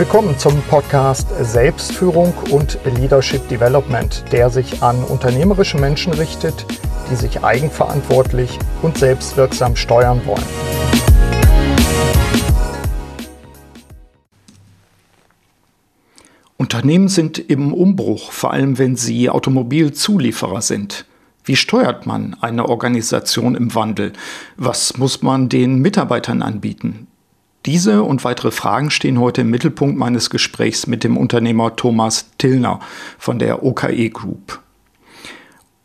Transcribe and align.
Willkommen 0.00 0.38
zum 0.38 0.62
Podcast 0.62 1.28
Selbstführung 1.42 2.32
und 2.50 2.78
Leadership 2.86 3.46
Development, 3.48 4.24
der 4.32 4.48
sich 4.48 4.82
an 4.82 5.04
unternehmerische 5.04 5.76
Menschen 5.76 6.14
richtet, 6.14 6.64
die 7.10 7.16
sich 7.16 7.44
eigenverantwortlich 7.44 8.58
und 8.80 8.96
selbstwirksam 8.96 9.76
steuern 9.76 10.22
wollen. 10.24 10.42
Unternehmen 16.56 17.08
sind 17.08 17.38
im 17.38 17.74
Umbruch, 17.74 18.32
vor 18.32 18.54
allem 18.54 18.78
wenn 18.78 18.96
sie 18.96 19.28
Automobilzulieferer 19.28 20.62
sind. 20.62 21.04
Wie 21.44 21.56
steuert 21.56 22.06
man 22.06 22.38
eine 22.40 22.70
Organisation 22.70 23.54
im 23.54 23.74
Wandel? 23.74 24.14
Was 24.56 24.96
muss 24.96 25.20
man 25.20 25.50
den 25.50 25.80
Mitarbeitern 25.80 26.40
anbieten? 26.40 27.09
Diese 27.66 28.02
und 28.02 28.24
weitere 28.24 28.50
Fragen 28.50 28.90
stehen 28.90 29.20
heute 29.20 29.42
im 29.42 29.50
Mittelpunkt 29.50 29.98
meines 29.98 30.30
Gesprächs 30.30 30.86
mit 30.86 31.04
dem 31.04 31.18
Unternehmer 31.18 31.76
Thomas 31.76 32.30
Tillner 32.38 32.80
von 33.18 33.38
der 33.38 33.62
OKE 33.62 34.08
Group. 34.08 34.60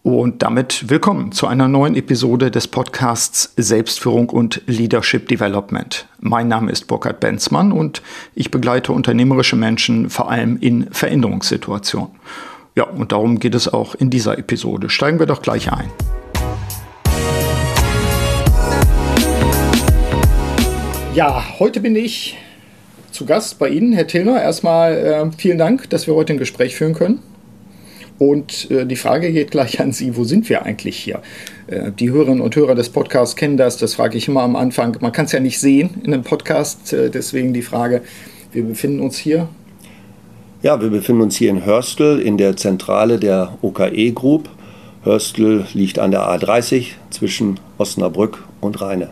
Und 0.02 0.42
damit 0.42 0.90
willkommen 0.90 1.34
zu 1.34 1.48
einer 1.48 1.68
neuen 1.68 1.96
Episode 1.96 2.50
des 2.50 2.70
Podcasts 2.70 3.52
Selbstführung 3.58 4.30
und 4.30 4.62
Leadership 4.68 5.28
Development. 5.28 6.08
Mein 6.22 6.48
Name 6.48 6.72
ist 6.72 6.88
Burkhard 6.88 7.20
Benzmann 7.20 7.74
und 7.74 8.02
ich 8.36 8.52
begleite 8.52 8.94
unternehmerische 8.94 9.58
Menschen 9.58 10.10
vor 10.10 10.32
allem 10.32 10.56
in 10.58 10.90
Veränderungssituationen. 10.94 12.12
Ja, 12.76 12.86
und 12.86 13.12
darum 13.12 13.38
geht 13.40 13.56
es 13.56 13.68
auch 13.68 13.96
in 13.96 14.10
dieser 14.10 14.38
Episode. 14.38 14.90
Steigen 14.90 15.20
wir 15.20 15.26
doch 15.26 15.42
gleich 15.42 15.74
ein. 15.74 15.90
Ja, 21.16 21.60
heute 21.60 21.80
bin 21.80 21.96
ich 21.96 22.36
zu 23.12 23.26
Gast 23.26 23.58
bei 23.58 23.70
Ihnen, 23.70 23.94
Herr 23.94 24.06
Tillner. 24.06 24.42
Erstmal 24.42 24.98
äh, 24.98 25.32
vielen 25.38 25.58
Dank, 25.58 25.90
dass 25.90 26.08
wir 26.08 26.14
heute 26.14 26.34
ein 26.34 26.40
Gespräch 26.40 26.76
führen 26.76 26.94
können. 26.94 27.20
Und 28.20 28.70
äh, 28.70 28.86
die 28.86 28.98
Frage 28.98 29.32
geht 29.32 29.50
gleich 29.50 29.80
an 29.80 29.94
Sie, 29.94 30.18
wo 30.18 30.26
sind 30.26 30.50
wir 30.50 30.64
eigentlich 30.64 30.98
hier? 30.98 31.22
Äh, 31.68 31.94
die 31.98 32.12
Hörerinnen 32.12 32.42
und 32.42 32.54
Hörer 32.58 32.76
des 32.76 32.90
Podcasts 32.90 33.38
kennen 33.38 33.56
das, 33.56 33.78
das 33.78 33.94
frage 33.94 34.18
ich 34.18 34.28
immer 34.28 34.42
am 34.42 34.58
Anfang. 34.58 34.98
Man 35.00 35.14
kann 35.14 35.24
es 35.24 35.32
ja 35.32 35.40
nicht 35.40 35.58
sehen 35.58 36.02
in 36.04 36.14
einem 36.14 36.24
Podcast, 36.24 36.92
äh, 36.92 37.10
deswegen 37.10 37.54
die 37.54 37.62
Frage, 37.62 38.02
wir 38.52 38.66
befinden 38.66 39.00
uns 39.00 39.18
hier. 39.18 39.48
Ja, 40.64 40.82
wir 40.82 40.90
befinden 40.90 41.22
uns 41.22 41.38
hier 41.38 41.50
in 41.50 41.64
Hörstel 41.64 42.20
in 42.20 42.38
der 42.38 42.58
Zentrale 42.58 43.20
der 43.20 43.58
OKE 43.62 44.12
Group. 44.12 44.50
Hörstel 45.04 45.66
liegt 45.74 45.98
an 45.98 46.12
der 46.12 46.24
A30 46.24 46.88
zwischen 47.10 47.58
Osnabrück 47.78 48.44
und 48.60 48.82
Rheine. 48.82 49.12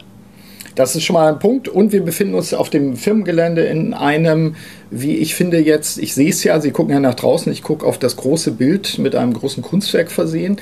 Das 0.76 0.96
ist 0.96 1.04
schon 1.04 1.16
mal 1.16 1.32
ein 1.32 1.40
Punkt. 1.40 1.68
Und 1.68 1.92
wir 1.92 2.04
befinden 2.04 2.36
uns 2.36 2.54
auf 2.54 2.70
dem 2.70 2.96
Firmengelände 2.96 3.64
in 3.64 3.94
einem, 3.94 4.56
wie 4.90 5.18
ich 5.18 5.36
finde 5.36 5.60
jetzt, 5.60 5.98
ich 5.98 6.14
sehe 6.14 6.30
es 6.30 6.44
ja, 6.44 6.60
Sie 6.60 6.72
gucken 6.72 6.94
ja 6.94 7.00
nach 7.00 7.16
draußen, 7.16 7.52
ich 7.52 7.64
gucke 7.64 7.86
auf 7.86 7.98
das 7.98 8.16
große 8.16 8.52
Bild 8.52 8.98
mit 8.98 9.16
einem 9.16 9.34
großen 9.34 9.62
Kunstwerk 9.62 10.12
versehen. 10.12 10.58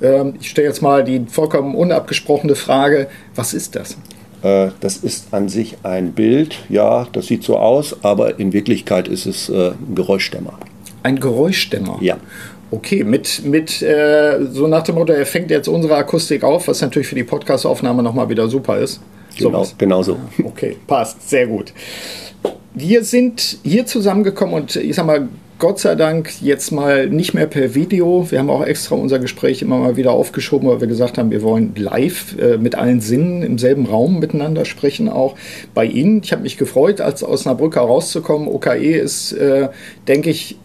Ähm, 0.00 0.34
ich 0.40 0.50
stelle 0.50 0.68
jetzt 0.68 0.82
mal 0.82 1.04
die 1.04 1.24
vollkommen 1.28 1.74
unabgesprochene 1.74 2.54
Frage, 2.54 3.08
was 3.34 3.54
ist 3.54 3.76
das? 3.76 3.96
Äh, 4.42 4.68
das 4.80 4.98
ist 4.98 5.32
an 5.32 5.48
sich 5.48 5.78
ein 5.82 6.12
Bild, 6.12 6.58
ja, 6.68 7.06
das 7.12 7.26
sieht 7.26 7.42
so 7.42 7.56
aus, 7.56 7.96
aber 8.02 8.38
in 8.38 8.52
Wirklichkeit 8.52 9.08
ist 9.08 9.26
es 9.26 9.48
äh, 9.48 9.70
ein 9.70 9.94
Geräuschdämmer. 9.94 10.58
Ein 11.02 11.18
Geräuschdämmer? 11.20 11.98
Ja. 12.00 12.18
Okay, 12.70 13.04
mit, 13.04 13.44
mit 13.44 13.80
äh, 13.80 14.44
so 14.50 14.66
nach 14.66 14.82
dem 14.82 14.96
Motto, 14.96 15.12
er 15.12 15.24
fängt 15.24 15.50
jetzt 15.50 15.68
unsere 15.68 15.94
Akustik 15.94 16.42
auf, 16.42 16.66
was 16.66 16.80
natürlich 16.80 17.06
für 17.06 17.14
die 17.14 17.24
Podcastaufnahme 17.24 18.02
nochmal 18.02 18.28
wieder 18.28 18.48
super 18.48 18.78
ist. 18.78 19.00
Genau, 19.36 19.66
genau 19.78 20.02
so. 20.02 20.18
Okay, 20.44 20.76
passt, 20.86 21.28
sehr 21.28 21.46
gut. 21.46 21.72
Wir 22.74 23.04
sind 23.04 23.58
hier 23.62 23.86
zusammengekommen 23.86 24.54
und 24.54 24.76
ich 24.76 24.96
sag 24.96 25.06
mal, 25.06 25.28
Gott 25.58 25.78
sei 25.78 25.94
Dank 25.94 26.42
jetzt 26.42 26.70
mal 26.70 27.08
nicht 27.08 27.32
mehr 27.32 27.46
per 27.46 27.74
Video. 27.74 28.30
Wir 28.30 28.40
haben 28.40 28.50
auch 28.50 28.62
extra 28.62 28.94
unser 28.94 29.18
Gespräch 29.18 29.62
immer 29.62 29.78
mal 29.78 29.96
wieder 29.96 30.10
aufgeschoben, 30.10 30.68
weil 30.68 30.82
wir 30.82 30.86
gesagt 30.86 31.16
haben, 31.16 31.30
wir 31.30 31.40
wollen 31.40 31.72
live 31.76 32.36
äh, 32.38 32.58
mit 32.58 32.74
allen 32.74 33.00
Sinnen 33.00 33.42
im 33.42 33.56
selben 33.56 33.86
Raum 33.86 34.18
miteinander 34.18 34.66
sprechen, 34.66 35.08
auch 35.08 35.34
bei 35.72 35.86
Ihnen. 35.86 36.20
Ich 36.22 36.32
habe 36.32 36.42
mich 36.42 36.58
gefreut, 36.58 37.00
als 37.00 37.22
aus 37.22 37.30
Osnabrück 37.30 37.76
herauszukommen. 37.76 38.48
OKE 38.48 38.98
ist, 38.98 39.32
äh, 39.32 39.70
denke 40.06 40.28
ich, 40.28 40.58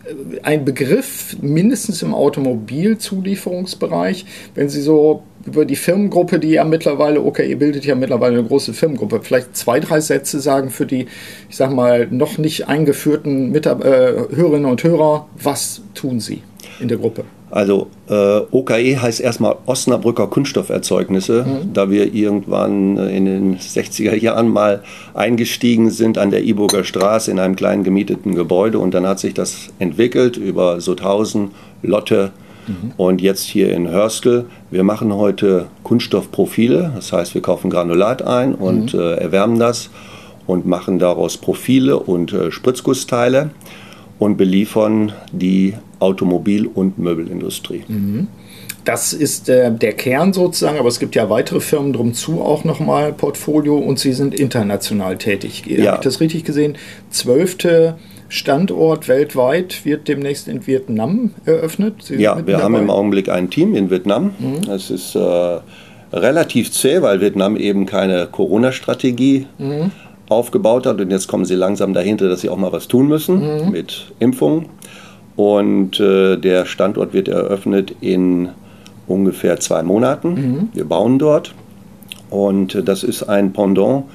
ein 0.43 0.65
Begriff, 0.65 1.37
mindestens 1.39 2.01
im 2.01 2.13
Automobilzulieferungsbereich. 2.13 4.25
Wenn 4.55 4.67
Sie 4.67 4.81
so 4.81 5.23
über 5.45 5.65
die 5.65 5.75
Firmengruppe, 5.75 6.39
die 6.39 6.49
ja 6.49 6.63
mittlerweile, 6.63 7.21
okay, 7.21 7.49
ihr 7.49 7.57
bildet 7.57 7.85
ja 7.85 7.95
mittlerweile 7.95 8.39
eine 8.39 8.47
große 8.47 8.73
Firmengruppe, 8.73 9.21
vielleicht 9.21 9.55
zwei, 9.55 9.79
drei 9.79 9.99
Sätze 9.99 10.39
sagen 10.39 10.69
für 10.69 10.85
die, 10.85 11.07
ich 11.49 11.57
sag 11.57 11.71
mal, 11.71 12.07
noch 12.09 12.37
nicht 12.37 12.67
eingeführten 12.67 13.51
Mitab 13.51 13.83
äh, 13.83 14.13
Hörerinnen 14.35 14.69
und 14.69 14.83
Hörer. 14.83 15.27
Was 15.41 15.81
tun 15.93 16.19
sie 16.19 16.43
in 16.79 16.87
der 16.87 16.97
Gruppe? 16.97 17.23
Also 17.51 17.87
äh, 18.09 18.39
OKE 18.51 19.01
heißt 19.01 19.19
erstmal 19.19 19.57
Osnabrücker 19.65 20.27
Kunststofferzeugnisse, 20.27 21.45
mhm. 21.45 21.73
da 21.73 21.91
wir 21.91 22.13
irgendwann 22.13 22.97
äh, 22.97 23.15
in 23.15 23.25
den 23.25 23.57
60er 23.57 24.15
Jahren 24.15 24.47
mal 24.47 24.83
eingestiegen 25.13 25.89
sind 25.89 26.17
an 26.17 26.31
der 26.31 26.43
Iburger 26.43 26.85
Straße 26.85 27.29
in 27.29 27.39
einem 27.39 27.57
kleinen 27.57 27.83
gemieteten 27.83 28.35
Gebäude 28.35 28.79
und 28.79 28.93
dann 28.93 29.05
hat 29.05 29.19
sich 29.19 29.33
das 29.33 29.67
entwickelt 29.79 30.37
über 30.37 30.79
Sothausen, 30.79 31.51
Lotte, 31.81 32.31
Mhm. 32.67 32.91
Und 32.97 33.21
jetzt 33.21 33.43
hier 33.43 33.71
in 33.73 33.87
Hörstel, 33.87 34.45
wir 34.69 34.83
machen 34.83 35.13
heute 35.13 35.67
Kunststoffprofile, 35.83 36.93
das 36.95 37.11
heißt, 37.13 37.33
wir 37.33 37.41
kaufen 37.41 37.69
Granulat 37.69 38.21
ein 38.21 38.55
und 38.55 38.93
mhm. 38.93 38.99
äh, 38.99 39.13
erwärmen 39.15 39.59
das 39.59 39.89
und 40.47 40.65
machen 40.65 40.99
daraus 40.99 41.37
Profile 41.37 41.97
und 41.99 42.33
äh, 42.33 42.51
Spritzgussteile 42.51 43.51
und 44.19 44.37
beliefern 44.37 45.13
die 45.31 45.75
Automobil- 45.99 46.67
und 46.67 46.97
Möbelindustrie. 46.97 47.83
Mhm. 47.87 48.27
Das 48.83 49.13
ist 49.13 49.47
äh, 49.47 49.71
der 49.71 49.93
Kern 49.93 50.33
sozusagen, 50.33 50.79
aber 50.79 50.87
es 50.87 50.99
gibt 50.99 51.15
ja 51.15 51.29
weitere 51.29 51.59
Firmen 51.59 51.93
drum 51.93 52.13
zu 52.13 52.41
auch 52.41 52.63
nochmal 52.63 53.13
Portfolio 53.13 53.77
und 53.77 53.99
Sie 53.99 54.13
sind 54.13 54.33
international 54.33 55.17
tätig. 55.17 55.63
Ja. 55.67 55.85
Habe 55.85 55.97
ich 55.97 56.03
das 56.03 56.19
richtig 56.19 56.43
gesehen? 56.43 56.77
Zwölfte 57.11 57.95
Standort 58.31 59.09
weltweit 59.09 59.83
wird 59.83 60.07
demnächst 60.07 60.47
in 60.47 60.65
Vietnam 60.65 61.31
eröffnet. 61.43 61.95
Sie 62.03 62.15
ja, 62.15 62.37
wir 62.37 62.53
dabei? 62.53 62.63
haben 62.63 62.75
im 62.75 62.89
Augenblick 62.89 63.27
ein 63.27 63.49
Team 63.49 63.75
in 63.75 63.89
Vietnam. 63.91 64.31
Mhm. 64.39 64.71
Es 64.71 64.89
ist 64.89 65.15
äh, 65.15 65.59
relativ 66.13 66.71
zäh, 66.71 67.01
weil 67.01 67.19
Vietnam 67.19 67.57
eben 67.57 67.85
keine 67.85 68.27
Corona-Strategie 68.27 69.47
mhm. 69.57 69.91
aufgebaut 70.29 70.85
hat. 70.85 71.01
Und 71.01 71.11
jetzt 71.11 71.27
kommen 71.27 71.43
sie 71.43 71.55
langsam 71.55 71.93
dahinter, 71.93 72.29
dass 72.29 72.39
sie 72.39 72.47
auch 72.47 72.55
mal 72.55 72.71
was 72.71 72.87
tun 72.87 73.09
müssen 73.09 73.65
mhm. 73.65 73.71
mit 73.71 74.13
Impfungen. 74.19 74.67
Und 75.35 75.99
äh, 75.99 76.37
der 76.37 76.65
Standort 76.65 77.11
wird 77.11 77.27
eröffnet 77.27 77.93
in 77.99 78.47
ungefähr 79.07 79.59
zwei 79.59 79.83
Monaten. 79.83 80.33
Mhm. 80.35 80.69
Wir 80.71 80.85
bauen 80.85 81.19
dort. 81.19 81.53
Und 82.29 82.75
äh, 82.75 82.81
das 82.81 83.03
ist 83.03 83.23
ein 83.23 83.51
Pendant 83.51 84.05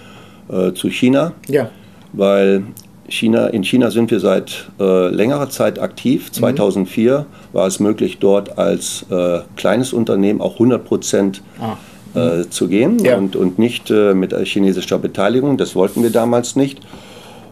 äh, 0.48 0.72
zu 0.72 0.88
China. 0.88 1.32
Ja. 1.48 1.68
Weil 2.14 2.62
China, 3.08 3.46
in 3.48 3.62
China 3.64 3.90
sind 3.90 4.10
wir 4.10 4.20
seit 4.20 4.68
äh, 4.80 5.08
längerer 5.08 5.48
Zeit 5.50 5.78
aktiv. 5.78 6.30
2004 6.32 7.20
mhm. 7.20 7.24
war 7.52 7.66
es 7.66 7.80
möglich, 7.80 8.18
dort 8.18 8.58
als 8.58 9.06
äh, 9.10 9.40
kleines 9.56 9.92
Unternehmen 9.92 10.40
auch 10.40 10.54
100 10.54 10.84
Prozent 10.84 11.42
ah. 11.60 11.76
äh, 12.14 12.38
mhm. 12.38 12.50
zu 12.50 12.68
gehen 12.68 12.98
ja. 13.04 13.16
und, 13.16 13.36
und 13.36 13.58
nicht 13.58 13.90
äh, 13.90 14.14
mit 14.14 14.34
chinesischer 14.34 14.98
Beteiligung. 14.98 15.56
Das 15.56 15.74
wollten 15.74 16.02
wir 16.02 16.10
damals 16.10 16.56
nicht. 16.56 16.80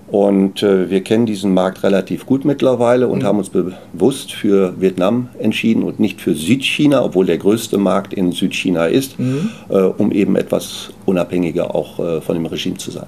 Und 0.06 0.62
äh, 0.62 0.90
wir 0.90 1.02
kennen 1.02 1.24
diesen 1.26 1.54
Markt 1.54 1.82
relativ 1.82 2.26
gut 2.26 2.44
mittlerweile 2.44 3.08
und 3.08 3.22
mhm. 3.22 3.26
haben 3.26 3.38
uns 3.38 3.50
bewusst 3.50 4.32
für 4.32 4.78
Vietnam 4.80 5.28
entschieden 5.38 5.82
und 5.82 5.98
nicht 5.98 6.20
für 6.20 6.34
Südchina, 6.34 7.02
obwohl 7.02 7.26
der 7.26 7.38
größte 7.38 7.78
Markt 7.78 8.12
in 8.12 8.30
Südchina 8.30 8.86
ist, 8.86 9.18
mhm. 9.18 9.50
äh, 9.70 9.78
um 9.78 10.12
eben 10.12 10.36
etwas 10.36 10.90
unabhängiger 11.06 11.74
auch 11.74 11.98
äh, 11.98 12.20
von 12.20 12.36
dem 12.36 12.46
Regime 12.46 12.76
zu 12.76 12.90
sein. 12.90 13.06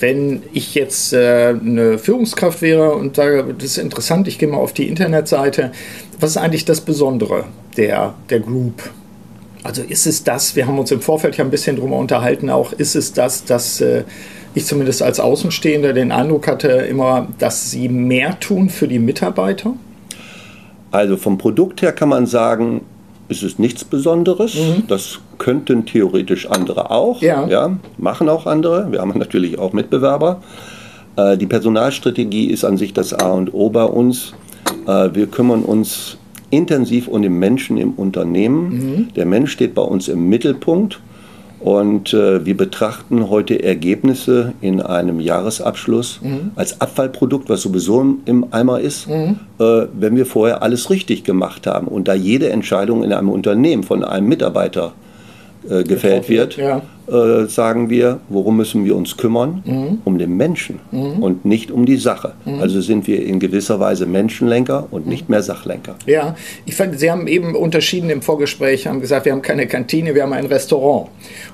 Wenn 0.00 0.42
ich 0.52 0.74
jetzt 0.74 1.12
äh, 1.12 1.54
eine 1.60 1.98
Führungskraft 1.98 2.62
wäre 2.62 2.92
und 2.92 3.16
sage, 3.16 3.54
das 3.56 3.64
ist 3.64 3.78
interessant, 3.78 4.28
ich 4.28 4.38
gehe 4.38 4.48
mal 4.48 4.58
auf 4.58 4.72
die 4.72 4.88
Internetseite, 4.88 5.72
was 6.20 6.30
ist 6.30 6.36
eigentlich 6.36 6.64
das 6.64 6.80
Besondere 6.80 7.44
der, 7.76 8.14
der 8.30 8.40
Group? 8.40 8.90
Also 9.64 9.82
ist 9.82 10.06
es 10.06 10.22
das, 10.22 10.54
wir 10.54 10.66
haben 10.66 10.78
uns 10.78 10.90
im 10.92 11.00
Vorfeld 11.00 11.36
ja 11.36 11.44
ein 11.44 11.50
bisschen 11.50 11.76
drüber 11.76 11.96
unterhalten, 11.96 12.48
auch 12.48 12.72
ist 12.72 12.94
es 12.94 13.12
das, 13.12 13.44
dass 13.44 13.80
äh, 13.80 14.04
ich 14.54 14.66
zumindest 14.66 15.02
als 15.02 15.20
Außenstehender 15.20 15.92
den 15.92 16.12
Eindruck 16.12 16.46
hatte 16.46 16.68
immer, 16.68 17.28
dass 17.38 17.70
sie 17.70 17.88
mehr 17.88 18.38
tun 18.40 18.70
für 18.70 18.88
die 18.88 18.98
Mitarbeiter? 18.98 19.74
Also 20.90 21.16
vom 21.16 21.38
Produkt 21.38 21.82
her 21.82 21.92
kann 21.92 22.08
man 22.08 22.26
sagen, 22.26 22.82
ist 23.28 23.42
es 23.42 23.58
nichts 23.58 23.84
Besonderes. 23.84 24.54
Mhm. 24.54 24.84
Das 24.88 25.20
könnten 25.38 25.86
theoretisch 25.86 26.48
andere 26.50 26.90
auch. 26.90 27.20
Ja. 27.22 27.46
ja. 27.46 27.76
Machen 27.98 28.28
auch 28.28 28.46
andere. 28.46 28.90
Wir 28.90 29.00
haben 29.00 29.16
natürlich 29.18 29.58
auch 29.58 29.72
Mitbewerber. 29.72 30.40
Äh, 31.16 31.36
die 31.36 31.46
Personalstrategie 31.46 32.46
ist 32.46 32.64
an 32.64 32.76
sich 32.76 32.92
das 32.92 33.12
A 33.12 33.32
und 33.32 33.52
O 33.52 33.70
bei 33.70 33.84
uns. 33.84 34.32
Äh, 34.86 35.10
wir 35.12 35.26
kümmern 35.26 35.62
uns 35.62 36.16
intensiv 36.50 37.08
um 37.08 37.22
den 37.22 37.38
Menschen 37.38 37.76
im 37.76 37.92
Unternehmen. 37.92 38.68
Mhm. 38.68 39.08
Der 39.14 39.26
Mensch 39.26 39.52
steht 39.52 39.74
bei 39.74 39.82
uns 39.82 40.08
im 40.08 40.28
Mittelpunkt. 40.28 41.00
Und 41.60 42.14
äh, 42.14 42.44
wir 42.46 42.56
betrachten 42.56 43.30
heute 43.30 43.62
Ergebnisse 43.62 44.54
in 44.60 44.80
einem 44.80 45.18
Jahresabschluss 45.18 46.20
mhm. 46.22 46.52
als 46.54 46.80
Abfallprodukt, 46.80 47.48
was 47.48 47.62
sowieso 47.62 48.00
im, 48.00 48.20
im 48.26 48.46
Eimer 48.52 48.80
ist, 48.80 49.08
mhm. 49.08 49.40
äh, 49.58 49.86
wenn 49.92 50.16
wir 50.16 50.26
vorher 50.26 50.62
alles 50.62 50.90
richtig 50.90 51.24
gemacht 51.24 51.66
haben. 51.66 51.88
Und 51.88 52.06
da 52.06 52.14
jede 52.14 52.50
Entscheidung 52.50 53.02
in 53.02 53.12
einem 53.12 53.28
Unternehmen 53.28 53.82
von 53.82 54.04
einem 54.04 54.28
Mitarbeiter 54.28 54.92
äh, 55.68 55.82
gefällt 55.82 56.28
wird, 56.28 56.56
ja. 56.56 56.82
Äh, 57.08 57.46
sagen 57.46 57.90
wir, 57.90 58.20
worum 58.28 58.56
müssen 58.56 58.84
wir 58.84 58.96
uns 58.96 59.16
kümmern? 59.16 59.62
Mhm. 59.64 59.98
Um 60.04 60.18
den 60.18 60.36
Menschen 60.36 60.80
mhm. 60.90 61.22
und 61.22 61.44
nicht 61.44 61.70
um 61.70 61.86
die 61.86 61.96
Sache. 61.96 62.34
Mhm. 62.44 62.60
Also 62.60 62.80
sind 62.80 63.06
wir 63.06 63.24
in 63.24 63.40
gewisser 63.40 63.80
Weise 63.80 64.06
Menschenlenker 64.06 64.88
und 64.90 65.06
nicht 65.06 65.28
mehr 65.28 65.42
Sachlenker. 65.42 65.96
Ja, 66.06 66.36
ich 66.66 66.74
fand, 66.74 66.98
Sie 66.98 67.10
haben 67.10 67.26
eben 67.26 67.54
unterschieden 67.54 68.10
im 68.10 68.22
Vorgespräch, 68.22 68.86
haben 68.86 69.00
gesagt, 69.00 69.24
wir 69.24 69.32
haben 69.32 69.42
keine 69.42 69.66
Kantine, 69.66 70.14
wir 70.14 70.22
haben 70.22 70.32
ein 70.32 70.46
Restaurant. 70.46 71.08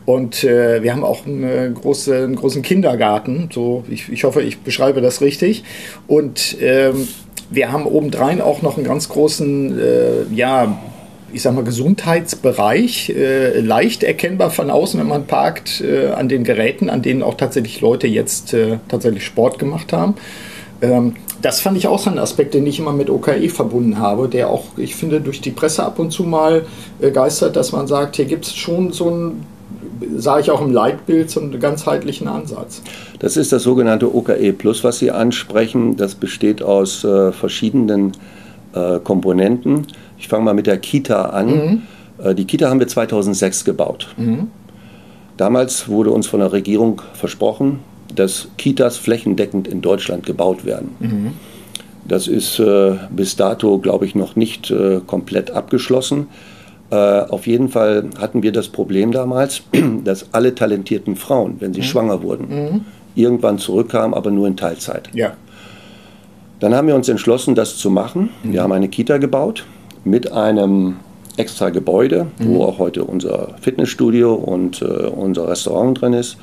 Und 0.06 0.44
äh, 0.44 0.82
wir 0.82 0.92
haben 0.92 1.04
auch 1.04 1.26
einen, 1.26 1.74
große, 1.74 2.16
einen 2.16 2.36
großen 2.36 2.62
Kindergarten. 2.62 3.48
So, 3.52 3.84
ich, 3.88 4.08
ich 4.10 4.24
hoffe, 4.24 4.42
ich 4.42 4.58
beschreibe 4.58 5.00
das 5.00 5.20
richtig. 5.20 5.64
Und 6.06 6.56
ähm, 6.60 7.06
wir 7.50 7.72
haben 7.72 7.86
obendrein 7.86 8.40
auch 8.40 8.62
noch 8.62 8.76
einen 8.76 8.86
ganz 8.86 9.08
großen, 9.08 9.78
äh, 9.78 10.34
ja, 10.34 10.76
ich 11.34 11.42
sag 11.42 11.54
mal, 11.54 11.64
Gesundheitsbereich, 11.64 13.10
äh, 13.10 13.60
leicht 13.60 14.04
erkennbar 14.04 14.50
von 14.50 14.70
außen, 14.70 14.98
wenn 15.00 15.08
man 15.08 15.26
parkt, 15.26 15.80
äh, 15.80 16.08
an 16.08 16.28
den 16.28 16.44
Geräten, 16.44 16.88
an 16.88 17.02
denen 17.02 17.22
auch 17.22 17.34
tatsächlich 17.34 17.80
Leute 17.80 18.06
jetzt 18.06 18.54
äh, 18.54 18.78
tatsächlich 18.88 19.24
Sport 19.24 19.58
gemacht 19.58 19.92
haben. 19.92 20.14
Ähm, 20.80 21.16
das 21.42 21.60
fand 21.60 21.76
ich 21.76 21.88
auch 21.88 21.98
so 21.98 22.08
ein 22.08 22.18
Aspekt, 22.18 22.54
den 22.54 22.66
ich 22.66 22.78
immer 22.78 22.92
mit 22.92 23.10
OKE 23.10 23.48
verbunden 23.50 23.98
habe, 23.98 24.28
der 24.28 24.48
auch, 24.48 24.64
ich 24.76 24.94
finde, 24.94 25.20
durch 25.20 25.40
die 25.40 25.50
Presse 25.50 25.82
ab 25.82 25.98
und 25.98 26.12
zu 26.12 26.22
mal 26.22 26.66
äh, 27.00 27.10
geistert, 27.10 27.56
dass 27.56 27.72
man 27.72 27.86
sagt, 27.86 28.16
hier 28.16 28.24
gibt 28.26 28.46
es 28.46 28.54
schon 28.54 28.92
so 28.92 29.10
ein 29.10 29.54
sage 30.16 30.42
ich 30.42 30.50
auch 30.50 30.60
im 30.60 30.72
Leitbild, 30.72 31.30
so 31.30 31.40
einen 31.40 31.58
ganzheitlichen 31.60 32.28
Ansatz. 32.28 32.82
Das 33.20 33.36
ist 33.36 33.52
das 33.52 33.62
sogenannte 33.62 34.14
OKE 34.14 34.52
Plus, 34.52 34.84
was 34.84 34.98
Sie 34.98 35.10
ansprechen. 35.10 35.96
Das 35.96 36.14
besteht 36.14 36.62
aus 36.62 37.04
äh, 37.04 37.32
verschiedenen 37.32 38.12
äh, 38.74 38.98
Komponenten. 38.98 39.86
Ich 40.24 40.28
fange 40.28 40.42
mal 40.42 40.54
mit 40.54 40.66
der 40.66 40.78
Kita 40.78 41.26
an. 41.26 41.46
Mhm. 41.48 41.82
Äh, 42.16 42.34
die 42.34 42.46
Kita 42.46 42.70
haben 42.70 42.80
wir 42.80 42.88
2006 42.88 43.66
gebaut. 43.66 44.08
Mhm. 44.16 44.48
Damals 45.36 45.86
wurde 45.86 46.12
uns 46.12 46.26
von 46.26 46.40
der 46.40 46.50
Regierung 46.50 47.02
versprochen, 47.12 47.80
dass 48.14 48.48
Kitas 48.56 48.96
flächendeckend 48.96 49.68
in 49.68 49.82
Deutschland 49.82 50.24
gebaut 50.24 50.64
werden. 50.64 50.96
Mhm. 50.98 51.32
Das 52.08 52.26
ist 52.26 52.58
äh, 52.58 52.94
bis 53.10 53.36
dato, 53.36 53.78
glaube 53.80 54.06
ich, 54.06 54.14
noch 54.14 54.34
nicht 54.34 54.70
äh, 54.70 55.02
komplett 55.06 55.50
abgeschlossen. 55.50 56.28
Äh, 56.88 56.96
auf 56.96 57.46
jeden 57.46 57.68
Fall 57.68 58.08
hatten 58.18 58.42
wir 58.42 58.52
das 58.52 58.68
Problem 58.68 59.12
damals, 59.12 59.60
dass 60.04 60.32
alle 60.32 60.54
talentierten 60.54 61.16
Frauen, 61.16 61.56
wenn 61.58 61.74
sie 61.74 61.80
mhm. 61.80 61.84
schwanger 61.84 62.22
wurden, 62.22 62.48
mhm. 62.48 62.80
irgendwann 63.14 63.58
zurückkamen, 63.58 64.14
aber 64.14 64.30
nur 64.30 64.46
in 64.46 64.56
Teilzeit. 64.56 65.10
Ja. 65.12 65.34
Dann 66.60 66.74
haben 66.74 66.88
wir 66.88 66.94
uns 66.94 67.10
entschlossen, 67.10 67.54
das 67.54 67.76
zu 67.76 67.90
machen. 67.90 68.30
Wir 68.42 68.60
mhm. 68.60 68.64
haben 68.64 68.72
eine 68.72 68.88
Kita 68.88 69.18
gebaut 69.18 69.66
mit 70.04 70.32
einem 70.32 70.96
extra 71.36 71.70
Gebäude, 71.70 72.26
mhm. 72.38 72.54
wo 72.54 72.64
auch 72.64 72.78
heute 72.78 73.04
unser 73.04 73.54
Fitnessstudio 73.60 74.34
und 74.34 74.82
äh, 74.82 74.84
unser 74.84 75.48
Restaurant 75.48 76.00
drin 76.00 76.12
ist. 76.12 76.36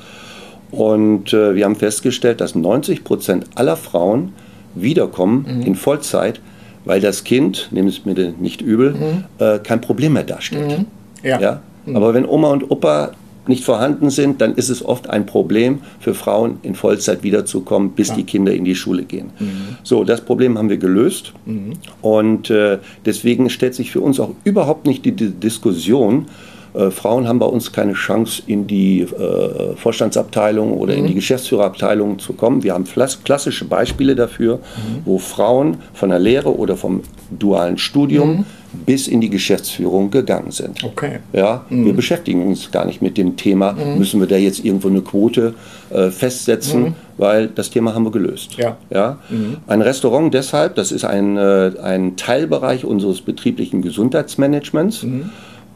Und 0.70 1.32
äh, 1.32 1.54
wir 1.54 1.64
haben 1.64 1.76
festgestellt, 1.76 2.40
dass 2.40 2.54
90 2.54 3.04
Prozent 3.04 3.46
aller 3.54 3.76
Frauen 3.76 4.32
wiederkommen 4.74 5.46
mhm. 5.48 5.62
in 5.62 5.74
Vollzeit, 5.74 6.40
weil 6.84 7.00
das 7.00 7.24
Kind, 7.24 7.68
nehmen 7.70 7.88
es 7.88 8.04
mir 8.04 8.14
nicht 8.40 8.60
übel, 8.60 8.92
mhm. 8.92 9.24
äh, 9.38 9.58
kein 9.58 9.80
Problem 9.80 10.14
mehr 10.14 10.24
darstellt. 10.24 10.78
Mhm. 10.78 10.86
Ja. 11.22 11.40
ja? 11.40 11.60
Mhm. 11.86 11.96
Aber 11.96 12.14
wenn 12.14 12.26
Oma 12.26 12.50
und 12.50 12.70
Opa 12.70 13.12
nicht 13.46 13.64
vorhanden 13.64 14.10
sind, 14.10 14.40
dann 14.40 14.54
ist 14.54 14.68
es 14.68 14.84
oft 14.84 15.10
ein 15.10 15.26
Problem 15.26 15.80
für 16.00 16.14
Frauen 16.14 16.58
in 16.62 16.74
Vollzeit 16.74 17.22
wiederzukommen, 17.22 17.90
bis 17.90 18.08
ja. 18.08 18.16
die 18.16 18.24
Kinder 18.24 18.52
in 18.52 18.64
die 18.64 18.74
Schule 18.74 19.04
gehen. 19.04 19.30
Mhm. 19.38 19.76
So, 19.82 20.04
das 20.04 20.20
Problem 20.20 20.58
haben 20.58 20.70
wir 20.70 20.76
gelöst 20.76 21.32
mhm. 21.44 21.72
und 22.00 22.50
äh, 22.50 22.78
deswegen 23.04 23.50
stellt 23.50 23.74
sich 23.74 23.90
für 23.90 24.00
uns 24.00 24.20
auch 24.20 24.30
überhaupt 24.44 24.86
nicht 24.86 25.04
die, 25.04 25.12
die 25.12 25.30
Diskussion, 25.30 26.26
äh, 26.74 26.90
Frauen 26.90 27.28
haben 27.28 27.38
bei 27.38 27.46
uns 27.46 27.72
keine 27.72 27.92
Chance, 27.92 28.42
in 28.46 28.66
die 28.66 29.02
äh, 29.02 29.76
Vorstandsabteilung 29.76 30.72
oder 30.72 30.94
mhm. 30.94 31.00
in 31.00 31.06
die 31.08 31.14
Geschäftsführerabteilung 31.14 32.18
zu 32.18 32.32
kommen. 32.32 32.62
Wir 32.62 32.74
haben 32.74 32.84
klassische 32.84 33.66
Beispiele 33.66 34.14
dafür, 34.14 34.56
mhm. 34.56 35.02
wo 35.04 35.18
Frauen 35.18 35.78
von 35.92 36.08
der 36.08 36.18
Lehre 36.18 36.56
oder 36.56 36.76
vom 36.76 37.02
dualen 37.30 37.76
Studium 37.76 38.30
mhm. 38.30 38.44
bis 38.86 39.06
in 39.06 39.20
die 39.20 39.28
Geschäftsführung 39.28 40.10
gegangen 40.10 40.50
sind. 40.50 40.82
Okay. 40.82 41.18
Ja, 41.32 41.66
mhm. 41.68 41.86
Wir 41.86 41.92
beschäftigen 41.92 42.46
uns 42.46 42.70
gar 42.70 42.86
nicht 42.86 43.02
mit 43.02 43.18
dem 43.18 43.36
Thema, 43.36 43.72
mhm. 43.72 43.98
müssen 43.98 44.20
wir 44.20 44.26
da 44.26 44.36
jetzt 44.36 44.64
irgendwo 44.64 44.88
eine 44.88 45.02
Quote 45.02 45.54
äh, 45.90 46.10
festsetzen, 46.10 46.82
mhm. 46.82 46.94
weil 47.18 47.48
das 47.48 47.68
Thema 47.68 47.94
haben 47.94 48.04
wir 48.04 48.12
gelöst. 48.12 48.56
Ja. 48.56 48.78
Ja? 48.90 49.18
Ein 49.66 49.82
Restaurant 49.82 50.32
deshalb, 50.32 50.74
das 50.76 50.90
ist 50.90 51.04
ein, 51.04 51.36
äh, 51.36 51.72
ein 51.82 52.16
Teilbereich 52.16 52.84
unseres 52.84 53.20
betrieblichen 53.20 53.82
Gesundheitsmanagements. 53.82 55.04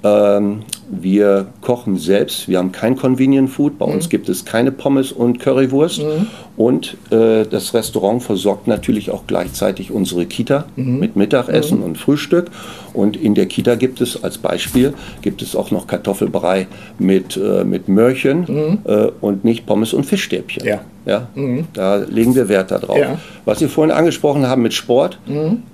Ähm, 0.06 0.62
wir 0.88 1.49
kochen 1.62 1.97
selbst, 1.97 2.49
wir 2.49 2.58
haben 2.58 2.70
kein 2.70 2.97
Convenient 2.97 3.50
Food, 3.50 3.76
bei 3.79 3.87
mhm. 3.87 3.94
uns 3.94 4.08
gibt 4.08 4.29
es 4.29 4.44
keine 4.44 4.70
Pommes 4.70 5.11
und 5.11 5.41
Currywurst. 5.41 6.03
Mhm. 6.03 6.26
Und 6.56 6.97
äh, 7.11 7.44
das 7.44 7.75
Restaurant 7.75 8.23
versorgt 8.23 8.69
natürlich 8.69 9.11
auch 9.11 9.25
gleichzeitig 9.26 9.91
unsere 9.91 10.26
Kita 10.26 10.67
mhm. 10.76 11.00
mit 11.00 11.17
Mittagessen 11.17 11.79
mhm. 11.79 11.85
und 11.85 11.99
Frühstück. 11.99 12.50
Und 12.93 13.17
in 13.17 13.35
der 13.35 13.47
Kita 13.47 13.75
gibt 13.75 14.00
es 14.00 14.23
als 14.23 14.38
Beispiel, 14.38 14.94
gibt 15.23 15.43
es 15.43 15.56
auch 15.56 15.70
noch 15.70 15.87
Kartoffelbrei 15.87 16.69
mit, 16.99 17.37
äh, 17.37 17.64
mit 17.64 17.88
Möhrchen 17.88 18.47
mhm. 18.49 18.79
äh, 18.85 19.08
und 19.20 19.44
nicht 19.44 19.67
Pommes 19.67 19.93
und 19.93 20.05
Fischstäbchen. 20.05 20.64
Ja. 20.64 20.81
Ja, 21.05 21.29
mhm. 21.37 21.67
Da 21.73 21.97
legen 21.97 22.35
wir 22.35 22.49
Wert 22.49 22.73
darauf. 22.73 22.99
Ja. 22.99 23.19
Was 23.44 23.61
Sie 23.61 23.69
vorhin 23.69 23.93
angesprochen 23.93 24.49
haben 24.49 24.62
mit 24.62 24.75
Sport, 24.75 25.20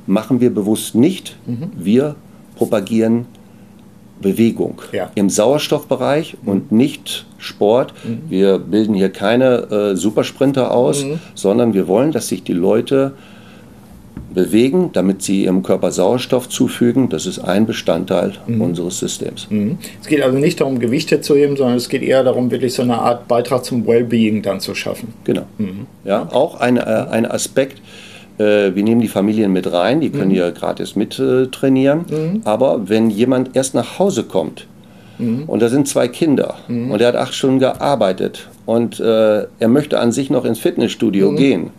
machen 0.06 0.42
wir 0.42 0.50
bewusst 0.52 0.94
nicht. 0.94 1.36
Wir 1.74 2.16
propagieren 2.56 3.24
Bewegung 4.22 4.80
ja. 4.92 5.10
im 5.14 5.28
Sauerstoffbereich 5.28 6.36
mhm. 6.42 6.48
und 6.48 6.72
nicht 6.72 7.26
Sport. 7.38 7.92
Mhm. 8.04 8.22
Wir 8.28 8.58
bilden 8.58 8.94
hier 8.94 9.10
keine 9.10 9.70
äh, 9.70 9.96
Supersprinter 9.96 10.70
aus, 10.70 11.04
mhm. 11.04 11.18
sondern 11.34 11.74
wir 11.74 11.88
wollen, 11.88 12.12
dass 12.12 12.28
sich 12.28 12.42
die 12.42 12.54
Leute 12.54 13.12
bewegen, 14.34 14.90
damit 14.92 15.22
sie 15.22 15.44
ihrem 15.44 15.62
Körper 15.62 15.92
Sauerstoff 15.92 16.48
zufügen. 16.48 17.08
Das 17.08 17.26
ist 17.26 17.38
ein 17.38 17.66
Bestandteil 17.66 18.32
mhm. 18.46 18.60
unseres 18.60 18.98
Systems. 18.98 19.46
Mhm. 19.50 19.78
Es 20.00 20.08
geht 20.08 20.22
also 20.22 20.38
nicht 20.38 20.60
darum, 20.60 20.78
Gewichte 20.78 21.20
zu 21.20 21.34
heben, 21.36 21.56
sondern 21.56 21.76
es 21.76 21.88
geht 21.88 22.02
eher 22.02 22.24
darum, 22.24 22.50
wirklich 22.50 22.74
so 22.74 22.82
eine 22.82 22.98
Art 22.98 23.28
Beitrag 23.28 23.64
zum 23.64 23.86
Wellbeing 23.86 24.42
dann 24.42 24.60
zu 24.60 24.74
schaffen. 24.74 25.12
Genau. 25.24 25.46
Mhm. 25.58 25.86
Ja, 26.04 26.28
auch 26.32 26.60
ein, 26.60 26.76
äh, 26.76 26.80
ein 26.80 27.30
Aspekt, 27.30 27.82
äh, 28.38 28.74
wir 28.74 28.82
nehmen 28.82 29.00
die 29.00 29.08
Familien 29.08 29.52
mit 29.52 29.70
rein, 29.72 30.00
die 30.00 30.10
können 30.10 30.30
mhm. 30.30 30.36
ja 30.36 30.50
gratis 30.50 30.96
mit 30.96 31.18
äh, 31.18 31.46
trainieren. 31.46 32.04
Mhm. 32.10 32.42
Aber 32.44 32.88
wenn 32.88 33.10
jemand 33.10 33.54
erst 33.54 33.74
nach 33.74 33.98
Hause 33.98 34.24
kommt 34.24 34.66
mhm. 35.18 35.44
und 35.46 35.60
da 35.60 35.68
sind 35.68 35.88
zwei 35.88 36.08
Kinder 36.08 36.56
mhm. 36.68 36.90
und 36.90 37.00
er 37.00 37.08
hat 37.08 37.16
acht 37.16 37.34
Stunden 37.34 37.58
gearbeitet 37.58 38.48
und 38.66 39.00
äh, 39.00 39.46
er 39.58 39.68
möchte 39.68 39.98
an 39.98 40.12
sich 40.12 40.30
noch 40.30 40.44
ins 40.44 40.58
Fitnessstudio 40.58 41.32
mhm. 41.32 41.36
gehen, 41.36 41.70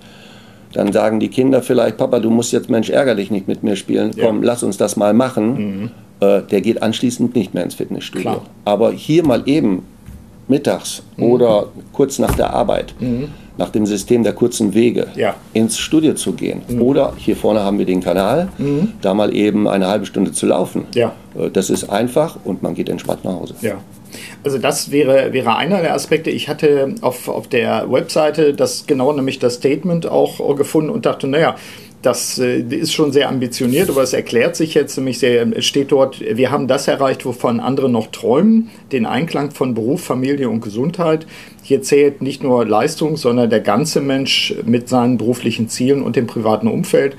dann 0.73 0.91
sagen 0.91 1.19
die 1.19 1.29
Kinder 1.29 1.61
vielleicht, 1.61 1.97
Papa, 1.97 2.19
du 2.19 2.29
musst 2.29 2.51
jetzt 2.51 2.69
Mensch 2.69 2.89
ärgerlich 2.89 3.29
nicht 3.29 3.47
mit 3.47 3.63
mir 3.63 3.75
spielen, 3.75 4.11
komm, 4.19 4.41
ja. 4.41 4.47
lass 4.47 4.63
uns 4.63 4.77
das 4.77 4.95
mal 4.95 5.13
machen. 5.13 5.53
Mhm. 5.53 5.91
Äh, 6.19 6.41
der 6.43 6.61
geht 6.61 6.81
anschließend 6.81 7.35
nicht 7.35 7.53
mehr 7.53 7.63
ins 7.63 7.75
Fitnessstudio. 7.75 8.31
Klar. 8.31 8.41
Aber 8.65 8.91
hier 8.91 9.25
mal 9.25 9.43
eben 9.45 9.83
mittags 10.47 11.03
oder 11.17 11.67
kurz 11.93 12.19
nach 12.19 12.35
der 12.35 12.53
Arbeit 12.53 12.93
nach 13.57 13.69
dem 13.69 13.85
System 13.85 14.23
der 14.23 14.33
kurzen 14.33 14.73
Wege 14.73 15.07
ja. 15.15 15.35
ins 15.53 15.77
Studio 15.77 16.13
zu 16.13 16.33
gehen. 16.33 16.61
Mhm. 16.67 16.81
Oder 16.81 17.13
hier 17.17 17.35
vorne 17.35 17.61
haben 17.61 17.77
wir 17.77 17.85
den 17.85 18.01
Kanal, 18.01 18.49
mhm. 18.57 18.93
da 19.01 19.13
mal 19.13 19.35
eben 19.35 19.67
eine 19.67 19.87
halbe 19.87 20.05
Stunde 20.05 20.31
zu 20.31 20.45
laufen. 20.45 20.85
Ja. 20.95 21.13
Äh, 21.37 21.49
das 21.51 21.69
ist 21.69 21.89
einfach 21.89 22.37
und 22.43 22.63
man 22.63 22.73
geht 22.73 22.89
entspannt 22.89 23.23
nach 23.23 23.33
Hause. 23.33 23.55
Ja. 23.61 23.75
Also 24.43 24.59
das 24.59 24.91
wäre, 24.91 25.33
wäre 25.33 25.55
einer 25.55 25.81
der 25.81 25.93
Aspekte. 25.93 26.29
Ich 26.29 26.47
hatte 26.47 26.93
auf, 27.01 27.27
auf 27.27 27.47
der 27.47 27.91
Webseite 27.91 28.53
das 28.53 28.85
genau 28.85 29.11
nämlich 29.11 29.39
das 29.39 29.55
Statement 29.55 30.05
auch 30.05 30.55
gefunden 30.55 30.91
und 30.91 31.05
dachte, 31.05 31.27
naja, 31.27 31.55
das 32.03 32.37
äh, 32.37 32.59
ist 32.59 32.93
schon 32.93 33.11
sehr 33.11 33.29
ambitioniert, 33.29 33.89
aber 33.89 34.03
es 34.03 34.13
erklärt 34.13 34.55
sich 34.55 34.73
jetzt 34.73 34.97
nämlich 34.97 35.19
sehr, 35.19 35.47
es 35.55 35.65
steht 35.65 35.91
dort, 35.91 36.19
wir 36.19 36.51
haben 36.51 36.67
das 36.67 36.87
erreicht, 36.87 37.25
wovon 37.25 37.59
andere 37.59 37.89
noch 37.89 38.07
träumen, 38.07 38.69
den 38.91 39.05
Einklang 39.05 39.51
von 39.51 39.73
Beruf, 39.73 40.03
Familie 40.03 40.49
und 40.49 40.61
Gesundheit. 40.61 41.25
Hier 41.63 41.81
zählt 41.81 42.21
nicht 42.21 42.43
nur 42.43 42.65
Leistung, 42.65 43.17
sondern 43.17 43.49
der 43.49 43.61
ganze 43.61 44.01
Mensch 44.01 44.53
mit 44.65 44.89
seinen 44.89 45.17
beruflichen 45.17 45.69
Zielen 45.69 46.03
und 46.03 46.15
dem 46.15 46.27
privaten 46.27 46.67
Umfeld 46.67 47.15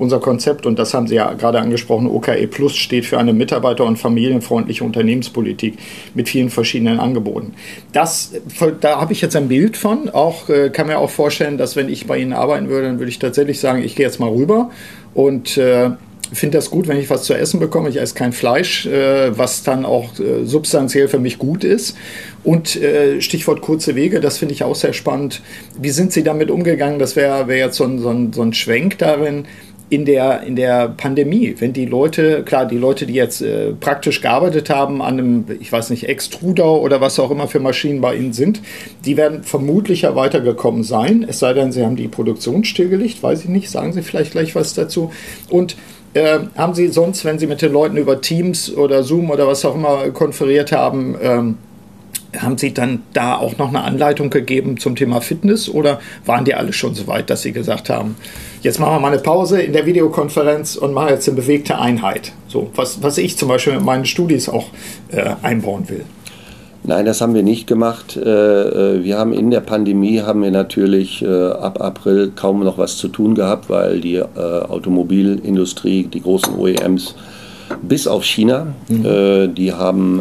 unser 0.00 0.18
Konzept, 0.18 0.64
und 0.64 0.78
das 0.78 0.94
haben 0.94 1.06
Sie 1.06 1.16
ja 1.16 1.34
gerade 1.34 1.60
angesprochen, 1.60 2.06
OKE 2.06 2.46
Plus 2.46 2.74
steht 2.74 3.04
für 3.04 3.18
eine 3.18 3.34
mitarbeiter- 3.34 3.84
und 3.84 3.98
familienfreundliche 3.98 4.82
Unternehmenspolitik 4.82 5.74
mit 6.14 6.28
vielen 6.28 6.48
verschiedenen 6.48 6.98
Angeboten. 6.98 7.52
Das, 7.92 8.32
da 8.80 9.00
habe 9.00 9.12
ich 9.12 9.20
jetzt 9.20 9.36
ein 9.36 9.48
Bild 9.48 9.76
von. 9.76 10.08
Auch 10.08 10.48
äh, 10.48 10.70
kann 10.70 10.86
mir 10.86 10.98
auch 10.98 11.10
vorstellen, 11.10 11.58
dass 11.58 11.76
wenn 11.76 11.90
ich 11.90 12.06
bei 12.06 12.16
Ihnen 12.16 12.32
arbeiten 12.32 12.70
würde, 12.70 12.86
dann 12.86 12.98
würde 12.98 13.10
ich 13.10 13.18
tatsächlich 13.18 13.60
sagen, 13.60 13.82
ich 13.82 13.94
gehe 13.94 14.06
jetzt 14.06 14.18
mal 14.18 14.30
rüber 14.30 14.70
und 15.12 15.58
äh, 15.58 15.90
finde 16.32 16.58
das 16.58 16.70
gut, 16.70 16.88
wenn 16.88 16.98
ich 16.98 17.10
was 17.10 17.24
zu 17.24 17.34
essen 17.34 17.60
bekomme. 17.60 17.88
Ich 17.88 18.00
esse 18.00 18.14
kein 18.14 18.32
Fleisch, 18.32 18.86
äh, 18.86 19.36
was 19.36 19.62
dann 19.62 19.84
auch 19.84 20.18
äh, 20.18 20.44
substanziell 20.44 21.08
für 21.08 21.18
mich 21.18 21.38
gut 21.38 21.64
ist. 21.64 21.96
Und 22.44 22.76
äh, 22.76 23.20
Stichwort 23.20 23.60
kurze 23.60 23.94
Wege, 23.94 24.20
das 24.20 24.38
finde 24.38 24.54
ich 24.54 24.64
auch 24.64 24.76
sehr 24.76 24.92
spannend. 24.92 25.42
Wie 25.78 25.90
sind 25.90 26.12
Sie 26.12 26.22
damit 26.22 26.50
umgegangen? 26.50 26.98
Das 26.98 27.16
wäre 27.16 27.48
wär 27.48 27.58
jetzt 27.58 27.76
so 27.76 27.84
ein, 27.84 27.98
so, 27.98 28.08
ein, 28.08 28.32
so 28.32 28.42
ein 28.42 28.52
Schwenk 28.52 28.98
darin 28.98 29.46
in 29.90 30.04
der, 30.04 30.44
in 30.44 30.54
der 30.54 30.88
Pandemie, 30.88 31.56
wenn 31.58 31.72
die 31.72 31.84
Leute, 31.84 32.44
klar, 32.44 32.64
die 32.64 32.78
Leute, 32.78 33.06
die 33.06 33.14
jetzt 33.14 33.42
äh, 33.42 33.72
praktisch 33.72 34.20
gearbeitet 34.20 34.70
haben 34.70 35.02
an 35.02 35.18
einem, 35.18 35.44
ich 35.58 35.70
weiß 35.70 35.90
nicht, 35.90 36.08
Extruder 36.08 36.80
oder 36.80 37.00
was 37.00 37.18
auch 37.18 37.32
immer 37.32 37.48
für 37.48 37.58
Maschinen 37.58 38.00
bei 38.00 38.14
ihnen 38.14 38.32
sind, 38.32 38.62
die 39.04 39.16
werden 39.16 39.42
vermutlich 39.42 40.02
ja 40.02 40.14
weitergekommen 40.14 40.84
sein, 40.84 41.26
es 41.28 41.40
sei 41.40 41.54
denn, 41.54 41.72
sie 41.72 41.84
haben 41.84 41.96
die 41.96 42.06
Produktion 42.06 42.62
stillgelegt, 42.62 43.20
weiß 43.20 43.42
ich 43.42 43.48
nicht, 43.48 43.68
sagen 43.68 43.92
Sie 43.92 44.02
vielleicht 44.02 44.30
gleich 44.30 44.54
was 44.54 44.74
dazu. 44.74 45.10
Und 45.48 45.76
äh, 46.14 46.40
haben 46.56 46.74
Sie 46.74 46.88
sonst, 46.88 47.24
wenn 47.24 47.38
Sie 47.38 47.46
mit 47.46 47.62
den 47.62 47.72
Leuten 47.72 47.96
über 47.96 48.20
Teams 48.20 48.74
oder 48.74 49.02
Zoom 49.02 49.30
oder 49.30 49.46
was 49.46 49.64
auch 49.64 49.74
immer 49.74 50.10
konferiert 50.10 50.72
haben, 50.72 51.16
ähm, 51.22 51.58
haben 52.38 52.58
Sie 52.58 52.72
dann 52.72 53.02
da 53.12 53.36
auch 53.36 53.58
noch 53.58 53.68
eine 53.68 53.82
Anleitung 53.82 54.30
gegeben 54.30 54.76
zum 54.76 54.96
Thema 54.96 55.20
Fitness 55.20 55.68
oder 55.68 56.00
waren 56.24 56.44
die 56.44 56.54
alle 56.54 56.72
schon 56.72 56.94
so 56.94 57.06
weit, 57.06 57.30
dass 57.30 57.42
Sie 57.42 57.52
gesagt 57.52 57.90
haben, 57.90 58.16
jetzt 58.62 58.78
machen 58.78 58.94
wir 58.94 59.00
mal 59.00 59.12
eine 59.12 59.22
Pause 59.22 59.60
in 59.60 59.72
der 59.72 59.86
Videokonferenz 59.86 60.76
und 60.76 60.92
machen 60.92 61.10
jetzt 61.10 61.28
eine 61.28 61.36
bewegte 61.36 61.78
Einheit? 61.78 62.32
So, 62.46 62.70
was, 62.74 63.02
was 63.02 63.18
ich 63.18 63.36
zum 63.36 63.48
Beispiel 63.48 63.74
mit 63.74 63.84
meinen 63.84 64.04
Studis 64.04 64.48
auch 64.48 64.66
äh, 65.10 65.34
einbauen 65.42 65.88
will. 65.88 66.04
Nein, 66.82 67.04
das 67.04 67.20
haben 67.20 67.34
wir 67.34 67.42
nicht 67.42 67.66
gemacht. 67.66 68.16
Äh, 68.16 68.22
äh, 68.30 69.04
wir 69.04 69.18
haben 69.18 69.32
in 69.32 69.50
der 69.50 69.60
Pandemie 69.60 70.20
haben 70.22 70.42
wir 70.42 70.50
natürlich 70.50 71.22
äh, 71.22 71.50
ab 71.50 71.80
April 71.80 72.32
kaum 72.34 72.64
noch 72.64 72.78
was 72.78 72.96
zu 72.96 73.08
tun 73.08 73.34
gehabt, 73.34 73.68
weil 73.68 74.00
die 74.00 74.20
Automobilindustrie, 74.20 76.04
die 76.04 76.22
großen 76.22 76.54
OEMs 76.58 77.14
bis 77.82 78.06
auf 78.06 78.24
China. 78.24 78.68
Mhm. 78.88 79.54
Die 79.54 79.72
haben 79.72 80.20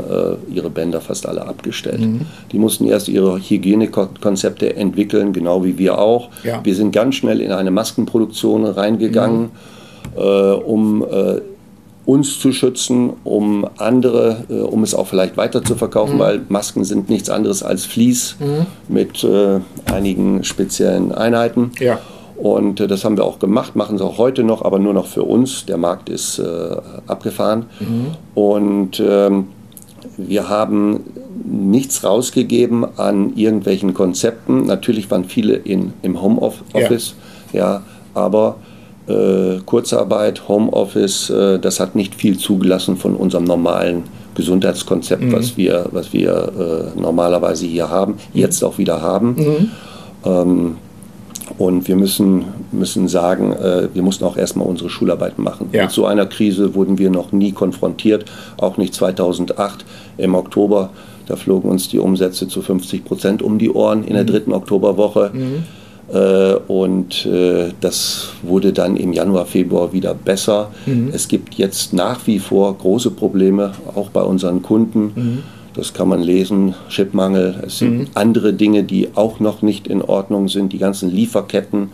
ihre 0.54 0.70
Bänder 0.70 1.02
fast 1.02 1.28
alle 1.28 1.48
abgestellt. 1.48 2.02
Mhm. 2.02 2.22
Die 2.52 2.60
mussten 2.60 2.86
erst 2.86 3.08
ihre 3.08 3.40
Hygienekonzepte 3.40 4.76
entwickeln, 4.76 5.34
genau 5.34 5.64
wie 5.64 5.78
wir 5.78 5.98
auch. 5.98 6.30
Ja. 6.44 6.60
Wir 6.64 6.76
sind 6.76 6.92
ganz 6.92 7.16
schnell 7.16 7.42
in 7.42 7.52
eine 7.52 7.72
Maskenproduktion 7.72 8.66
reingegangen, 8.66 9.50
mhm. 10.16 10.22
äh, 10.22 10.52
um 10.54 11.04
äh, 11.04 11.42
uns 12.10 12.40
zu 12.40 12.52
schützen, 12.52 13.14
um 13.24 13.68
andere, 13.78 14.44
äh, 14.50 14.54
um 14.62 14.82
es 14.82 14.96
auch 14.96 15.06
vielleicht 15.06 15.38
weiter 15.38 15.64
zu 15.64 15.76
verkaufen, 15.76 16.16
mhm. 16.16 16.20
weil 16.20 16.42
Masken 16.50 16.84
sind 16.84 17.08
nichts 17.08 17.30
anderes 17.30 17.62
als 17.62 17.86
Vlies 17.86 18.36
mhm. 18.40 18.66
mit 18.88 19.24
äh, 19.24 19.60
einigen 19.86 20.44
speziellen 20.44 21.12
Einheiten. 21.12 21.72
Ja. 21.80 22.00
Und 22.36 22.80
äh, 22.80 22.88
das 22.88 23.06
haben 23.06 23.16
wir 23.16 23.26
auch 23.26 23.38
gemacht, 23.38 23.76
machen 23.76 23.98
es 23.98 24.02
auch 24.02 24.18
heute 24.18 24.44
noch, 24.44 24.66
aber 24.66 24.80
nur 24.80 24.96
noch 24.96 25.06
für 25.06 25.22
uns. 25.22 25.68
Der 25.68 25.78
Markt 25.78 26.10
ist 26.10 26.40
äh, 26.40 26.78
abgefahren. 27.06 27.68
Mhm. 27.80 28.08
Und 28.34 29.04
ähm, 29.06 29.50
wir 30.18 30.50
haben 30.50 31.02
nichts 31.46 32.04
rausgegeben 32.04 32.88
an 32.98 33.36
irgendwelchen 33.36 33.94
Konzepten. 33.94 34.66
Natürlich 34.66 35.12
waren 35.12 35.26
viele 35.26 35.54
in, 35.54 35.94
im 36.02 36.20
Homeoffice, 36.20 37.14
ja. 37.54 37.60
ja, 37.60 37.82
aber 38.16 38.56
äh, 39.10 39.60
Kurzarbeit, 39.66 40.48
Homeoffice, 40.48 41.30
äh, 41.30 41.60
das 41.60 41.80
hat 41.80 41.96
nicht 41.96 42.16
viel 42.16 42.38
zugelassen 42.38 42.98
von 42.98 43.16
unserem 43.16 43.44
normalen 43.44 44.04
Gesundheitskonzept, 44.36 45.24
mhm. 45.24 45.34
was 45.34 45.58
wir, 45.58 45.88
was 45.92 46.14
wir 46.14 46.94
äh, 46.96 47.00
normalerweise 47.00 47.66
hier 47.66 47.90
haben, 47.90 48.16
jetzt 48.34 48.64
auch 48.64 48.78
wieder 48.78 49.02
haben. 49.02 49.36
Mhm. 49.36 49.72
Ähm, 50.26 50.76
und 51.58 51.88
wir 51.88 51.96
müssen, 51.96 52.46
müssen 52.72 53.08
sagen, 53.08 53.54
äh, 53.54 53.90
wir 53.94 54.04
mussten 54.04 54.24
auch 54.24 54.38
erstmal 54.38 54.68
unsere 54.68 54.90
Schularbeiten 54.90 55.44
machen. 55.44 55.70
Ja. 55.72 55.84
Mit 55.84 55.92
so 55.92 56.06
einer 56.06 56.26
Krise 56.26 56.76
wurden 56.76 57.00
wir 57.00 57.10
noch 57.10 57.32
nie 57.32 57.52
konfrontiert, 57.52 58.26
auch 58.58 58.78
nicht 58.78 58.94
2008 58.94 59.84
im 60.18 60.36
Oktober. 60.36 60.92
Da 61.26 61.36
flogen 61.36 61.70
uns 61.70 61.90
die 61.90 62.00
Umsätze 62.00 62.48
zu 62.48 62.62
50 62.62 63.04
Prozent 63.04 63.42
um 63.42 63.58
die 63.58 63.72
Ohren 63.72 64.04
in 64.04 64.14
der 64.14 64.24
mhm. 64.24 64.28
dritten 64.28 64.54
Oktoberwoche. 64.54 65.32
Mhm. 65.34 65.64
Äh, 66.12 66.56
und 66.68 67.26
äh, 67.26 67.72
das 67.82 68.30
wurde 68.42 68.74
dann 68.74 68.96
im 68.96 69.14
Januar, 69.14 69.46
Februar 69.46 69.94
wieder 69.94 70.14
besser. 70.14 70.72
Mhm. 70.86 71.12
Es 71.14 71.28
gibt 71.28 71.56
jetzt 71.56 71.94
nach 71.94 72.26
wie 72.26 72.40
vor 72.40 72.76
große 72.76 73.12
Probleme, 73.12 73.74
auch 73.96 74.10
bei 74.10 74.22
unseren 74.22 74.62
Kunden. 74.62 75.12
Mhm. 75.16 75.44
Das 75.76 75.94
kann 75.94 76.10
man 76.10 76.22
lesen, 76.22 76.74
Chipmangel. 76.90 77.64
Es 77.66 77.78
sind 77.78 78.00
mhm. 78.00 78.08
andere 78.16 78.54
Dinge, 78.54 78.84
die 78.84 79.10
auch 79.16 79.40
noch 79.40 79.62
nicht 79.62 79.88
in 79.88 80.02
Ordnung 80.02 80.48
sind. 80.48 80.74
Die 80.74 80.80
ganzen 80.80 81.12
Lieferketten, 81.12 81.90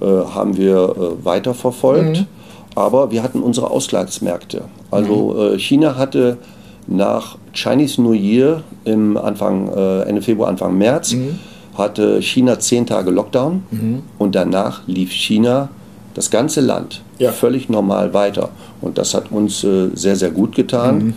äh, 0.00 0.04
haben 0.04 0.56
wir 0.56 0.76
äh, 0.76 1.24
weiterverfolgt, 1.24 2.20
mhm. 2.20 2.26
aber 2.74 3.10
wir 3.10 3.22
hatten 3.22 3.42
unsere 3.42 3.70
Ausgleichsmärkte. 3.70 4.62
Also 4.90 5.34
mhm. 5.34 5.54
äh, 5.54 5.58
China 5.58 5.96
hatte 5.96 6.38
nach 6.86 7.36
Chinese 7.52 8.00
New 8.00 8.12
Year 8.12 8.62
im 8.84 9.16
Anfang, 9.16 9.68
äh, 9.68 10.02
Ende 10.02 10.22
Februar, 10.22 10.48
Anfang 10.48 10.78
März, 10.78 11.12
mhm. 11.12 11.38
hatte 11.76 12.22
China 12.22 12.58
zehn 12.58 12.86
Tage 12.86 13.10
Lockdown 13.10 13.62
mhm. 13.70 14.02
und 14.18 14.34
danach 14.34 14.82
lief 14.86 15.12
China 15.12 15.68
das 16.14 16.30
ganze 16.30 16.60
Land 16.60 17.02
ja. 17.18 17.30
völlig 17.30 17.68
normal 17.68 18.14
weiter. 18.14 18.50
Und 18.80 18.98
das 18.98 19.14
hat 19.14 19.30
uns 19.30 19.62
äh, 19.64 19.90
sehr, 19.94 20.16
sehr 20.16 20.30
gut 20.30 20.54
getan. 20.54 20.98
Mhm. 20.98 21.14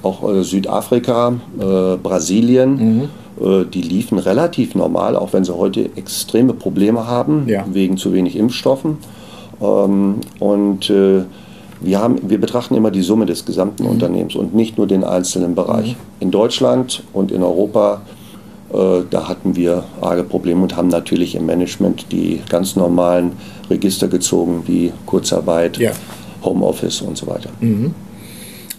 Auch 0.00 0.22
Südafrika, 0.42 1.32
Brasilien, 2.04 2.76
mhm. 2.76 3.08
Die 3.40 3.82
liefen 3.82 4.18
relativ 4.18 4.74
normal, 4.74 5.14
auch 5.14 5.32
wenn 5.32 5.44
sie 5.44 5.56
heute 5.56 5.90
extreme 5.96 6.54
Probleme 6.54 7.06
haben, 7.06 7.44
ja. 7.46 7.64
wegen 7.70 7.96
zu 7.96 8.12
wenig 8.12 8.36
Impfstoffen. 8.36 8.98
Ähm, 9.60 10.16
und 10.40 10.90
äh, 10.90 11.22
wir, 11.80 12.00
haben, 12.00 12.18
wir 12.28 12.40
betrachten 12.40 12.74
immer 12.74 12.90
die 12.90 13.02
Summe 13.02 13.26
des 13.26 13.44
gesamten 13.44 13.84
mhm. 13.84 13.90
Unternehmens 13.90 14.34
und 14.34 14.54
nicht 14.54 14.78
nur 14.78 14.86
den 14.86 15.04
einzelnen 15.04 15.54
Bereich. 15.54 15.92
Mhm. 15.92 15.96
In 16.20 16.30
Deutschland 16.30 17.02
und 17.12 17.30
in 17.30 17.42
Europa 17.42 18.02
äh, 18.72 19.02
da 19.08 19.28
hatten 19.28 19.56
wir 19.56 19.84
arge 20.00 20.24
Probleme 20.24 20.62
und 20.62 20.76
haben 20.76 20.88
natürlich 20.88 21.34
im 21.34 21.46
Management 21.46 22.12
die 22.12 22.40
ganz 22.48 22.76
normalen 22.76 23.32
Register 23.70 24.08
gezogen, 24.08 24.64
wie 24.66 24.92
Kurzarbeit, 25.06 25.78
ja. 25.78 25.92
Homeoffice 26.42 27.00
und 27.00 27.16
so 27.16 27.26
weiter. 27.26 27.50
Mhm. 27.60 27.94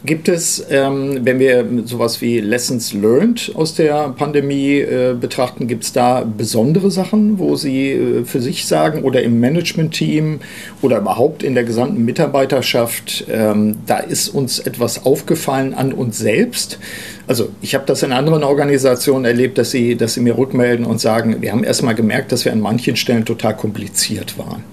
Gibt 0.05 0.29
es, 0.29 0.65
ähm, 0.69 1.25
wenn 1.25 1.39
wir 1.39 1.65
sowas 1.83 2.21
wie 2.21 2.39
Lessons 2.39 2.93
Learned 2.93 3.51
aus 3.55 3.73
der 3.73 4.07
Pandemie 4.09 4.77
äh, 4.77 5.13
betrachten, 5.19 5.67
gibt 5.67 5.83
es 5.83 5.91
da 5.91 6.23
besondere 6.23 6.89
Sachen, 6.89 7.37
wo 7.37 7.57
Sie 7.57 7.91
äh, 7.91 8.23
für 8.23 8.39
sich 8.39 8.65
sagen 8.65 9.03
oder 9.03 9.21
im 9.21 9.41
Management-Team 9.41 10.39
oder 10.81 10.99
überhaupt 10.99 11.43
in 11.43 11.53
der 11.53 11.65
gesamten 11.65 12.05
Mitarbeiterschaft, 12.05 13.25
ähm, 13.29 13.79
da 13.87 13.97
ist 13.97 14.29
uns 14.29 14.59
etwas 14.59 15.05
aufgefallen 15.05 15.73
an 15.73 15.91
uns 15.91 16.17
selbst? 16.17 16.79
Also 17.27 17.49
ich 17.61 17.75
habe 17.75 17.83
das 17.85 18.01
in 18.01 18.13
anderen 18.13 18.45
Organisationen 18.45 19.25
erlebt, 19.25 19.57
dass 19.57 19.71
sie, 19.71 19.97
dass 19.97 20.13
sie 20.13 20.21
mir 20.21 20.37
rückmelden 20.37 20.85
und 20.85 21.01
sagen, 21.01 21.41
wir 21.41 21.51
haben 21.51 21.65
erstmal 21.65 21.93
gemerkt, 21.95 22.31
dass 22.31 22.45
wir 22.45 22.53
an 22.53 22.61
manchen 22.61 22.95
Stellen 22.95 23.25
total 23.25 23.57
kompliziert 23.57 24.37
waren 24.37 24.63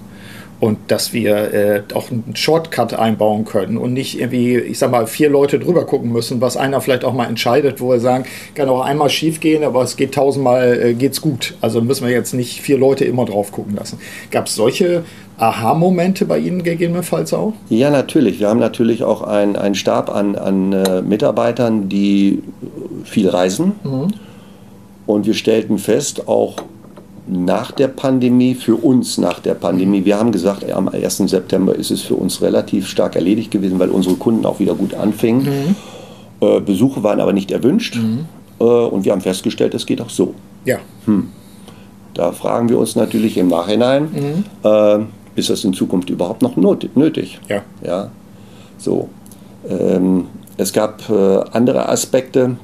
und 0.59 0.79
dass 0.89 1.13
wir 1.13 1.53
äh, 1.53 1.83
auch 1.95 2.11
einen 2.11 2.35
Shortcut 2.35 2.95
einbauen 2.95 3.45
können 3.45 3.77
und 3.77 3.93
nicht 3.93 4.19
irgendwie, 4.19 4.57
ich 4.57 4.79
sag 4.79 4.91
mal, 4.91 5.07
vier 5.07 5.29
Leute 5.29 5.59
drüber 5.59 5.85
gucken 5.85 6.11
müssen, 6.13 6.41
was 6.41 6.57
einer 6.57 6.81
vielleicht 6.81 7.05
auch 7.05 7.13
mal 7.13 7.27
entscheidet, 7.27 7.81
wo 7.81 7.91
wir 7.91 8.01
sagen, 8.01 8.25
kann 8.55 8.69
auch 8.69 8.81
einmal 8.81 9.11
schief 9.11 9.41
gehen, 9.41 9.65
aber 9.65 9.83
es 9.83 9.97
geht 9.97 10.15
tausendmal, 10.15 10.81
äh, 10.81 10.95
geht's 10.95 11.21
gut. 11.21 11.55
Also 11.61 11.81
müssen 11.83 12.07
wir 12.07 12.13
jetzt 12.13 12.33
nicht 12.33 12.61
vier 12.61 12.79
Leute 12.79 13.05
immer 13.05 13.27
drauf 13.27 13.53
gucken 13.53 13.77
lassen. 13.77 13.99
Gab 14.31 14.47
es 14.47 14.55
solche 14.55 15.05
Aha-Momente 15.39 16.25
bei 16.25 16.39
Ihnen 16.39 16.63
gegebenenfalls 16.63 17.35
auch? 17.35 17.53
Ja, 17.69 17.91
natürlich. 17.91 18.41
Wir 18.41 18.49
haben 18.49 18.61
natürlich 18.61 19.05
auch 19.05 19.23
einen 19.23 19.75
Stab 19.75 20.15
an, 20.15 20.37
an 20.37 20.73
äh, 20.73 21.03
Mitarbeitern, 21.03 21.89
die 21.91 22.43
viel 23.05 23.29
reisen. 23.29 23.73
Mhm. 23.85 24.15
Und 25.07 25.27
wir 25.27 25.35
stellten 25.35 25.79
fest, 25.79 26.27
auch 26.27 26.57
nach 27.29 27.73
der 27.73 27.89
Pandemie, 27.89 28.55
für 28.55 28.77
uns 28.77 29.19
nach 29.19 29.41
der 29.41 29.55
Pandemie. 29.55 30.05
Wir 30.05 30.19
haben 30.19 30.33
gesagt, 30.33 30.71
am 30.71 30.89
1. 30.89 31.17
September 31.19 31.75
ist 31.75 31.91
es 31.91 32.03
für 32.03 32.15
uns 32.15 32.41
relativ 32.41 32.87
stark 32.87 33.17
erledigt 33.17 33.51
gewesen, 33.51 33.79
weil 33.79 33.91
unsere 33.91 34.15
Kunden 34.15 34.47
auch 34.47 34.61
wieder 34.61 34.75
gut 34.75 34.95
anfingen. 34.95 35.43
Mhm. 35.45 35.77
Äh, 36.41 36.61
Besuche 36.61 37.03
waren 37.03 37.21
aber 37.21 37.33
nicht 37.33 37.51
erwünscht 37.51 37.97
mhm. 37.97 38.27
äh, 38.61 38.65
und 38.65 39.05
wir 39.05 39.13
haben 39.13 39.21
festgestellt, 39.21 39.75
es 39.75 39.87
geht 39.87 40.01
auch 40.01 40.11
so. 40.11 40.35
Ja. 40.65 40.79
Hm. 41.07 41.29
Da 42.15 42.33
fragen 42.33 42.69
wir 42.69 42.79
uns 42.79 42.97
natürlich 42.97 43.37
im 43.37 43.49
Nachhinein, 43.49 44.05
mhm. 44.05 44.45
äh, 44.65 44.99
ist 45.37 45.51
das 45.51 45.65
in 45.65 45.73
Zukunft 45.75 46.11
überhaupt 46.11 46.43
noch 46.43 46.57
nötig? 46.57 47.39
Ja. 47.49 47.63
ja? 47.83 48.11
So. 48.79 49.09
Ähm, 49.69 50.27
es 50.57 50.73
gab 50.73 51.09
äh, 51.11 51.41
andere 51.53 51.89
Aspekte, 51.89 52.57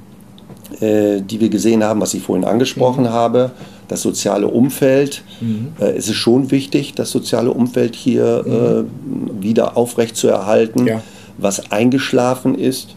äh, 0.81 1.21
die 1.21 1.41
wir 1.41 1.49
gesehen 1.49 1.83
haben, 1.85 2.01
was 2.01 2.15
ich 2.15 2.23
vorhin 2.23 2.45
angesprochen 2.45 3.05
mhm. 3.05 3.11
habe 3.11 3.51
das 3.93 4.03
soziale 4.03 4.49
Umfeld. 4.49 5.23
Mhm. 5.41 5.73
Äh, 5.79 5.93
es 5.93 6.09
ist 6.09 6.17
schon 6.17 6.51
wichtig, 6.51 6.95
das 6.95 7.11
soziale 7.11 7.51
Umfeld 7.53 7.95
hier 7.95 8.43
mhm. 8.45 8.89
äh, 9.39 9.43
wieder 9.45 9.77
aufrechtzuerhalten, 9.77 10.87
ja. 10.87 11.03
was 11.39 11.71
eingeschlafen 11.71 12.55
ist. 12.55 12.97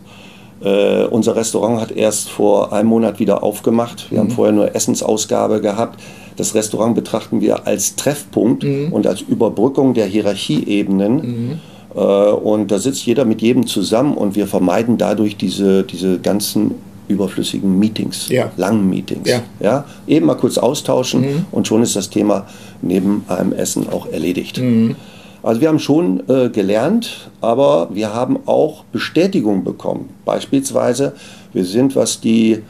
Äh, 0.63 1.03
unser 1.03 1.35
Restaurant 1.35 1.81
hat 1.81 1.91
erst 1.91 2.29
vor 2.29 2.71
einem 2.71 2.89
Monat 2.89 3.19
wieder 3.19 3.43
aufgemacht. 3.43 4.09
Wir 4.09 4.19
mhm. 4.19 4.23
haben 4.23 4.31
vorher 4.31 4.53
nur 4.53 4.73
Essensausgabe 4.73 5.59
gehabt. 5.59 5.99
Das 6.37 6.55
Restaurant 6.55 6.95
betrachten 6.95 7.41
wir 7.41 7.67
als 7.67 7.95
Treffpunkt 7.95 8.63
mhm. 8.63 8.93
und 8.93 9.05
als 9.05 9.21
Überbrückung 9.21 9.93
der 9.93 10.05
Hierarchieebenen. 10.05 11.15
Mhm. 11.15 11.59
Äh, 11.93 11.99
und 11.99 12.71
da 12.71 12.79
sitzt 12.79 13.05
jeder 13.05 13.25
mit 13.25 13.41
jedem 13.41 13.67
zusammen 13.67 14.15
und 14.15 14.35
wir 14.35 14.47
vermeiden 14.47 14.97
dadurch 14.97 15.35
diese, 15.35 15.83
diese 15.83 16.19
ganzen 16.19 16.75
überflüssigen 17.07 17.77
Meetings, 17.77 18.29
ja. 18.29 18.51
langen 18.57 18.89
Meetings. 18.89 19.29
Ja. 19.29 19.41
Ja, 19.59 19.85
eben 20.07 20.25
mal 20.25 20.35
kurz 20.35 20.57
austauschen 20.57 21.21
mhm. 21.21 21.45
und 21.51 21.67
schon 21.67 21.81
ist 21.83 21.95
das 21.95 22.09
Thema 22.09 22.47
neben 22.81 23.23
einem 23.27 23.53
Essen 23.53 23.89
auch 23.89 24.07
erledigt. 24.07 24.59
Mhm. 24.59 24.95
Also 25.43 25.61
wir 25.61 25.67
haben 25.67 25.79
schon 25.79 26.23
äh, 26.27 26.49
gelernt, 26.49 27.29
aber 27.39 27.89
wir 27.93 28.13
haben 28.13 28.39
auch 28.47 28.83
Bestätigung 28.85 29.63
bekommen. 29.63 30.09
Beispielsweise, 30.25 31.13
wir 31.53 31.65
sind, 31.65 31.95
was 31.95 32.19
die 32.19 32.63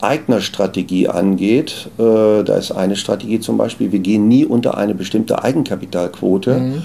Eignerstrategie 0.00 1.08
angeht, 1.08 1.88
äh, 1.98 2.44
da 2.44 2.56
ist 2.56 2.70
eine 2.70 2.94
Strategie 2.94 3.40
zum 3.40 3.56
Beispiel, 3.56 3.90
wir 3.90 3.98
gehen 3.98 4.28
nie 4.28 4.44
unter 4.44 4.78
eine 4.78 4.94
bestimmte 4.94 5.42
Eigenkapitalquote. 5.42 6.54
Mhm 6.58 6.82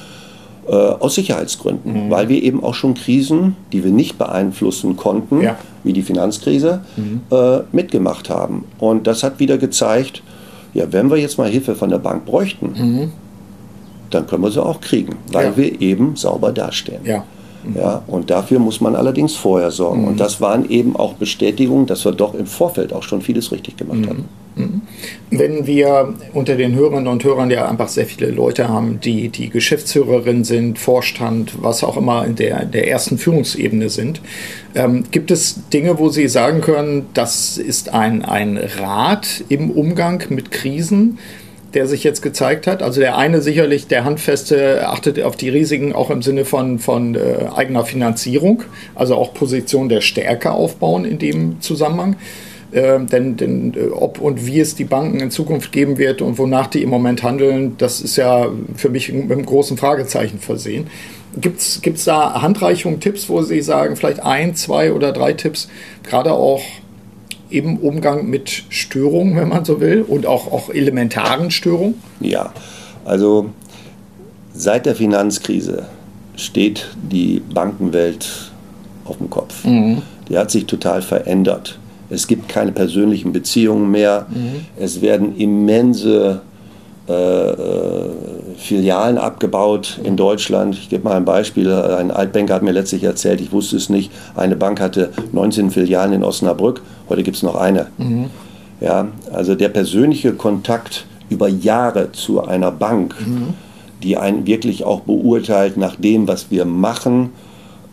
äh, 0.68 0.72
aus 0.72 1.16
Sicherheitsgründen, 1.16 2.08
mhm. 2.08 2.10
weil 2.10 2.30
wir 2.30 2.42
eben 2.44 2.64
auch 2.64 2.74
schon 2.74 2.94
Krisen, 2.94 3.56
die 3.72 3.84
wir 3.84 3.92
nicht 3.92 4.18
beeinflussen 4.18 4.98
konnten, 4.98 5.42
ja. 5.42 5.58
wie 5.84 5.94
die 5.94 6.02
Finanzkrise, 6.02 6.82
mhm. 6.96 7.22
äh, 7.32 7.60
mitgemacht 7.72 8.30
haben. 8.30 8.66
Und 8.80 9.08
das 9.08 9.24
hat 9.24 9.40
wieder 9.40 9.58
gezeigt, 9.58 10.24
ja, 10.74 10.92
wenn 10.92 11.10
wir 11.10 11.18
jetzt 11.18 11.38
mal 11.38 11.50
Hilfe 11.50 11.76
von 11.76 11.90
der 11.90 12.00
Bank 12.00 12.26
bräuchten, 12.26 12.74
mhm. 12.76 13.12
dann 14.10 14.28
können 14.28 14.44
wir 14.44 14.52
sie 14.52 14.64
auch 14.64 14.82
kriegen, 14.82 15.16
weil 15.32 15.48
ja. 15.48 15.58
wir 15.58 15.82
eben 15.82 16.16
sauber 16.16 16.52
dastehen. 16.52 17.06
Ja. 17.06 17.24
Ja, 17.76 18.04
und 18.08 18.30
dafür 18.30 18.60
muss 18.60 18.82
man 18.82 18.96
allerdings 18.96 19.36
vorher 19.36 19.72
sorgen. 19.72 20.06
Und 20.06 20.14
mhm. 20.14 20.18
das 20.18 20.42
waren 20.42 20.70
eben 20.70 20.96
auch 20.96 21.14
Bestätigungen, 21.14 21.86
dass 21.86 22.06
wir 22.06 22.12
doch 22.12 22.34
im 22.34 22.46
Vorfeld 22.46 22.94
auch 22.94 23.04
schon 23.04 23.22
vieles 23.22 23.52
richtig 23.52 23.78
gemacht 23.78 24.00
mhm. 24.00 24.10
haben. 24.10 24.26
Mhm. 24.56 24.82
Wenn 25.30 25.68
wir 25.68 26.14
unter 26.34 26.56
den 26.56 26.74
Hörerinnen 26.74 27.08
und 27.08 27.24
Hörern 27.24 27.52
ja 27.52 27.68
einfach 27.70 27.90
sehr 27.90 28.06
viele 28.06 28.32
Leute 28.32 28.70
haben, 28.70 29.00
die 29.00 29.30
die 29.30 29.50
Geschäftsführerin 29.50 30.44
sind, 30.44 30.80
Vorstand, 30.80 31.54
was 31.62 31.84
auch 31.84 31.98
immer 31.98 32.26
in 32.26 32.36
der, 32.36 32.66
der 32.66 32.88
ersten 32.88 33.18
Führungsebene 33.18 33.90
sind, 33.90 34.22
ähm, 34.76 35.04
gibt 35.12 35.32
es 35.32 35.68
Dinge, 35.70 36.00
wo 36.00 36.10
Sie 36.10 36.28
sagen 36.28 36.62
können, 36.62 37.08
das 37.14 37.58
ist 37.58 37.94
ein, 37.94 38.26
ein 38.26 38.58
Rat 38.58 39.44
im 39.50 39.70
Umgang 39.70 40.24
mit 40.30 40.52
Krisen, 40.52 41.20
der 41.78 41.86
sich 41.86 42.04
jetzt 42.04 42.24
gezeigt 42.24 42.66
hat. 42.66 42.82
Also 42.82 43.00
der 43.02 43.20
eine 43.20 43.40
sicherlich, 43.40 43.86
der 43.86 44.04
Handfeste, 44.04 44.88
achtet 44.88 45.22
auf 45.22 45.36
die 45.36 45.50
Risiken 45.50 45.94
auch 45.94 46.10
im 46.10 46.24
Sinne 46.24 46.44
von, 46.44 46.80
von 46.80 47.14
äh, 47.14 47.50
eigener 47.56 47.86
Finanzierung, 47.86 48.64
also 48.96 49.14
auch 49.14 49.36
Position 49.36 49.88
der 49.88 50.02
Stärke 50.02 50.50
aufbauen 50.50 51.06
in 51.06 51.20
dem 51.20 51.62
Zusammenhang. 51.62 52.16
Äh, 52.72 53.00
denn, 53.06 53.38
denn 53.38 53.76
äh, 53.76 53.90
ob 53.92 54.20
und 54.20 54.48
wie 54.48 54.60
es 54.60 54.74
die 54.74 54.86
Banken 54.86 55.20
in 55.20 55.30
Zukunft 55.30 55.72
geben 55.72 56.00
wird 56.00 56.24
und 56.24 56.40
wonach 56.40 56.66
die 56.66 56.82
im 56.82 56.90
Moment 56.90 57.22
handeln, 57.22 57.76
das 57.78 58.02
ist 58.02 58.16
ja 58.16 58.48
für 58.76 58.90
mich 58.90 59.14
mit 59.14 59.32
einem 59.32 59.46
großen 59.46 59.78
Fragezeichen 59.78 60.40
versehen. 60.40 60.88
Gibt 61.40 61.60
es 61.60 62.06
da 62.06 62.42
Handreichungen, 62.42 63.00
Tipps, 63.02 63.30
wo 63.30 63.44
Sie 63.44 63.62
sagen, 63.62 63.98
vielleicht 63.98 64.22
ein, 64.22 64.56
zwei 64.56 64.94
oder 64.94 65.12
drei 65.12 65.34
Tipps, 65.34 65.70
gerade 66.02 66.32
auch 66.32 66.64
im 67.50 67.78
Umgang 67.78 68.30
mit 68.30 68.64
Störungen, 68.70 69.36
wenn 69.36 69.50
man 69.50 69.66
so 69.66 69.80
will, 69.80 70.02
und 70.02 70.26
auch, 70.26 70.52
auch 70.52 70.70
elementaren 70.70 71.52
Störungen? 71.52 71.96
Ja, 72.20 72.52
also 73.06 73.50
seit 74.54 74.86
der 74.86 74.96
Finanzkrise 74.96 75.86
steht 76.36 76.90
die 77.12 77.42
Bankenwelt 77.54 78.52
auf 79.06 79.18
dem 79.18 79.30
Kopf. 79.30 79.66
Mhm. 79.66 80.02
Die 80.30 80.38
hat 80.38 80.52
sich 80.52 80.66
total 80.66 81.02
verändert. 81.02 81.80
Es 82.10 82.28
gibt 82.28 82.48
keine 82.48 82.72
persönlichen 82.72 83.34
Beziehungen 83.34 83.92
mehr. 83.92 84.28
Mhm. 84.30 84.66
Es 84.78 85.02
werden 85.02 85.36
immense 85.38 86.42
äh, 87.08 87.14
äh, 87.14 88.10
Filialen 88.58 89.18
abgebaut 89.18 90.00
in 90.04 90.18
Deutschland. 90.18 90.76
Ich 90.76 90.90
gebe 90.90 91.06
mal 91.06 91.16
ein 91.16 91.26
Beispiel. 91.26 91.72
Ein 91.72 92.12
Altbanker 92.12 92.56
hat 92.56 92.64
mir 92.64 92.72
letztlich 92.72 93.04
erzählt, 93.04 93.40
ich 93.40 93.52
wusste 93.52 93.78
es 93.78 93.88
nicht, 93.90 94.12
eine 94.36 94.56
Bank 94.56 94.82
hatte 94.82 95.12
19 95.32 95.72
Filialen 95.72 96.12
in 96.14 96.24
Osnabrück, 96.24 96.82
heute 97.10 97.24
gibt 97.24 97.38
es 97.38 97.44
noch 97.44 97.56
eine. 97.56 97.88
Mhm. 97.98 98.26
Ja, 98.80 99.08
also 99.34 99.56
der 99.56 99.70
persönliche 99.70 100.34
Kontakt 100.34 101.06
über 101.30 101.48
Jahre 101.48 102.12
zu 102.12 102.44
einer 102.44 102.72
Bank, 102.72 103.16
mhm. 103.26 103.54
die 104.04 104.18
einen 104.18 104.46
wirklich 104.46 104.84
auch 104.84 105.02
beurteilt 105.02 105.78
nach 105.78 105.96
dem, 105.96 106.28
was 106.28 106.52
wir 106.52 106.66
machen, 106.66 107.32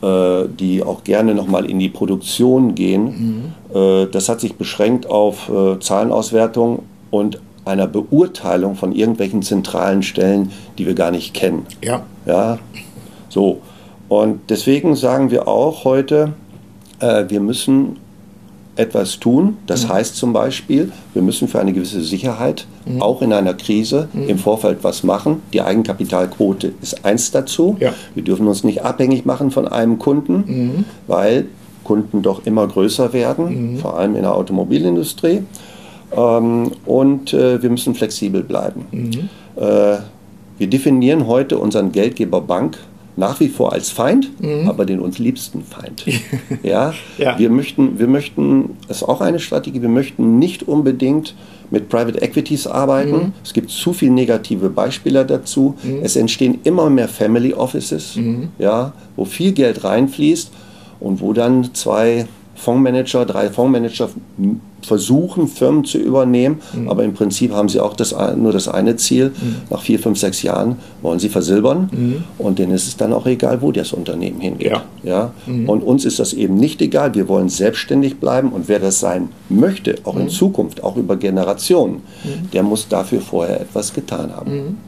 äh, 0.03 0.45
die 0.49 0.83
auch 0.83 1.05
gerne 1.05 1.35
nochmal 1.35 1.65
in 1.65 1.79
die 1.79 1.89
Produktion 1.89 2.75
gehen, 2.75 3.55
mhm. 3.73 3.79
äh, 3.79 4.07
das 4.07 4.29
hat 4.29 4.41
sich 4.41 4.57
beschränkt 4.57 5.09
auf 5.09 5.49
äh, 5.49 5.79
Zahlenauswertung 5.81 6.83
und 7.11 7.41
einer 7.65 7.87
Beurteilung 7.87 8.77
von 8.77 8.93
irgendwelchen 8.93 9.43
zentralen 9.43 10.03
Stellen, 10.03 10.53
die 10.77 10.87
wir 10.87 10.95
gar 10.95 11.11
nicht 11.11 11.33
kennen. 11.33 11.67
Ja. 11.83 12.03
Ja, 12.27 12.59
so. 13.29 13.61
Und 14.09 14.51
deswegen 14.51 14.97
sagen 14.97 15.31
wir 15.31 15.49
auch 15.49 15.85
heute, 15.85 16.35
äh, 17.01 17.25
wir 17.29 17.41
müssen 17.41 17.97
etwas 18.77 19.21
tun. 19.21 19.57
Das 19.67 19.85
mhm. 19.85 19.89
heißt 19.91 20.17
zum 20.17 20.33
Beispiel, 20.33 20.93
wir 21.13 21.23
müssen 21.23 21.49
für 21.49 21.61
eine 21.61 21.73
gewisse 21.73 22.03
Sicherheit 22.03 22.67
mhm. 22.87 23.03
auch 23.03 23.23
in 23.23 23.33
einer 23.33 23.55
Krise 23.55 24.09
mhm. 24.13 24.29
im 24.29 24.39
Vorfeld 24.39 24.79
was 24.83 25.05
machen. 25.05 25.43
Die 25.53 25.63
Eigenkapitalquote 25.63 26.73
ist 26.83 27.05
eins 27.05 27.31
dazu. 27.31 27.77
Ja. 27.81 27.93
Wir 28.15 28.25
dürfen 28.25 28.47
uns 28.47 28.65
nicht 28.65 28.83
abhängig 28.83 29.25
machen 29.25 29.51
von 29.51 29.69
einem 29.69 29.99
Kunden, 29.99 30.45
mhm. 30.47 30.85
weil 31.07 31.47
Kunden 31.85 32.23
doch 32.23 32.47
immer 32.47 32.67
größer 32.67 33.13
werden, 33.13 33.75
mhm. 33.75 33.79
vor 33.79 33.99
allem 33.99 34.17
in 34.17 34.23
der 34.23 34.35
Automobilindustrie. 34.35 35.43
Ähm, 36.17 36.73
und 36.87 37.33
äh, 37.33 37.63
wir 37.63 37.71
müssen 37.71 37.95
flexibel 37.95 38.43
bleiben. 38.43 38.87
Mhm. 38.91 39.29
Äh, 39.57 39.99
wir 40.57 40.67
definieren 40.69 41.27
heute 41.27 41.59
unseren 41.59 41.93
Geldgeber 41.93 42.41
Bank 42.41 42.79
nach 43.17 43.39
wie 43.41 43.49
vor 43.49 43.73
als 43.73 43.91
Feind, 43.91 44.31
mhm. 44.41 44.69
aber 44.69 44.85
den 44.85 45.01
uns 45.01 45.19
liebsten 45.19 45.63
Feind. 45.63 46.05
ja? 46.63 46.95
ja? 47.19 47.39
Wir 47.39 47.51
möchten, 47.51 47.99
wir 47.99 48.09
möchten, 48.09 48.77
das 48.89 48.99
ist 48.99 49.03
auch 49.05 49.21
eine 49.21 49.39
Strategie, 49.39 49.81
wir 49.83 49.89
möchten 49.89 50.39
nicht 50.39 50.67
unbedingt 50.67 51.35
mit 51.71 51.89
Private 51.89 52.21
Equities 52.21 52.67
arbeiten. 52.67 53.13
Mhm. 53.13 53.33
Es 53.43 53.53
gibt 53.53 53.71
zu 53.71 53.93
viele 53.93 54.13
negative 54.13 54.69
Beispiele 54.69 55.25
dazu. 55.25 55.75
Mhm. 55.83 56.01
Es 56.03 56.17
entstehen 56.17 56.59
immer 56.65 56.91
mehr 56.91 57.09
Family 57.09 57.55
Offices, 57.55 58.17
mhm. 58.17 58.49
ja, 58.59 58.93
wo 59.17 59.25
viel 59.25 59.53
Geld 59.53 59.85
reinfließt 59.85 60.51
und 61.01 61.21
wo 61.21 61.33
dann 61.33 61.75
zwei 61.75 62.27
Fondsmanager, 62.65 63.27
drei 63.27 63.51
Fondsmanager 63.51 64.09
versuchen, 64.83 65.49
Firmen 65.49 65.85
zu 65.85 65.99
übernehmen, 65.99 66.61
mhm. 66.75 66.89
aber 66.89 67.05
im 67.05 67.15
Prinzip 67.15 67.53
haben 67.53 67.69
sie 67.69 67.81
auch 67.81 67.95
das, 67.95 68.15
nur 68.37 68.53
das 68.53 68.69
eine 68.69 68.97
Ziel. 68.97 69.31
Mhm. 69.31 69.57
Nach 69.71 69.83
vier, 69.83 69.99
fünf, 69.99 70.19
sechs 70.19 70.43
Jahren 70.43 70.77
wollen 71.03 71.19
sie 71.19 71.29
versilbern 71.29 71.89
mhm. 71.93 72.25
und 72.39 72.59
denen 72.59 72.73
ist 72.73 72.87
es 72.87 72.97
dann 72.97 73.13
auch 73.13 73.27
egal, 73.27 73.63
wo 73.63 73.73
das 73.73 73.93
Unternehmen 73.93 74.41
hingeht. 74.41 74.71
Ja. 74.71 74.83
ja? 75.03 75.33
Mhm. 75.47 75.69
Und 75.69 75.83
uns 75.83 76.05
ist 76.05 76.19
das 76.19 76.33
eben 76.33 76.57
nicht 76.57 76.81
egal. 76.83 77.15
Wir 77.15 77.29
wollen 77.29 77.49
selbstständig 77.49 78.19
bleiben 78.19 78.51
und 78.51 78.69
wer 78.69 78.79
das 78.79 79.01
sein 79.01 79.29
möchte, 79.49 79.97
auch 80.05 80.17
in 80.17 80.25
mhm. 80.25 80.31
Zukunft, 80.31 80.83
auch 80.83 80.97
über 80.97 81.17
Generationen, 81.17 82.03
mhm. 82.25 82.51
der 82.53 82.63
muss 82.63 82.89
dafür 82.89 83.21
vorher 83.21 83.61
etwas 83.61 83.93
getan 83.93 84.35
haben. 84.35 84.79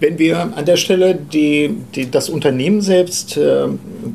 Wenn 0.00 0.18
wir 0.18 0.56
an 0.56 0.64
der 0.64 0.76
Stelle 0.76 1.14
die, 1.14 1.76
die, 1.94 2.10
das 2.10 2.30
Unternehmen 2.30 2.80
selbst, 2.80 3.36
äh, 3.36 3.66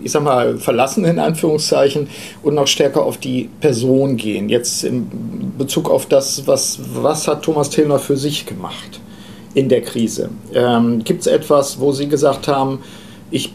ich 0.03 0.11
sag 0.11 0.23
mal, 0.23 0.57
verlassen 0.57 1.05
in 1.05 1.19
Anführungszeichen 1.19 2.07
und 2.41 2.55
noch 2.55 2.67
stärker 2.67 3.03
auf 3.03 3.17
die 3.17 3.49
Person 3.61 4.17
gehen, 4.17 4.49
jetzt 4.49 4.83
in 4.83 5.53
Bezug 5.57 5.89
auf 5.89 6.07
das, 6.07 6.47
was, 6.47 6.79
was 6.93 7.27
hat 7.27 7.43
Thomas 7.43 7.69
Tillner 7.69 7.99
für 7.99 8.17
sich 8.17 8.47
gemacht 8.47 8.99
in 9.53 9.69
der 9.69 9.81
Krise? 9.81 10.31
Ähm, 10.53 11.03
Gibt 11.03 11.21
es 11.21 11.27
etwas, 11.27 11.79
wo 11.79 11.91
Sie 11.91 12.07
gesagt 12.07 12.47
haben, 12.47 12.79
ich 13.29 13.53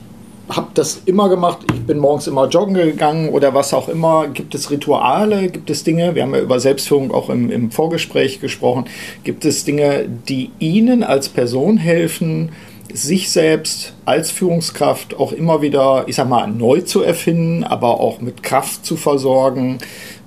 habe 0.56 0.68
das 0.74 1.02
immer 1.06 1.28
gemacht. 1.28 1.58
Ich 1.72 1.80
bin 1.86 1.98
morgens 1.98 2.26
immer 2.26 2.48
joggen 2.48 2.74
gegangen 2.74 3.28
oder 3.30 3.54
was 3.54 3.72
auch 3.72 3.88
immer. 3.88 4.28
Gibt 4.28 4.54
es 4.54 4.70
Rituale? 4.70 5.48
Gibt 5.48 5.70
es 5.70 5.84
Dinge? 5.84 6.14
Wir 6.14 6.22
haben 6.22 6.34
ja 6.34 6.40
über 6.40 6.60
Selbstführung 6.60 7.12
auch 7.12 7.30
im, 7.30 7.50
im 7.50 7.70
Vorgespräch 7.70 8.40
gesprochen. 8.40 8.84
Gibt 9.24 9.44
es 9.44 9.64
Dinge, 9.64 10.08
die 10.28 10.50
Ihnen 10.58 11.04
als 11.04 11.28
Person 11.28 11.76
helfen, 11.76 12.50
sich 12.92 13.30
selbst 13.30 13.94
als 14.04 14.30
Führungskraft 14.30 15.16
auch 15.16 15.32
immer 15.32 15.62
wieder, 15.62 16.04
ich 16.06 16.16
sag 16.16 16.28
mal, 16.28 16.46
neu 16.48 16.80
zu 16.80 17.02
erfinden, 17.02 17.62
aber 17.62 18.00
auch 18.00 18.20
mit 18.20 18.42
Kraft 18.42 18.84
zu 18.84 18.96
versorgen. 18.96 19.78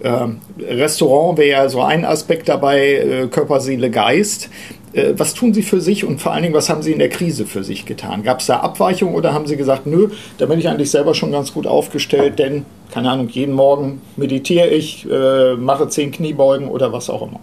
Ähm, 0.02 0.40
Restaurant 0.60 1.38
wäre 1.38 1.50
ja 1.50 1.70
so 1.70 1.82
ein 1.82 2.06
Aspekt 2.06 2.48
dabei, 2.48 2.94
äh, 2.94 3.28
Körper, 3.28 3.60
Seele, 3.60 3.90
Geist. 3.90 4.50
Äh, 4.94 5.14
was 5.18 5.34
tun 5.34 5.54
Sie 5.54 5.64
für 5.64 5.82
sich 5.82 6.06
und 6.06 6.22
vor 6.22 6.32
allen 6.32 6.44
Dingen, 6.44 6.56
was 6.56 6.70
haben 6.70 6.82
Sie 6.82 6.92
in 6.92 7.00
der 7.00 7.10
Krise 7.10 7.46
für 7.46 7.64
sich 7.64 7.86
getan? 7.86 8.24
Gab 8.24 8.40
es 8.40 8.46
da 8.46 8.58
Abweichungen 8.60 9.16
oder 9.16 9.34
haben 9.34 9.48
Sie 9.48 9.58
gesagt, 9.58 9.86
nö, 9.88 10.10
da 10.38 10.46
bin 10.46 10.60
ich 10.60 10.70
eigentlich 10.70 10.92
selber 10.92 11.14
schon 11.16 11.32
ganz 11.32 11.54
gut 11.54 11.68
aufgestellt, 11.68 12.40
denn, 12.40 12.66
keine 12.92 13.10
Ahnung, 13.10 13.28
jeden 13.30 13.54
Morgen 13.54 14.02
meditiere 14.16 14.68
ich, 14.68 15.08
äh, 15.10 15.56
mache 15.56 15.88
zehn 15.90 16.12
Kniebeugen 16.12 16.68
oder 16.68 16.94
was 16.94 17.10
auch 17.10 17.24
immer? 17.24 17.40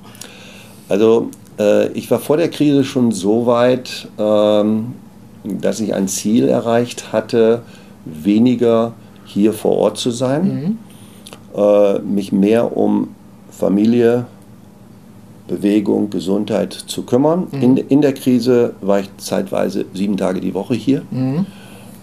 Also, 0.88 1.30
äh, 1.58 1.88
ich 1.92 2.10
war 2.10 2.20
vor 2.20 2.36
der 2.36 2.50
Krise 2.50 2.84
schon 2.84 3.12
so 3.12 3.46
weit, 3.46 4.08
ähm, 4.18 4.94
dass 5.44 5.80
ich 5.80 5.94
ein 5.94 6.08
Ziel 6.08 6.48
erreicht 6.48 7.12
hatte, 7.12 7.62
weniger 8.04 8.92
hier 9.24 9.52
vor 9.52 9.76
Ort 9.76 9.98
zu 9.98 10.10
sein, 10.10 10.78
mhm. 11.54 12.14
mich 12.14 12.32
mehr 12.32 12.76
um 12.76 13.14
Familie, 13.50 14.26
Bewegung, 15.50 16.10
Gesundheit 16.10 16.72
zu 16.72 17.02
kümmern. 17.02 17.48
Mhm. 17.50 17.62
In, 17.62 17.76
in 17.76 18.00
der 18.02 18.14
Krise 18.14 18.74
war 18.80 19.00
ich 19.00 19.10
zeitweise 19.18 19.84
sieben 19.92 20.16
Tage 20.16 20.40
die 20.40 20.54
Woche 20.54 20.74
hier, 20.74 21.02
mhm. 21.10 21.44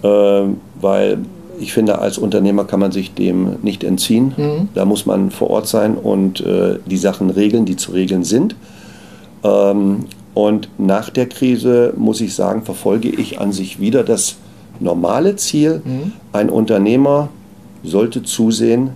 äh, 0.04 0.42
weil 0.82 1.20
ich 1.60 1.74
finde, 1.74 2.00
als 2.00 2.18
Unternehmer 2.18 2.66
kann 2.66 2.80
man 2.80 2.92
sich 2.92 3.14
dem 3.14 3.56
nicht 3.64 3.84
entziehen. 3.84 4.34
Mhm. 4.38 4.70
Da 4.76 4.86
muss 4.86 5.06
man 5.06 5.32
vor 5.32 5.50
Ort 5.50 5.68
sein 5.68 5.96
und 5.96 6.42
äh, 6.42 6.78
die 6.86 6.98
Sachen 6.98 7.30
regeln, 7.30 7.66
die 7.66 7.78
zu 7.78 7.94
regeln 7.94 8.24
sind. 8.24 8.56
Ähm, 9.44 10.06
und 10.34 10.70
nach 10.78 11.10
der 11.10 11.28
Krise, 11.28 11.94
muss 11.98 12.22
ich 12.22 12.36
sagen, 12.36 12.62
verfolge 12.64 13.10
ich 13.10 13.40
an 13.40 13.54
sich 13.54 13.80
wieder 13.80 14.04
das 14.04 14.36
normale 14.80 15.38
Ziel. 15.38 15.82
Mhm. 15.84 16.12
Ein 16.34 16.50
Unternehmer 16.50 17.30
sollte 17.84 18.22
zusehen, 18.24 18.92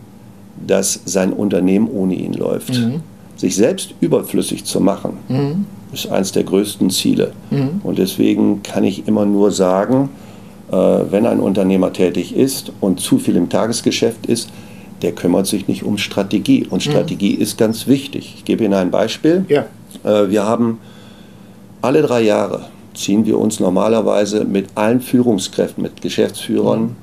dass 0.67 0.99
sein 1.05 1.31
Unternehmen 1.31 1.89
ohne 1.89 2.15
ihn 2.15 2.33
läuft. 2.33 2.77
Mhm 2.77 3.01
sich 3.35 3.55
selbst 3.55 3.93
überflüssig 4.01 4.65
zu 4.65 4.79
machen, 4.79 5.17
mhm. 5.27 5.65
ist 5.93 6.09
eines 6.09 6.31
der 6.31 6.43
größten 6.43 6.89
Ziele. 6.89 7.31
Mhm. 7.49 7.81
Und 7.83 7.97
deswegen 7.97 8.63
kann 8.63 8.83
ich 8.83 9.07
immer 9.07 9.25
nur 9.25 9.51
sagen, 9.51 10.09
äh, 10.71 10.75
wenn 10.75 11.25
ein 11.25 11.39
Unternehmer 11.39 11.93
tätig 11.93 12.35
ist 12.35 12.71
und 12.81 12.99
zu 12.99 13.17
viel 13.17 13.35
im 13.35 13.49
Tagesgeschäft 13.49 14.25
ist, 14.25 14.49
der 15.01 15.13
kümmert 15.13 15.47
sich 15.47 15.67
nicht 15.67 15.83
um 15.83 15.97
Strategie. 15.97 16.67
Und 16.69 16.85
mhm. 16.85 16.91
Strategie 16.91 17.35
mhm. 17.35 17.41
ist 17.41 17.57
ganz 17.57 17.87
wichtig. 17.87 18.35
Ich 18.37 18.45
gebe 18.45 18.63
Ihnen 18.63 18.75
ein 18.75 18.91
Beispiel. 18.91 19.45
Ja. 19.49 19.65
Äh, 20.03 20.29
wir 20.29 20.45
haben 20.45 20.79
alle 21.81 22.01
drei 22.01 22.21
Jahre 22.21 22.65
ziehen 22.93 23.25
wir 23.25 23.39
uns 23.39 23.61
normalerweise 23.61 24.43
mit 24.43 24.67
allen 24.75 24.99
Führungskräften, 24.99 25.81
mit 25.81 26.01
Geschäftsführern, 26.01 26.81
mhm 26.81 26.95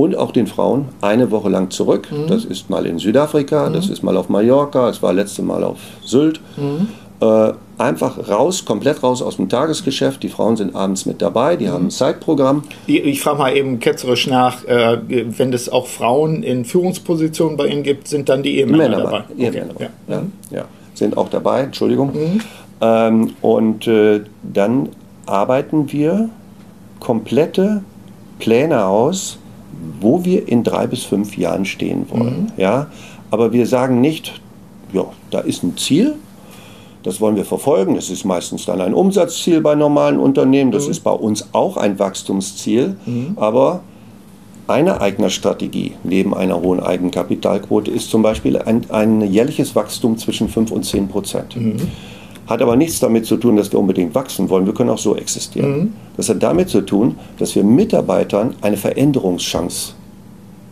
und 0.00 0.16
auch 0.16 0.32
den 0.32 0.46
Frauen 0.46 0.86
eine 1.02 1.30
Woche 1.30 1.50
lang 1.50 1.70
zurück. 1.70 2.08
Mhm. 2.10 2.26
Das 2.26 2.44
ist 2.46 2.70
mal 2.70 2.86
in 2.86 2.98
Südafrika, 2.98 3.68
mhm. 3.68 3.74
das 3.74 3.90
ist 3.90 4.02
mal 4.02 4.16
auf 4.16 4.30
Mallorca, 4.30 4.88
es 4.88 5.02
war 5.02 5.12
letzte 5.12 5.42
Mal 5.42 5.62
auf 5.62 5.78
Sylt. 6.04 6.40
Mhm. 6.56 6.88
Äh, 7.20 7.52
einfach 7.76 8.30
raus, 8.30 8.64
komplett 8.64 9.02
raus 9.02 9.20
aus 9.20 9.36
dem 9.36 9.50
Tagesgeschäft. 9.50 10.22
Die 10.22 10.30
Frauen 10.30 10.56
sind 10.56 10.74
abends 10.74 11.04
mit 11.04 11.20
dabei, 11.20 11.56
die 11.56 11.68
haben 11.68 11.88
ein 11.88 11.90
Zeitprogramm. 11.90 12.62
Ich, 12.86 13.04
ich 13.04 13.20
frage 13.20 13.38
mal 13.38 13.54
eben 13.54 13.78
ketzerisch 13.78 14.26
nach, 14.26 14.64
äh, 14.64 14.98
wenn 15.06 15.52
es 15.52 15.68
auch 15.68 15.86
Frauen 15.86 16.42
in 16.42 16.64
Führungspositionen 16.64 17.58
bei 17.58 17.66
Ihnen 17.66 17.82
gibt, 17.82 18.08
sind 18.08 18.30
dann 18.30 18.42
die 18.42 18.58
Ehemänner 18.58 18.96
Männer 18.96 19.02
dabei? 19.02 19.24
Okay. 19.30 19.44
Ehemänner, 19.44 19.74
ja. 19.78 19.88
Ja. 20.08 20.22
ja. 20.50 20.64
Sind 20.94 21.18
auch 21.18 21.28
dabei, 21.28 21.60
Entschuldigung. 21.60 22.12
Mhm. 22.14 22.40
Ähm, 22.80 23.30
und 23.42 23.86
äh, 23.86 24.22
dann 24.42 24.88
arbeiten 25.26 25.92
wir 25.92 26.30
komplette 27.00 27.82
Pläne 28.38 28.86
aus, 28.86 29.38
wo 30.00 30.24
wir 30.24 30.48
in 30.48 30.62
drei 30.62 30.86
bis 30.86 31.04
fünf 31.04 31.36
Jahren 31.36 31.64
stehen 31.64 32.06
wollen. 32.10 32.42
Mhm. 32.42 32.52
Ja? 32.56 32.86
Aber 33.30 33.52
wir 33.52 33.66
sagen 33.66 34.00
nicht, 34.00 34.40
ja, 34.92 35.04
da 35.30 35.40
ist 35.40 35.62
ein 35.62 35.76
Ziel, 35.76 36.14
das 37.02 37.20
wollen 37.20 37.36
wir 37.36 37.44
verfolgen. 37.44 37.94
Das 37.94 38.10
ist 38.10 38.24
meistens 38.24 38.66
dann 38.66 38.80
ein 38.80 38.94
Umsatzziel 38.94 39.60
bei 39.60 39.74
normalen 39.74 40.18
Unternehmen. 40.18 40.70
Das 40.70 40.84
mhm. 40.84 40.90
ist 40.90 41.00
bei 41.00 41.12
uns 41.12 41.48
auch 41.52 41.76
ein 41.76 41.98
Wachstumsziel. 41.98 42.96
Mhm. 43.06 43.36
Aber 43.36 43.80
eine 44.66 45.00
Eignerstrategie 45.00 45.94
neben 46.04 46.34
einer 46.34 46.60
hohen 46.60 46.80
Eigenkapitalquote 46.80 47.90
ist 47.90 48.10
zum 48.10 48.22
Beispiel 48.22 48.58
ein, 48.58 48.88
ein 48.90 49.20
jährliches 49.22 49.74
Wachstum 49.74 50.18
zwischen 50.18 50.48
5 50.48 50.70
und 50.70 50.84
10 50.84 51.08
Prozent. 51.08 51.56
Mhm. 51.56 51.80
Hat 52.50 52.60
aber 52.60 52.74
nichts 52.74 52.98
damit 52.98 53.26
zu 53.26 53.36
tun, 53.36 53.56
dass 53.56 53.70
wir 53.70 53.78
unbedingt 53.78 54.12
wachsen 54.12 54.50
wollen. 54.50 54.66
Wir 54.66 54.74
können 54.74 54.90
auch 54.90 54.98
so 54.98 55.14
existieren. 55.14 55.78
Mhm. 55.78 55.92
Das 56.16 56.28
hat 56.28 56.42
damit 56.42 56.68
zu 56.68 56.80
tun, 56.80 57.14
dass 57.38 57.54
wir 57.54 57.62
Mitarbeitern 57.62 58.56
eine 58.60 58.76
Veränderungschance 58.76 59.92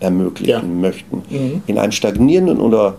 ermöglichen 0.00 0.50
ja. 0.50 0.60
möchten. 0.60 1.22
Mhm. 1.30 1.62
In 1.68 1.78
einem 1.78 1.92
stagnierenden 1.92 2.58
oder 2.58 2.96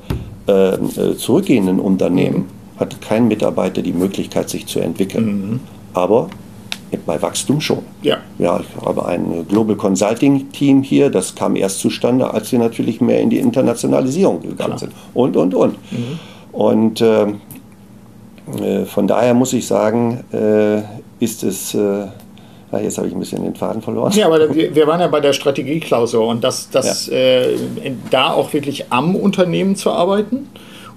äh, 0.48 0.76
äh, 0.76 1.18
zurückgehenden 1.18 1.78
Unternehmen 1.78 2.38
mhm. 2.38 2.80
hat 2.80 3.02
kein 3.02 3.28
Mitarbeiter 3.28 3.82
die 3.82 3.92
Möglichkeit, 3.92 4.50
sich 4.50 4.66
zu 4.66 4.80
entwickeln. 4.80 5.26
Mhm. 5.26 5.60
Aber 5.94 6.30
bei 7.06 7.22
Wachstum 7.22 7.60
schon. 7.60 7.80
Ja. 8.02 8.18
ja, 8.38 8.62
ich 8.62 8.86
habe 8.86 9.06
ein 9.06 9.46
Global 9.48 9.76
Consulting 9.76 10.52
Team 10.54 10.84
hier, 10.84 11.10
das 11.10 11.36
kam 11.36 11.58
erst 11.58 11.80
zustande, 11.82 12.34
als 12.34 12.52
wir 12.52 12.60
natürlich 12.60 13.02
mehr 13.02 13.20
in 13.20 13.30
die 13.30 13.40
Internationalisierung 13.40 14.42
gegangen 14.42 14.58
Klar. 14.58 14.80
sind. 14.80 14.94
Und, 15.14 15.36
und, 15.36 15.54
und. 15.54 15.74
Mhm. 15.92 16.20
Und 16.52 17.02
äh, 17.02 17.24
äh, 17.24 17.28
von 18.86 19.08
daher 19.08 19.34
muss 19.34 19.54
ich 19.54 19.68
sagen, 19.68 20.24
äh, 20.32 20.82
ist 21.24 21.44
es. 21.44 21.74
Äh, 21.74 22.08
jetzt 22.84 22.98
habe 22.98 23.08
ich 23.08 23.14
ein 23.14 23.20
bisschen 23.20 23.44
den 23.44 23.56
Faden 23.56 23.82
verloren. 23.82 24.12
Ja, 24.14 24.28
aber 24.28 24.54
wir, 24.54 24.88
waren 24.88 25.00
ja 25.00 25.08
bei 25.08 25.20
der 25.20 25.34
Strategieklausur 25.34 26.28
und 26.28 26.44
dass, 26.44 26.70
dass 26.70 27.08
ja. 27.08 27.16
äh, 27.16 27.58
da 28.12 28.32
auch 28.32 28.54
wirklich 28.54 28.92
am 28.92 29.16
Unternehmen 29.16 29.76
zu 29.76 29.92
arbeiten 29.92 30.48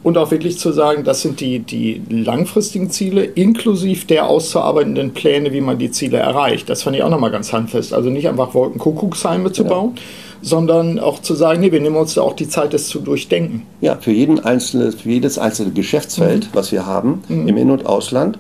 und 0.03 0.19
auch 0.19 0.31
wirklich 0.31 0.59
zu 0.59 0.73
sagen, 0.73 1.05
das 1.05 1.23
sind 1.23 1.41
die, 1.41 1.61
die 1.61 2.03
langfristigen 2.11 2.91
Ziele, 2.91 3.25
inklusive 3.25 4.07
der 4.07 4.29
auszuarbeitenden 4.29 5.13
Pläne, 5.13 5.53
wie 5.53 5.61
man 5.61 5.79
die 5.79 5.91
Ziele 5.91 6.19
erreicht. 6.19 6.69
Das 6.69 6.83
fand 6.83 6.97
ich 6.97 7.03
auch 7.03 7.11
nochmal 7.11 7.31
ganz 7.31 7.53
handfest. 7.53 7.95
Also 7.95 8.11
nicht 8.11 8.29
einfach 8.29 8.53
Wolkenkuckucksheime 8.55 9.53
zu 9.53 9.63
genau. 9.63 9.75
bauen, 9.75 9.95
sondern 10.43 10.99
auch 10.99 11.23
zu 11.23 11.35
sagen, 11.35 11.61
nee, 11.61 11.73
wir 11.73 11.81
nehmen 11.81 11.97
uns 11.97 12.15
da 12.15 12.23
auch 12.23 12.35
die 12.35 12.49
Zeit, 12.49 12.75
das 12.75 12.89
zu 12.89 12.99
durchdenken. 12.99 13.63
Ja, 13.81 13.97
für, 13.97 14.11
jeden 14.11 14.41
einzelne, 14.41 14.93
für 14.93 15.09
jedes 15.09 15.39
einzelne 15.39 15.71
Geschäftsfeld, 15.71 16.47
mhm. 16.47 16.49
was 16.53 16.73
wir 16.73 16.85
haben, 16.85 17.23
mhm. 17.29 17.49
im 17.49 17.57
In- 17.57 17.71
und 17.71 17.87
Ausland, 17.87 18.39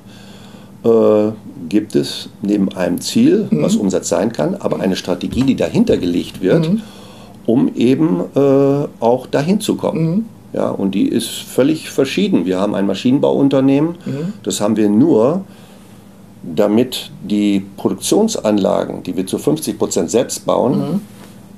äh, 0.84 1.30
gibt 1.68 1.94
es 1.94 2.28
neben 2.42 2.70
einem 2.70 3.00
Ziel, 3.00 3.46
mhm. 3.50 3.62
was 3.62 3.76
Umsatz 3.76 4.08
sein 4.08 4.32
kann, 4.32 4.56
aber 4.56 4.80
eine 4.80 4.96
Strategie, 4.96 5.44
die 5.44 5.54
dahinter 5.54 5.96
gelegt 5.96 6.42
wird, 6.42 6.68
mhm. 6.68 6.82
um 7.46 7.74
eben 7.74 8.20
äh, 8.34 8.88
auch 9.00 9.26
dahin 9.28 9.60
zu 9.60 9.76
kommen. 9.76 10.10
Mhm. 10.10 10.24
Ja, 10.52 10.68
und 10.68 10.94
die 10.94 11.08
ist 11.08 11.28
völlig 11.30 11.88
verschieden. 11.88 12.44
Wir 12.44 12.60
haben 12.60 12.74
ein 12.74 12.86
Maschinenbauunternehmen, 12.86 13.92
mhm. 14.04 14.32
das 14.42 14.60
haben 14.60 14.76
wir 14.76 14.90
nur, 14.90 15.44
damit 16.42 17.10
die 17.22 17.64
Produktionsanlagen, 17.76 19.04
die 19.04 19.16
wir 19.16 19.26
zu 19.26 19.38
50 19.38 19.78
Prozent 19.78 20.10
selbst 20.10 20.44
bauen, 20.44 21.00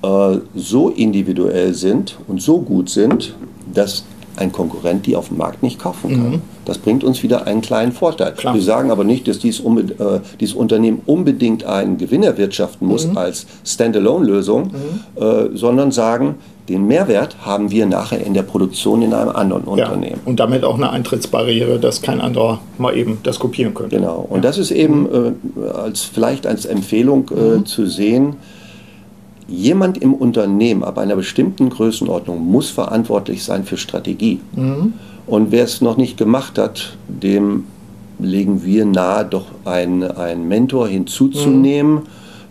äh, 0.04 0.38
so 0.54 0.90
individuell 0.90 1.74
sind 1.74 2.18
und 2.28 2.42
so 2.42 2.60
gut 2.60 2.90
sind, 2.90 3.34
dass 3.72 4.04
ein 4.36 4.50
Konkurrent 4.52 5.06
die 5.06 5.16
auf 5.16 5.28
dem 5.28 5.38
Markt 5.38 5.62
nicht 5.62 5.78
kaufen 5.78 6.10
kann. 6.10 6.30
Mhm. 6.30 6.42
Das 6.64 6.78
bringt 6.78 7.04
uns 7.04 7.22
wieder 7.22 7.46
einen 7.46 7.60
kleinen 7.60 7.92
Vorteil. 7.92 8.32
Klar. 8.32 8.54
Wir 8.54 8.62
sagen 8.62 8.90
aber 8.90 9.04
nicht, 9.04 9.28
dass 9.28 9.38
dies, 9.38 9.60
äh, 9.60 10.20
dieses 10.40 10.54
Unternehmen 10.54 11.02
unbedingt 11.06 11.64
einen 11.64 11.98
Gewinn 11.98 12.22
erwirtschaften 12.22 12.88
muss 12.88 13.06
mhm. 13.06 13.16
als 13.16 13.46
Standalone-Lösung, 13.64 14.72
mhm. 14.72 15.22
äh, 15.22 15.56
sondern 15.56 15.92
sagen, 15.92 16.36
den 16.68 16.86
Mehrwert 16.86 17.36
haben 17.42 17.70
wir 17.70 17.86
nachher 17.86 18.24
in 18.24 18.34
der 18.34 18.42
Produktion 18.42 19.02
in 19.02 19.12
einem 19.12 19.30
anderen 19.30 19.64
Unternehmen. 19.64 20.20
Ja, 20.24 20.28
und 20.28 20.40
damit 20.40 20.64
auch 20.64 20.76
eine 20.76 20.90
Eintrittsbarriere, 20.90 21.78
dass 21.78 22.00
kein 22.02 22.20
anderer 22.20 22.60
mal 22.78 22.96
eben 22.96 23.18
das 23.22 23.38
kopieren 23.38 23.74
könnte. 23.74 23.96
Genau. 23.96 24.26
Und 24.28 24.38
ja. 24.38 24.42
das 24.42 24.58
ist 24.58 24.70
eben 24.70 25.06
äh, 25.06 25.68
als 25.68 26.02
vielleicht 26.02 26.46
als 26.46 26.64
Empfehlung 26.64 27.30
äh, 27.30 27.58
mhm. 27.58 27.66
zu 27.66 27.86
sehen, 27.86 28.36
jemand 29.48 29.98
im 29.98 30.14
Unternehmen 30.14 30.84
ab 30.84 30.98
einer 30.98 31.16
bestimmten 31.16 31.70
Größenordnung 31.70 32.44
muss 32.44 32.70
verantwortlich 32.70 33.44
sein 33.44 33.64
für 33.64 33.76
Strategie. 33.76 34.40
Mhm. 34.56 34.94
Und 35.26 35.52
wer 35.52 35.64
es 35.64 35.80
noch 35.80 35.96
nicht 35.96 36.16
gemacht 36.16 36.58
hat, 36.58 36.96
dem 37.08 37.64
legen 38.18 38.64
wir 38.64 38.84
nahe, 38.84 39.24
doch 39.24 39.46
einen 39.64 40.48
Mentor 40.48 40.88
hinzuzunehmen, 40.88 41.94
mhm. 41.94 42.02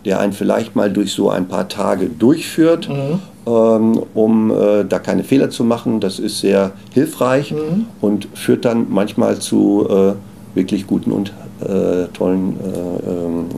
der 0.04 0.20
einen 0.20 0.32
vielleicht 0.32 0.76
mal 0.76 0.92
durch 0.92 1.12
so 1.12 1.30
ein 1.30 1.48
paar 1.48 1.68
Tage 1.68 2.06
durchführt. 2.06 2.88
Mhm. 2.88 3.20
Ähm, 3.46 4.00
um 4.14 4.50
äh, 4.50 4.86
da 4.88 4.98
keine 4.98 5.22
Fehler 5.22 5.50
zu 5.50 5.64
machen. 5.64 6.00
Das 6.00 6.18
ist 6.18 6.40
sehr 6.40 6.72
hilfreich 6.94 7.52
mhm. 7.52 7.84
und 8.00 8.26
führt 8.32 8.64
dann 8.64 8.86
manchmal 8.88 9.38
zu 9.38 9.86
äh, 9.86 10.12
wirklich 10.54 10.86
guten 10.86 11.10
und 11.10 11.32
äh, 11.60 12.08
tollen 12.12 12.58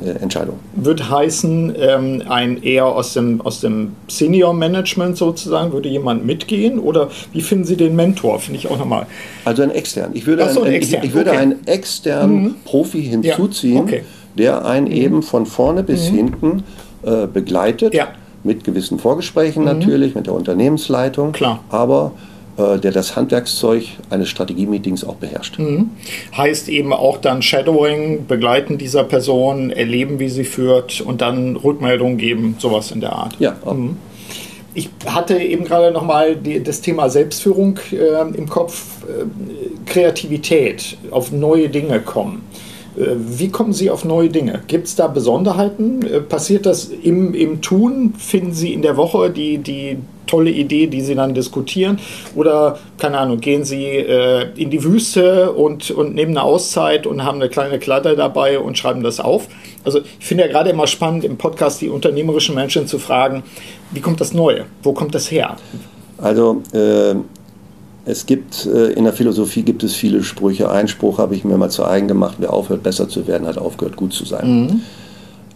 äh, 0.05 0.11
äh, 0.11 0.23
Entscheidungen. 0.23 0.59
Wird 0.75 1.11
heißen, 1.11 1.75
ähm, 1.79 2.23
ein 2.29 2.63
eher 2.63 2.87
aus 2.87 3.15
dem, 3.15 3.41
aus 3.41 3.61
dem 3.61 3.93
Senior 4.09 4.55
Management 4.55 5.17
sozusagen, 5.17 5.73
würde 5.73 5.89
jemand 5.89 6.25
mitgehen 6.25 6.79
oder 6.79 7.11
wie 7.33 7.41
finden 7.41 7.65
Sie 7.65 7.77
den 7.77 7.97
Mentor? 7.97 8.39
Finde 8.39 8.59
ich 8.59 8.69
auch 8.69 8.79
nochmal. 8.79 9.07
Also 9.45 9.63
einen 9.63 9.73
externen. 9.73 10.17
Ich 10.17 10.27
würde, 10.27 10.49
so, 10.51 10.63
einen, 10.63 10.75
extern. 10.75 11.01
ich, 11.03 11.09
ich, 11.11 11.15
würde 11.15 11.31
okay. 11.31 11.39
einen 11.39 11.67
externen 11.67 12.43
mhm. 12.43 12.55
Profi 12.65 13.03
hinzuziehen, 13.03 13.77
ja. 13.77 13.83
okay. 13.83 14.03
der 14.37 14.65
einen 14.65 14.87
mhm. 14.87 14.93
eben 14.93 15.23
von 15.23 15.47
vorne 15.47 15.83
bis 15.83 16.11
mhm. 16.11 16.17
hinten 16.17 16.63
äh, 17.03 17.27
begleitet. 17.27 17.95
Ja. 17.95 18.09
Mit 18.45 18.63
gewissen 18.63 18.99
Vorgesprächen 18.99 19.61
mhm. 19.61 19.79
natürlich, 19.79 20.15
mit 20.15 20.27
der 20.27 20.35
Unternehmensleitung. 20.35 21.33
Klar. 21.33 21.65
Aber 21.69 22.13
der 22.57 22.91
das 22.91 23.17
Handwerkszeug 23.17 23.85
eines 24.09 24.29
Strategie-Meetings 24.29 25.05
auch 25.05 25.17
beherrscht. 25.17 25.59
Mhm. 25.59 25.91
Heißt 26.37 26.69
eben 26.69 26.93
auch 26.93 27.19
dann 27.19 27.43
Shadowing, 27.43 28.27
begleiten 28.27 28.79
dieser 28.79 29.05
Person, 29.05 29.71
erleben, 29.71 30.19
wie 30.19 30.29
sie 30.29 30.45
führt 30.45 31.01
und 31.01 31.21
dann 31.21 31.57
Rückmeldungen 31.57 32.17
geben, 32.17 32.57
sowas 32.59 32.91
in 32.91 33.01
der 33.01 33.13
Art. 33.13 33.37
Ja. 33.39 33.57
Mhm. 33.65 33.97
Ich 34.75 34.91
hatte 35.07 35.39
eben 35.39 35.65
gerade 35.65 35.91
nochmal 35.91 36.37
das 36.37 36.83
Thema 36.83 37.09
Selbstführung 37.09 37.79
äh, 37.93 38.37
im 38.37 38.47
Kopf, 38.47 39.05
äh, 39.05 39.25
Kreativität, 39.87 40.99
auf 41.11 41.33
neue 41.33 41.71
Dinge 41.71 42.01
kommen. 42.01 42.43
Äh, 42.97 43.17
wie 43.17 43.49
kommen 43.49 43.73
Sie 43.73 43.91
auf 43.91 44.05
neue 44.05 44.29
Dinge? 44.29 44.63
Gibt 44.67 44.87
es 44.87 44.97
da 44.97 45.07
Besonderheiten? 45.07 46.03
Äh, 46.03 46.21
passiert 46.21 46.67
das 46.67 46.87
im, 46.87 47.35
im 47.35 47.61
Tun? 47.61 48.15
Finden 48.19 48.53
Sie 48.53 48.73
in 48.73 48.83
der 48.83 48.97
Woche 48.97 49.31
die, 49.31 49.59
die 49.59 49.99
tolle 50.27 50.51
Idee, 50.51 50.87
die 50.87 51.01
Sie 51.03 51.15
dann 51.15 51.35
diskutieren? 51.35 51.99
Oder, 52.35 52.79
keine 52.99 53.19
Ahnung, 53.19 53.41
gehen 53.41 53.65
Sie 53.65 53.85
äh, 53.85 54.49
in 54.57 54.71
die 54.71 54.83
Wüste 54.83 55.53
und, 55.53 55.91
und 55.91 56.15
nehmen 56.15 56.37
eine 56.37 56.43
Auszeit 56.43 57.07
und 57.07 57.25
haben 57.25 57.41
eine 57.41 57.49
kleine 57.49 57.79
Kladde 57.79 58.17
dabei 58.17 58.59
und 58.59 58.77
schreiben 58.79 59.03
das 59.03 59.21
auf? 59.21 59.49
Also 59.85 60.01
ich 60.19 60.27
finde 60.27 60.45
ja 60.45 60.51
gerade 60.51 60.71
immer 60.71 60.87
spannend, 60.87 61.25
im 61.25 61.37
Podcast 61.37 61.81
die 61.81 61.89
unternehmerischen 61.89 62.55
Menschen 62.55 62.87
zu 62.87 62.99
fragen, 62.99 63.45
wie 63.93 64.01
kommt 64.01 64.21
das 64.21 64.35
Neue? 64.35 64.65
Wo 64.83 64.93
kommt 64.93 65.15
das 65.15 65.31
her? 65.31 65.57
Also 66.19 66.63
äh, 66.73 67.15
es 68.07 68.25
gibt 68.25 68.67
äh, 68.67 68.93
in 68.93 69.05
der 69.05 69.13
Philosophie 69.13 69.63
gibt 69.63 69.83
es 69.83 69.95
viele 69.95 70.23
Sprüche. 70.23 70.71
Ein 70.71 70.87
Spruch 70.87 71.19
habe 71.19 71.35
ich 71.35 71.45
mir 71.45 71.59
mal 71.59 71.71
zu 71.71 71.85
eigen 71.85 72.07
gemacht, 72.07 72.37
wer 72.39 72.53
aufhört 72.53 72.85
besser 72.85 73.09
zu 73.09 73.27
werden, 73.27 73.47
hat 73.49 73.59
aufgehört 73.59 73.97
gut 73.97 74.13
zu 74.13 74.25
sein. 74.25 74.61
Mhm. 74.61 74.81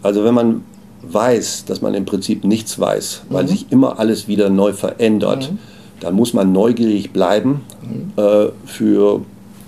Also 0.03 0.25
wenn 0.25 0.33
man 0.33 0.61
weiß, 1.01 1.65
dass 1.65 1.81
man 1.81 1.93
im 1.93 2.03
Prinzip 2.03 2.43
nichts 2.43 2.77
weiß, 2.77 3.23
weil 3.29 3.45
mhm. 3.45 3.47
sich 3.47 3.65
immer 3.71 3.99
alles 3.99 4.27
wieder 4.27 4.49
neu 4.49 4.73
verändert, 4.73 5.49
mhm. 5.49 5.59
dann 6.01 6.13
muss 6.13 6.33
man 6.33 6.51
neugierig 6.51 7.11
bleiben 7.11 7.61
mhm. 7.81 8.21
äh, 8.21 8.49
für 8.65 9.21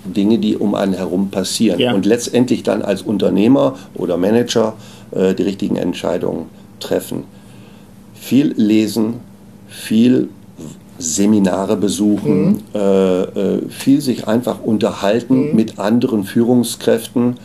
Dinge, 0.04 0.38
die 0.38 0.56
um 0.56 0.74
einen 0.74 0.92
herum 0.92 1.30
passieren. 1.30 1.80
Ja. 1.80 1.94
Und 1.94 2.04
letztendlich 2.04 2.64
dann 2.64 2.82
als 2.82 3.00
Unternehmer 3.00 3.76
oder 3.94 4.18
Manager 4.18 4.74
äh, 5.10 5.34
die 5.34 5.44
richtigen 5.44 5.76
Entscheidungen 5.76 6.46
treffen. 6.80 7.24
Viel 8.14 8.52
lesen, 8.58 9.14
viel 9.68 10.28
Seminare 11.04 11.76
besuchen, 11.76 12.46
mhm. 12.46 12.58
äh, 12.74 13.22
äh 13.22 13.68
viel 13.68 14.00
sich 14.00 14.26
einfach 14.26 14.60
unterhalten 14.62 15.50
mhm. 15.50 15.56
mit 15.56 15.78
anderen 15.78 16.24
Führungskräften 16.24 17.36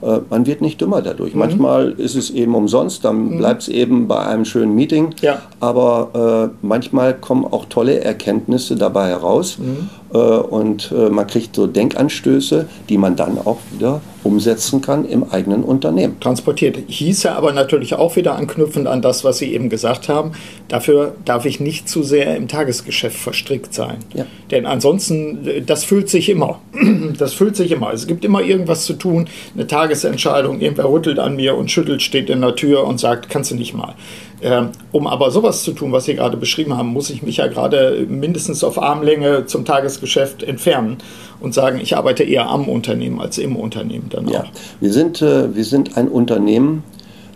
äh, 0.00 0.20
man 0.30 0.46
wird 0.46 0.60
nicht 0.60 0.80
dümmer 0.80 1.02
dadurch. 1.02 1.34
Mhm. 1.34 1.40
Manchmal 1.40 1.92
ist 1.92 2.14
es 2.14 2.30
eben 2.30 2.54
umsonst, 2.54 3.04
dann 3.04 3.30
mhm. 3.30 3.38
bleibt 3.38 3.62
es 3.62 3.68
eben 3.68 4.06
bei 4.08 4.20
einem 4.20 4.44
schönen 4.44 4.74
Meeting. 4.74 5.14
Ja. 5.20 5.42
Aber 5.60 6.50
äh, 6.52 6.66
manchmal 6.66 7.14
kommen 7.14 7.44
auch 7.44 7.66
tolle 7.66 8.00
Erkenntnisse 8.00 8.76
dabei 8.76 9.08
heraus 9.08 9.58
mhm. 9.58 9.88
Und 10.16 10.90
äh, 10.90 11.10
man 11.10 11.26
kriegt 11.26 11.54
so 11.54 11.66
Denkanstöße, 11.66 12.66
die 12.88 12.98
man 12.98 13.16
dann 13.16 13.38
auch 13.38 13.58
wieder 13.72 14.00
umsetzen 14.24 14.80
kann 14.80 15.04
im 15.04 15.30
eigenen 15.30 15.62
Unternehmen. 15.62 16.18
Transportiert. 16.20 16.78
Hieße 16.86 17.32
aber 17.32 17.52
natürlich 17.52 17.94
auch 17.94 18.16
wieder 18.16 18.34
anknüpfend 18.34 18.86
an 18.86 19.02
das, 19.02 19.24
was 19.24 19.38
Sie 19.38 19.52
eben 19.52 19.68
gesagt 19.68 20.08
haben. 20.08 20.32
Dafür 20.68 21.14
darf 21.24 21.44
ich 21.44 21.60
nicht 21.60 21.88
zu 21.88 22.02
sehr 22.02 22.36
im 22.36 22.48
Tagesgeschäft 22.48 23.16
verstrickt 23.16 23.72
sein. 23.74 23.98
Ja. 24.14 24.26
Denn 24.50 24.66
ansonsten, 24.66 25.64
das 25.66 25.84
fühlt 25.84 26.08
sich 26.08 26.28
immer. 26.28 26.60
Das 27.18 27.32
fühlt 27.32 27.56
sich 27.56 27.72
immer. 27.72 27.92
Es 27.92 28.06
gibt 28.06 28.24
immer 28.24 28.42
irgendwas 28.42 28.84
zu 28.84 28.92
tun, 28.92 29.28
eine 29.54 29.66
Tagesentscheidung. 29.66 30.60
Irgendwer 30.60 30.90
rüttelt 30.90 31.18
an 31.18 31.36
mir 31.36 31.56
und 31.56 31.70
schüttelt, 31.70 32.02
steht 32.02 32.30
in 32.30 32.40
der 32.40 32.54
Tür 32.54 32.86
und 32.86 33.00
sagt, 33.00 33.28
kannst 33.28 33.50
du 33.50 33.54
nicht 33.54 33.74
mal. 33.74 33.94
Ähm, 34.40 34.68
um 34.92 35.06
aber 35.06 35.30
sowas 35.30 35.64
zu 35.64 35.72
tun, 35.72 35.90
was 35.90 36.04
Sie 36.04 36.14
gerade 36.14 36.36
beschrieben 36.36 36.76
haben, 36.76 36.88
muss 36.88 37.10
ich 37.10 37.22
mich 37.22 37.38
ja 37.38 37.48
gerade 37.48 38.06
mindestens 38.08 38.62
auf 38.62 38.80
Armlänge 38.80 39.46
zum 39.46 39.64
Tagesgeschäft 39.64 40.42
entfernen 40.42 40.98
und 41.40 41.54
sagen, 41.54 41.80
ich 41.82 41.96
arbeite 41.96 42.22
eher 42.22 42.48
am 42.48 42.68
Unternehmen 42.68 43.20
als 43.20 43.38
im 43.38 43.56
Unternehmen 43.56 44.08
dann 44.10 44.28
ja. 44.28 44.44
Wir 44.80 44.92
sind, 44.92 45.22
äh, 45.22 45.54
wir 45.54 45.64
sind 45.64 45.96
ein 45.96 46.08
Unternehmen, 46.08 46.84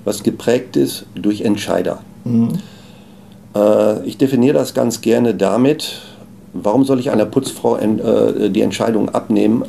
was 0.05 0.23
geprägt 0.23 0.77
ist 0.77 1.07
durch 1.15 1.41
Entscheider. 1.41 2.01
Mhm. 2.25 2.51
Äh, 3.57 4.07
ich 4.07 4.17
definiere 4.17 4.55
das 4.55 4.73
ganz 4.73 5.01
gerne 5.01 5.35
damit, 5.35 6.03
warum 6.53 6.85
soll 6.85 7.01
ich 7.01 7.11
einer 7.11 7.27
Putzfrau 7.27 7.79
äh, 7.79 8.49
die 8.51 8.61
Entscheidung 8.61 9.09
abnehmen, 9.09 9.65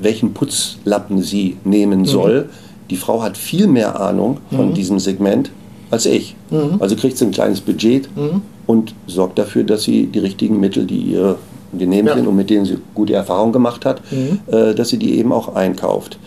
welchen 0.00 0.34
Putzlappen 0.34 1.22
sie 1.22 1.56
nehmen 1.64 2.00
mhm. 2.00 2.06
soll? 2.06 2.48
Die 2.90 2.96
Frau 2.96 3.22
hat 3.22 3.38
viel 3.38 3.68
mehr 3.68 4.00
Ahnung 4.00 4.38
von 4.50 4.70
mhm. 4.70 4.74
diesem 4.74 4.98
Segment 4.98 5.50
als 5.90 6.06
ich. 6.06 6.36
Mhm. 6.50 6.76
Also 6.80 6.96
kriegt 6.96 7.16
sie 7.18 7.24
ein 7.26 7.30
kleines 7.30 7.60
Budget 7.60 8.08
mhm. 8.16 8.42
und 8.66 8.94
sorgt 9.06 9.38
dafür, 9.38 9.64
dass 9.64 9.84
sie 9.84 10.06
die 10.06 10.18
richtigen 10.18 10.60
Mittel, 10.60 10.84
die 10.84 10.98
ihr 10.98 11.36
die 11.72 11.86
nehmen 11.86 12.08
ja. 12.08 12.14
sind 12.14 12.26
und 12.26 12.36
mit 12.36 12.50
denen 12.50 12.64
sie 12.64 12.78
gute 12.94 13.12
Erfahrungen 13.12 13.52
gemacht 13.52 13.84
hat, 13.84 14.00
mhm. 14.10 14.40
äh, 14.46 14.74
dass 14.74 14.88
sie 14.88 14.98
die 14.98 15.18
eben 15.18 15.32
auch 15.32 15.54
einkauft. 15.54 16.18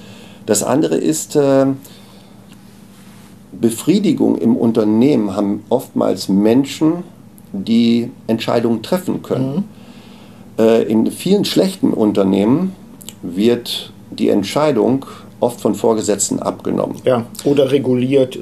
Das 0.45 0.63
andere 0.63 0.95
ist, 0.95 1.35
äh, 1.35 1.65
Befriedigung 3.51 4.37
im 4.37 4.55
Unternehmen 4.55 5.35
haben 5.35 5.63
oftmals 5.69 6.29
Menschen, 6.29 7.03
die 7.53 8.09
Entscheidungen 8.27 8.81
treffen 8.81 9.21
können. 9.23 9.55
Mhm. 10.57 10.63
Äh, 10.63 10.83
in 10.83 11.11
vielen 11.11 11.45
schlechten 11.45 11.91
Unternehmen 11.91 12.73
wird 13.21 13.91
die 14.09 14.29
Entscheidung 14.29 15.05
oft 15.39 15.59
von 15.61 15.75
Vorgesetzten 15.75 16.39
abgenommen. 16.39 16.97
Ja, 17.03 17.25
oder 17.43 17.71
reguliert. 17.71 18.39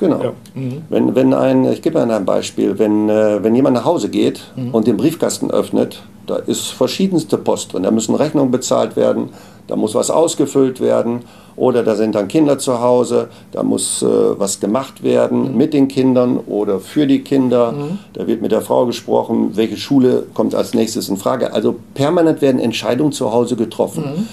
Genau. 0.00 0.22
Ja. 0.22 0.32
Mhm. 0.54 0.82
Wenn, 0.88 1.14
wenn 1.14 1.34
ein, 1.34 1.64
ich 1.66 1.82
gebe 1.82 2.00
Ihnen 2.00 2.10
ein 2.10 2.24
Beispiel, 2.24 2.78
wenn, 2.78 3.10
äh, 3.10 3.44
wenn 3.44 3.54
jemand 3.54 3.74
nach 3.74 3.84
Hause 3.84 4.08
geht 4.08 4.40
mhm. 4.56 4.74
und 4.74 4.86
den 4.86 4.96
Briefkasten 4.96 5.50
öffnet, 5.50 6.02
da 6.26 6.36
ist 6.36 6.68
verschiedenste 6.68 7.36
Post 7.36 7.74
drin, 7.74 7.82
da 7.82 7.90
müssen 7.90 8.14
Rechnungen 8.14 8.50
bezahlt 8.50 8.96
werden, 8.96 9.28
da 9.66 9.76
muss 9.76 9.94
was 9.94 10.10
ausgefüllt 10.10 10.80
werden 10.80 11.20
oder 11.54 11.82
da 11.82 11.96
sind 11.96 12.14
dann 12.14 12.28
Kinder 12.28 12.58
zu 12.58 12.80
Hause, 12.80 13.28
da 13.52 13.62
muss 13.62 14.02
äh, 14.02 14.06
was 14.06 14.58
gemacht 14.58 15.02
werden 15.02 15.52
mhm. 15.52 15.56
mit 15.58 15.74
den 15.74 15.86
Kindern 15.88 16.38
oder 16.38 16.80
für 16.80 17.06
die 17.06 17.20
Kinder, 17.20 17.72
mhm. 17.72 17.98
da 18.14 18.26
wird 18.26 18.40
mit 18.40 18.52
der 18.52 18.62
Frau 18.62 18.86
gesprochen, 18.86 19.50
welche 19.54 19.76
Schule 19.76 20.24
kommt 20.32 20.54
als 20.54 20.72
nächstes 20.72 21.10
in 21.10 21.18
Frage. 21.18 21.52
Also 21.52 21.76
permanent 21.92 22.40
werden 22.40 22.58
Entscheidungen 22.58 23.12
zu 23.12 23.32
Hause 23.32 23.54
getroffen. 23.56 24.04
Mhm. 24.04 24.28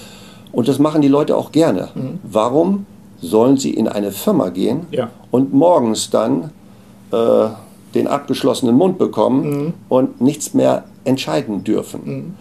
Und 0.53 0.69
das 0.69 0.79
machen 0.79 1.01
die 1.01 1.09
Leute 1.09 1.35
auch 1.35 1.51
gerne. 1.51 1.89
Mhm. 1.93 2.19
Warum? 2.23 2.85
Sollen 3.21 3.57
sie 3.57 3.71
in 3.71 3.87
eine 3.87 4.11
Firma 4.11 4.49
gehen 4.49 4.87
ja. 4.91 5.09
und 5.31 5.53
morgens 5.53 6.09
dann 6.09 6.51
äh, 7.11 7.47
den 7.95 8.07
abgeschlossenen 8.07 8.75
Mund 8.75 8.97
bekommen 8.97 9.49
mhm. 9.49 9.73
und 9.89 10.21
nichts 10.21 10.53
mehr 10.53 10.83
entscheiden 11.03 11.63
dürfen. 11.63 12.01
Mhm. 12.05 12.33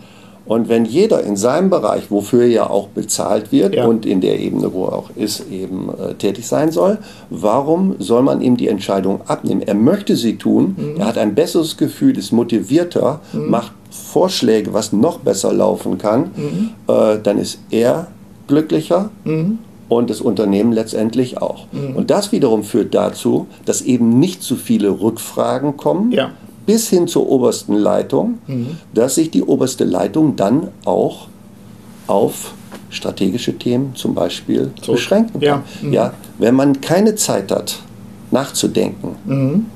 Und 0.44 0.68
wenn 0.68 0.84
jeder 0.84 1.24
in 1.24 1.36
seinem 1.36 1.70
Bereich, 1.70 2.08
wofür 2.10 2.42
er 2.42 2.48
ja 2.48 2.70
auch 2.70 2.86
bezahlt 2.88 3.50
wird 3.50 3.74
ja. 3.74 3.84
und 3.84 4.06
in 4.06 4.20
der 4.20 4.38
Ebene, 4.38 4.72
wo 4.72 4.86
er 4.86 4.92
auch 4.92 5.10
ist, 5.16 5.50
eben 5.50 5.88
äh, 5.88 6.14
tätig 6.14 6.46
sein 6.46 6.70
soll, 6.70 6.98
warum 7.30 7.96
soll 7.98 8.22
man 8.22 8.40
ihm 8.40 8.56
die 8.56 8.68
Entscheidung 8.68 9.22
abnehmen? 9.26 9.62
Er 9.62 9.74
möchte 9.74 10.14
sie 10.14 10.36
tun, 10.36 10.76
mhm. 10.76 11.00
er 11.00 11.06
hat 11.06 11.18
ein 11.18 11.34
besseres 11.34 11.76
Gefühl, 11.76 12.16
ist 12.16 12.30
motivierter, 12.30 13.20
mhm. 13.32 13.50
macht 13.50 13.72
Vorschläge, 13.90 14.72
was 14.72 14.92
noch 14.92 15.18
besser 15.18 15.52
laufen 15.52 15.98
kann, 15.98 16.30
mhm. 16.36 16.70
äh, 16.86 17.18
dann 17.20 17.38
ist 17.38 17.58
er 17.70 18.06
glücklicher 18.46 19.10
mhm 19.24 19.58
und 19.88 20.10
das 20.10 20.20
Unternehmen 20.20 20.72
letztendlich 20.72 21.40
auch. 21.40 21.66
Mhm. 21.72 21.96
Und 21.96 22.10
das 22.10 22.32
wiederum 22.32 22.64
führt 22.64 22.94
dazu, 22.94 23.46
dass 23.64 23.82
eben 23.82 24.18
nicht 24.18 24.42
zu 24.42 24.56
viele 24.56 25.00
Rückfragen 25.00 25.76
kommen, 25.76 26.12
ja. 26.12 26.30
bis 26.66 26.88
hin 26.88 27.06
zur 27.06 27.28
obersten 27.28 27.74
Leitung, 27.74 28.38
mhm. 28.46 28.78
dass 28.94 29.14
sich 29.14 29.30
die 29.30 29.42
oberste 29.42 29.84
Leitung 29.84 30.36
dann 30.36 30.68
auch 30.84 31.28
auf 32.06 32.54
strategische 32.90 33.56
Themen 33.58 33.94
zum 33.94 34.14
Beispiel 34.14 34.70
so. 34.82 34.92
beschränken 34.92 35.40
kann. 35.40 35.42
Ja. 35.42 35.62
Mhm. 35.82 35.92
ja. 35.92 36.12
wenn 36.38 36.54
man 36.54 36.80
keine 36.80 37.14
Zeit 37.14 37.50
hat, 37.52 37.78
nachzudenken, 38.30 39.16
mhm. 39.24 39.66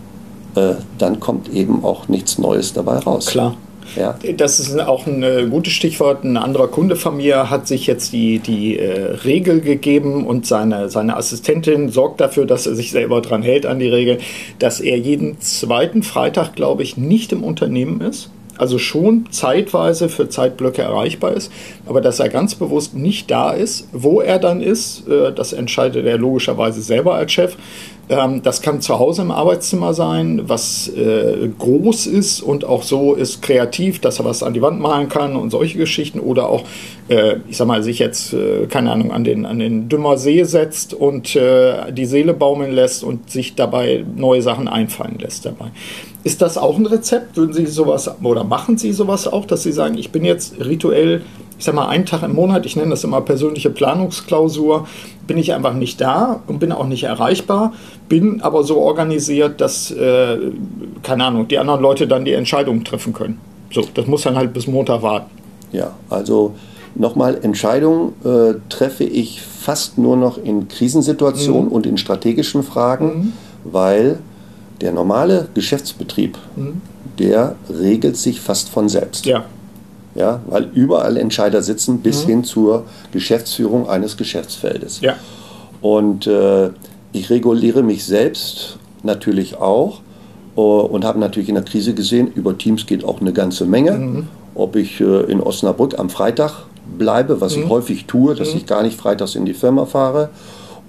äh, 0.55 0.75
dann 0.99 1.21
kommt 1.21 1.49
eben 1.53 1.85
auch 1.85 2.09
nichts 2.09 2.39
Neues 2.39 2.73
dabei 2.73 2.99
raus. 2.99 3.27
Klar. 3.27 3.57
Ja. 3.97 4.19
Das 4.37 4.61
ist 4.61 4.79
auch 4.79 5.07
ein 5.07 5.23
äh, 5.23 5.47
gutes 5.51 5.73
Stichwort. 5.73 6.25
Ein 6.25 6.37
anderer 6.37 6.69
Kunde 6.69 6.97
von 6.97 7.17
mir 7.17 7.51
hat 7.51 7.67
sich 7.67 7.87
jetzt 7.87 8.13
die, 8.13 8.39
die 8.39 8.79
äh, 8.79 9.15
Regel 9.25 9.61
gegeben 9.61 10.27
und 10.27 10.47
seine, 10.47 10.89
seine 10.89 11.17
Assistentin 11.17 11.89
sorgt 11.89 12.21
dafür, 12.21 12.47
dass 12.47 12.67
er 12.67 12.75
sich 12.75 12.91
selber 12.91 13.21
dran 13.21 13.43
hält 13.43 13.67
an 13.67 13.79
die 13.79 13.89
Regel, 13.89 14.19
dass 14.59 14.81
er 14.81 14.99
jeden 14.99 15.41
zweiten 15.41 16.03
Freitag, 16.03 16.55
glaube 16.55 16.83
ich, 16.83 16.97
nicht 16.97 17.33
im 17.33 17.43
Unternehmen 17.43 18.01
ist 18.01 18.31
also 18.61 18.77
schon 18.77 19.25
zeitweise 19.31 20.11
für 20.11 20.29
Zeitblöcke 20.29 20.83
erreichbar 20.83 21.33
ist, 21.33 21.51
aber 21.87 22.03
dass 22.03 22.21
er 22.21 22.29
ganz 22.29 22.55
bewusst 22.55 22.95
nicht 22.95 23.31
da 23.31 23.53
ist, 23.53 23.89
wo 23.93 24.21
er 24.21 24.39
dann 24.39 24.61
ist, 24.61 25.09
äh, 25.09 25.33
das 25.33 25.55
entscheidet 25.55 26.05
er 26.05 26.19
logischerweise 26.19 26.83
selber 26.83 27.15
als 27.15 27.33
Chef. 27.33 27.57
Ähm, 28.11 28.43
das 28.43 28.61
kann 28.61 28.81
zu 28.81 28.99
Hause 28.99 29.23
im 29.23 29.31
Arbeitszimmer 29.31 29.95
sein, 29.95 30.43
was 30.49 30.89
äh, 30.89 31.49
groß 31.57 32.07
ist 32.07 32.41
und 32.41 32.65
auch 32.65 32.83
so 32.83 33.15
ist 33.15 33.41
kreativ, 33.41 34.01
dass 34.01 34.19
er 34.19 34.25
was 34.25 34.43
an 34.43 34.53
die 34.53 34.61
Wand 34.61 34.81
malen 34.81 35.09
kann 35.09 35.37
und 35.37 35.51
solche 35.51 35.79
Geschichten. 35.79 36.19
Oder 36.19 36.49
auch, 36.49 36.65
äh, 37.11 37.37
ich 37.49 37.57
sag 37.57 37.67
mal, 37.67 37.83
sich 37.83 37.99
jetzt, 37.99 38.33
äh, 38.33 38.67
keine 38.67 38.93
Ahnung, 38.93 39.13
an 39.13 39.25
den, 39.25 39.45
an 39.45 39.59
den 39.59 39.89
Dümmer 39.89 40.17
See 40.17 40.45
setzt 40.45 40.95
und 40.95 41.37
äh, 41.37 41.93
die 41.93 42.07
Seele 42.07 42.33
baumeln 42.33 42.73
lässt 42.73 43.05
und 43.05 43.31
sich 43.31 43.55
dabei 43.55 44.05
neue 44.17 44.41
Sachen 44.41 44.69
einfallen 44.69 45.19
lässt 45.19 45.45
dabei. 45.45 45.67
Ist 46.23 46.41
das 46.41 46.57
auch 46.57 46.79
ein 46.79 46.87
Rezept? 46.87 47.37
Würden 47.37 47.53
Sie 47.53 47.67
sowas 47.67 48.11
oder 48.23 48.45
machen 48.45 48.79
Sie 48.79 48.93
sowas 48.93 49.27
auch, 49.27 49.45
dass 49.45 49.63
Sie 49.63 49.73
sagen, 49.73 49.99
ich 49.99 50.11
bin 50.11 50.25
jetzt 50.25 50.55
rituell 50.65 51.23
ich 51.61 51.67
sag 51.67 51.75
mal, 51.75 51.89
einen 51.89 52.07
Tag 52.07 52.23
im 52.23 52.33
Monat, 52.33 52.65
ich 52.65 52.75
nenne 52.75 52.89
das 52.89 53.05
immer 53.05 53.21
persönliche 53.21 53.69
Planungsklausur, 53.69 54.89
bin 55.27 55.37
ich 55.37 55.53
einfach 55.53 55.75
nicht 55.75 56.01
da 56.01 56.41
und 56.47 56.59
bin 56.59 56.73
auch 56.73 56.87
nicht 56.87 57.03
erreichbar, 57.03 57.75
bin 58.09 58.41
aber 58.41 58.65
so 58.65 58.79
organisiert, 58.79 59.61
dass, 59.61 59.91
äh, 59.91 60.39
keine 61.03 61.27
Ahnung, 61.27 61.49
die 61.49 61.59
anderen 61.59 61.83
Leute 61.83 62.09
dann 62.09 62.25
die 62.25 62.33
Entscheidungen 62.33 62.83
treffen 62.83 63.13
können. 63.13 63.39
So, 63.75 63.83
das 63.93 64.07
muss 64.07 64.23
dann 64.23 64.37
halt 64.37 64.55
bis 64.55 64.67
Montag 64.67 65.03
warten. 65.03 65.31
Ja, 65.71 65.93
also 66.09 66.55
nochmal, 66.95 67.39
Entscheidungen 67.43 68.13
äh, 68.25 68.55
treffe 68.69 69.05
ich 69.05 69.43
fast 69.43 69.99
nur 69.99 70.17
noch 70.17 70.39
in 70.39 70.69
Krisensituationen 70.69 71.67
mhm. 71.67 71.73
und 71.73 71.87
in 71.87 71.97
strategischen 71.97 72.63
Fragen, 72.63 73.07
mhm. 73.07 73.33
weil 73.65 74.19
der 74.81 74.93
normale 74.93 75.49
Geschäftsbetrieb, 75.55 76.39
mhm. 76.57 76.81
der 77.19 77.57
regelt 77.69 78.17
sich 78.17 78.41
fast 78.41 78.69
von 78.69 78.89
selbst. 78.89 79.27
Ja 79.27 79.45
ja, 80.15 80.41
weil 80.47 80.69
überall 80.75 81.17
Entscheider 81.17 81.63
sitzen 81.63 82.01
bis 82.01 82.25
mhm. 82.25 82.29
hin 82.29 82.45
zur 82.45 82.85
Geschäftsführung 83.13 83.89
eines 83.89 84.17
Geschäftsfeldes. 84.17 85.01
Ja. 85.01 85.15
Und 85.81 86.27
äh, 86.27 86.71
ich 87.13 87.31
reguliere 87.31 87.83
mich 87.83 88.05
selbst 88.05 88.79
natürlich 89.03 89.57
auch 89.57 90.01
uh, 90.57 90.63
und 90.63 91.05
habe 91.05 91.19
natürlich 91.19 91.49
in 91.49 91.55
der 91.55 91.65
Krise 91.65 91.95
gesehen, 91.95 92.31
über 92.35 92.59
Teams 92.59 92.87
geht 92.87 93.05
auch 93.05 93.21
eine 93.21 93.33
ganze 93.33 93.65
Menge. 93.65 93.93
Mhm. 93.93 94.29
Ob 94.55 94.77
ich 94.77 95.01
äh, 95.01 95.23
in 95.31 95.41
Osnabrück 95.41 95.99
am 95.99 96.11
Freitag 96.11 96.65
bleibe, 96.99 97.41
was 97.41 97.57
mhm. 97.57 97.65
ich 97.65 97.69
häufig 97.69 98.07
tue, 98.07 98.35
dass 98.35 98.53
mhm. 98.53 98.59
ich 98.59 98.67
gar 98.67 98.83
nicht 98.83 98.99
freitags 98.99 99.35
in 99.35 99.45
die 99.45 99.55
Firma 99.55 99.87
fahre 99.87 100.31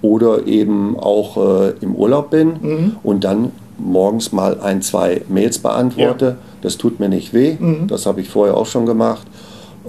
oder 0.02 0.46
eben 0.46 0.98
auch 0.98 1.36
äh, 1.36 1.74
im 1.80 1.94
Urlaub 1.94 2.30
bin 2.30 2.48
mhm. 2.60 2.96
und 3.02 3.24
dann 3.24 3.52
morgens 3.78 4.32
mal 4.32 4.60
ein, 4.60 4.82
zwei 4.82 5.22
Mails 5.28 5.58
beantworte. 5.58 6.24
Ja. 6.24 6.36
Das 6.60 6.76
tut 6.78 7.00
mir 7.00 7.08
nicht 7.08 7.32
weh, 7.32 7.56
mhm. 7.58 7.88
das 7.88 8.06
habe 8.06 8.20
ich 8.20 8.28
vorher 8.28 8.56
auch 8.56 8.66
schon 8.66 8.86
gemacht. 8.86 9.26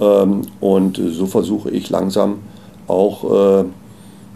Ähm, 0.00 0.42
und 0.60 1.00
so 1.10 1.26
versuche 1.26 1.70
ich 1.70 1.90
langsam 1.90 2.38
auch 2.88 3.60
äh, 3.60 3.64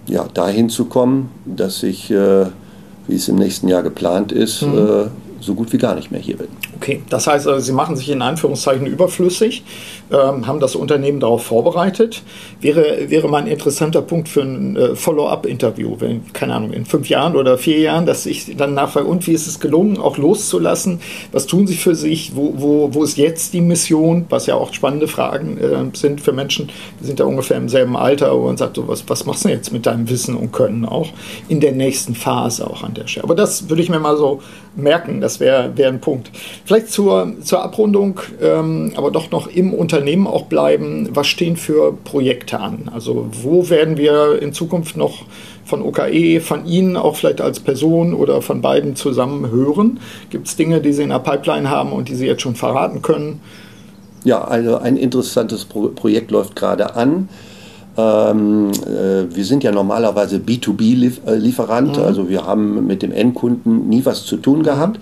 ja, 0.08 0.26
dahin 0.32 0.68
zu 0.68 0.86
kommen, 0.86 1.30
dass 1.44 1.82
ich, 1.82 2.10
äh, 2.10 2.46
wie 3.06 3.16
es 3.16 3.28
im 3.28 3.36
nächsten 3.36 3.68
Jahr 3.68 3.82
geplant 3.82 4.32
ist, 4.32 4.62
mhm. 4.62 4.78
äh, 4.78 5.06
so 5.40 5.54
gut 5.54 5.72
wie 5.72 5.78
gar 5.78 5.94
nicht 5.94 6.10
mehr 6.10 6.20
hier 6.20 6.36
bin. 6.36 6.48
Okay, 6.76 7.02
das 7.08 7.26
heißt, 7.26 7.46
also, 7.46 7.60
Sie 7.60 7.72
machen 7.72 7.96
sich 7.96 8.10
in 8.10 8.22
Anführungszeichen 8.22 8.86
überflüssig, 8.86 9.62
ähm, 10.10 10.46
haben 10.46 10.60
das 10.60 10.74
Unternehmen 10.74 11.20
darauf 11.20 11.44
vorbereitet. 11.44 12.22
Wäre, 12.60 13.10
wäre 13.10 13.28
mal 13.28 13.42
ein 13.42 13.46
interessanter 13.46 14.02
Punkt 14.02 14.28
für 14.28 14.42
ein 14.42 14.76
äh, 14.76 14.94
Follow-up-Interview, 14.94 15.96
wenn, 15.98 16.32
keine 16.32 16.54
Ahnung, 16.54 16.72
in 16.72 16.86
fünf 16.86 17.08
Jahren 17.08 17.36
oder 17.36 17.58
vier 17.58 17.78
Jahren, 17.78 18.06
dass 18.06 18.26
ich 18.26 18.56
dann 18.56 18.74
nachfrage, 18.74 19.06
und 19.06 19.26
wie 19.26 19.32
ist 19.32 19.46
es 19.46 19.60
gelungen, 19.60 19.98
auch 19.98 20.18
loszulassen? 20.18 21.00
Was 21.32 21.46
tun 21.46 21.66
Sie 21.66 21.76
für 21.76 21.94
sich? 21.94 22.34
Wo, 22.34 22.54
wo, 22.56 22.94
wo 22.94 23.04
ist 23.04 23.16
jetzt 23.16 23.52
die 23.52 23.60
Mission? 23.60 24.26
Was 24.28 24.46
ja 24.46 24.54
auch 24.54 24.72
spannende 24.72 25.08
Fragen 25.08 25.58
äh, 25.58 25.96
sind 25.96 26.20
für 26.20 26.32
Menschen, 26.32 26.70
die 27.00 27.06
sind 27.06 27.18
ja 27.18 27.24
ungefähr 27.24 27.56
im 27.56 27.68
selben 27.68 27.96
Alter, 27.96 28.36
wo 28.36 28.46
man 28.46 28.56
sagt, 28.56 28.76
so, 28.76 28.88
was, 28.88 29.08
was 29.08 29.24
machst 29.24 29.44
du 29.44 29.48
jetzt 29.48 29.72
mit 29.72 29.86
deinem 29.86 30.08
Wissen 30.08 30.36
und 30.36 30.52
Können 30.52 30.84
auch 30.84 31.08
in 31.48 31.60
der 31.60 31.72
nächsten 31.72 32.14
Phase 32.14 32.68
auch 32.68 32.82
an 32.82 32.94
der 32.94 33.06
Stelle? 33.06 33.24
Aber 33.24 33.34
das 33.34 33.68
würde 33.68 33.82
ich 33.82 33.88
mir 33.88 34.00
mal 34.00 34.16
so 34.16 34.40
merken, 34.78 35.20
das 35.20 35.40
wäre 35.40 35.76
wär 35.76 35.88
ein 35.88 36.00
Punkt. 36.00 36.30
Vielleicht 36.64 36.90
zur, 36.90 37.32
zur 37.42 37.62
Abrundung, 37.62 38.20
ähm, 38.40 38.92
aber 38.96 39.10
doch 39.10 39.30
noch 39.30 39.48
im 39.48 39.74
Unternehmen 39.74 40.26
auch 40.26 40.46
bleiben. 40.46 41.08
Was 41.12 41.26
stehen 41.26 41.56
für 41.56 41.92
Projekte 41.92 42.60
an? 42.60 42.90
Also 42.92 43.28
wo 43.42 43.68
werden 43.68 43.96
wir 43.96 44.40
in 44.40 44.52
Zukunft 44.52 44.96
noch 44.96 45.24
von 45.64 45.82
OKE, 45.82 46.40
von 46.40 46.66
Ihnen 46.66 46.96
auch 46.96 47.16
vielleicht 47.16 47.40
als 47.40 47.60
Person 47.60 48.14
oder 48.14 48.40
von 48.40 48.62
beiden 48.62 48.96
zusammen 48.96 49.50
hören? 49.50 50.00
Gibt 50.30 50.48
es 50.48 50.56
Dinge, 50.56 50.80
die 50.80 50.92
Sie 50.92 51.02
in 51.02 51.10
der 51.10 51.18
Pipeline 51.18 51.68
haben 51.68 51.92
und 51.92 52.08
die 52.08 52.14
Sie 52.14 52.26
jetzt 52.26 52.42
schon 52.42 52.54
verraten 52.54 53.02
können? 53.02 53.40
Ja, 54.24 54.42
also 54.42 54.78
ein 54.78 54.96
interessantes 54.96 55.64
Pro 55.64 55.88
Projekt 55.88 56.30
läuft 56.30 56.56
gerade 56.56 56.96
an. 56.96 57.28
Ähm, 57.98 58.70
äh, 58.70 59.34
wir 59.34 59.44
sind 59.44 59.64
ja 59.64 59.72
normalerweise 59.72 60.36
B2B-Lieferant, 60.38 61.98
mhm. 61.98 62.02
also 62.04 62.28
wir 62.28 62.46
haben 62.46 62.86
mit 62.86 63.02
dem 63.02 63.12
Endkunden 63.12 63.88
nie 63.88 64.04
was 64.04 64.24
zu 64.24 64.36
tun 64.36 64.62
gehabt 64.62 64.98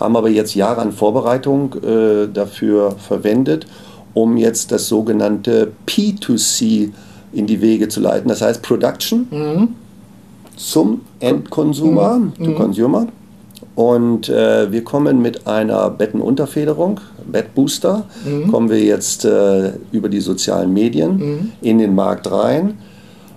haben 0.00 0.16
aber 0.16 0.30
jetzt 0.30 0.54
Jahre 0.54 0.80
an 0.80 0.92
Vorbereitung 0.92 1.74
äh, 1.84 2.26
dafür 2.32 2.92
verwendet, 2.92 3.66
um 4.14 4.36
jetzt 4.36 4.72
das 4.72 4.88
sogenannte 4.88 5.72
P2C 5.86 6.90
in 7.32 7.46
die 7.46 7.60
Wege 7.60 7.88
zu 7.88 8.00
leiten. 8.00 8.28
Das 8.28 8.40
heißt 8.40 8.62
Production 8.62 9.26
mhm. 9.30 9.68
zum 10.56 11.02
Endkonsumer, 11.20 12.18
mhm. 12.18 12.34
to 12.44 12.54
Consumer. 12.54 13.06
Und 13.74 14.28
äh, 14.28 14.72
wir 14.72 14.82
kommen 14.84 15.22
mit 15.22 15.46
einer 15.46 15.90
Bettenunterfederung, 15.90 17.00
Bettbooster, 17.32 18.04
mhm. 18.24 18.50
kommen 18.50 18.70
wir 18.70 18.80
jetzt 18.80 19.24
äh, 19.24 19.72
über 19.92 20.08
die 20.08 20.20
sozialen 20.20 20.72
Medien 20.72 21.16
mhm. 21.16 21.52
in 21.60 21.78
den 21.78 21.94
Markt 21.94 22.30
rein, 22.30 22.78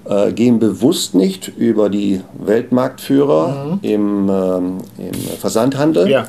äh, 0.06 0.32
gehen 0.32 0.60
bewusst 0.60 1.15
nicht 1.15 1.51
über 1.58 1.89
die 1.89 2.21
Weltmarktführer 2.43 3.65
mhm. 3.65 3.79
im, 3.82 4.29
ähm, 4.29 4.77
im 4.97 5.13
Versandhandel. 5.39 6.10
Ja 6.10 6.27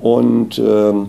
und 0.00 0.58
ähm, 0.58 1.08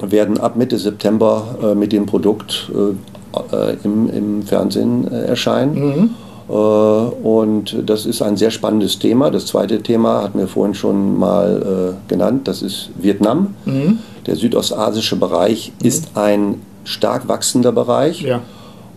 werden 0.00 0.38
ab 0.38 0.56
Mitte 0.56 0.78
September 0.78 1.58
äh, 1.62 1.74
mit 1.74 1.92
dem 1.92 2.06
Produkt 2.06 2.70
äh, 2.74 3.56
äh 3.56 3.76
im, 3.84 4.08
im, 4.10 4.42
Fernsehen 4.42 5.10
äh, 5.10 5.26
erscheinen. 5.26 5.74
Mhm. 5.74 6.10
Und 6.48 7.76
das 7.86 8.04
ist 8.04 8.20
ein 8.20 8.36
sehr 8.36 8.50
spannendes 8.50 8.98
Thema. 8.98 9.30
Das 9.30 9.46
zweite 9.46 9.80
Thema 9.80 10.22
hatten 10.22 10.38
wir 10.38 10.48
vorhin 10.48 10.74
schon 10.74 11.18
mal 11.18 11.94
äh, 11.96 12.10
genannt, 12.10 12.46
das 12.46 12.60
ist 12.60 12.90
Vietnam. 13.00 13.54
Mhm. 13.64 14.00
Der 14.26 14.36
südostasische 14.36 15.16
Bereich 15.16 15.72
mhm. 15.80 15.86
ist 15.86 16.16
ein 16.16 16.54
stark 16.84 17.28
wachsender 17.28 17.72
Bereich. 17.72 18.22
Ja. 18.22 18.40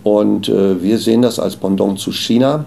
Und 0.04 0.50
wir 0.50 1.00
sehen 1.00 1.24
das 1.24 1.40
als 1.40 1.56
Pendant 1.56 1.98
zu 1.98 2.12
China. 2.12 2.66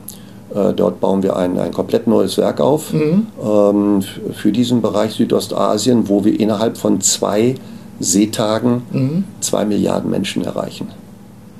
Äh, 0.54 0.72
dort 0.72 1.00
bauen 1.00 1.22
wir 1.22 1.36
ein, 1.36 1.58
ein 1.58 1.72
komplett 1.72 2.06
neues 2.06 2.38
Werk 2.38 2.60
auf 2.60 2.92
mhm. 2.92 3.26
ähm, 3.44 4.02
für 4.32 4.50
diesen 4.50 4.80
Bereich 4.80 5.12
Südostasien, 5.12 6.08
wo 6.08 6.24
wir 6.24 6.38
innerhalb 6.38 6.78
von 6.78 7.00
zwei 7.00 7.56
Seetagen 8.00 8.82
mhm. 8.90 9.24
zwei 9.40 9.64
Milliarden 9.64 10.10
Menschen 10.10 10.44
erreichen. 10.44 10.88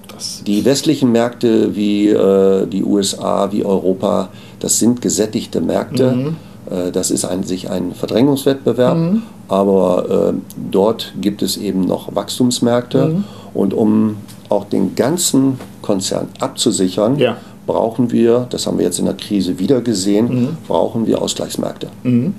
Das 0.09 0.43
die 0.47 0.65
westlichen 0.65 1.13
Märkte 1.13 1.77
wie 1.77 2.09
äh, 2.09 2.67
die 2.67 2.83
USA, 2.83 3.53
wie 3.53 3.65
Europa, 3.65 4.31
das 4.61 4.79
sind 4.79 5.03
gesättigte 5.03 5.61
Märkte. 5.61 6.13
Mhm. 6.13 6.37
Äh, 6.71 6.91
das 6.91 7.11
ist 7.11 7.27
an 7.27 7.43
sich 7.43 7.71
ein 7.71 7.93
Verdrängungswettbewerb, 7.93 8.97
mhm. 8.97 9.23
Aber 9.49 10.33
äh, 10.33 10.61
dort 10.71 11.15
gibt 11.21 11.43
es 11.43 11.57
eben 11.57 11.83
noch 11.83 12.15
Wachstumsmärkte. 12.15 13.07
Mhm. 13.09 13.25
Und 13.55 13.75
um 13.75 14.17
auch 14.49 14.65
den 14.65 14.95
ganzen 14.95 15.59
Konzern 15.83 16.29
abzusichern, 16.39 17.19
ja 17.19 17.37
brauchen 17.69 18.11
wir, 18.11 18.49
das 18.51 18.67
haben 18.67 18.79
wir 18.79 18.87
jetzt 18.87 18.99
in 18.99 19.05
der 19.05 19.15
Krise 19.15 19.61
wieder 19.61 19.81
gesehen, 19.81 20.29
mhm. 20.29 20.57
brauchen 20.67 21.07
wir 21.07 21.23
Ausgleichsmärkte. 21.23 21.89
Mhm. 22.03 22.35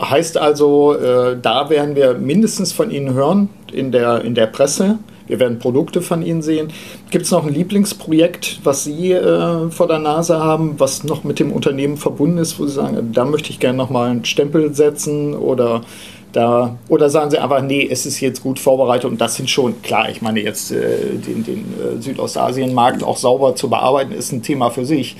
Heißt 0.00 0.36
also, 0.38 0.94
äh, 0.94 1.36
da 1.40 1.70
werden 1.70 1.96
wir 1.96 2.14
mindestens 2.14 2.72
von 2.72 2.90
Ihnen 2.90 3.14
hören 3.14 3.48
in 3.72 3.90
der, 3.90 4.22
in 4.24 4.34
der 4.34 4.46
Presse. 4.46 4.98
Wir 5.26 5.40
werden 5.40 5.58
Produkte 5.58 6.02
von 6.02 6.22
Ihnen 6.22 6.42
sehen. 6.42 6.68
Gibt 7.10 7.24
es 7.24 7.30
noch 7.30 7.46
ein 7.46 7.54
Lieblingsprojekt, 7.54 8.60
was 8.64 8.84
Sie 8.84 9.12
äh, 9.12 9.70
vor 9.70 9.86
der 9.88 10.00
Nase 10.00 10.38
haben, 10.38 10.74
was 10.78 11.04
noch 11.04 11.24
mit 11.24 11.38
dem 11.38 11.52
Unternehmen 11.52 11.96
verbunden 11.96 12.38
ist, 12.38 12.58
wo 12.58 12.66
Sie 12.66 12.74
sagen, 12.74 13.12
da 13.12 13.24
möchte 13.24 13.50
ich 13.50 13.58
gerne 13.58 13.78
nochmal 13.78 14.10
einen 14.10 14.24
Stempel 14.24 14.74
setzen 14.74 15.34
oder 15.34 15.82
Da, 16.32 16.76
oder 16.88 17.10
sagen 17.10 17.30
Sie 17.30 17.38
einfach, 17.38 17.60
nee, 17.62 17.86
es 17.90 18.06
ist 18.06 18.20
jetzt 18.20 18.42
gut 18.42 18.58
vorbereitet 18.58 19.10
und 19.10 19.20
das 19.20 19.34
sind 19.34 19.50
schon, 19.50 19.82
klar, 19.82 20.08
ich 20.08 20.22
meine 20.22 20.40
jetzt 20.40 20.72
äh, 20.72 21.16
den, 21.18 21.44
den 21.44 21.74
äh, 21.78 22.00
Südostasien-Markt 22.00 23.04
auch 23.04 23.18
sauber 23.18 23.54
zu 23.54 23.68
bearbeiten, 23.68 24.12
ist 24.12 24.32
ein 24.32 24.42
Thema 24.42 24.70
für 24.70 24.86
sich. 24.86 25.16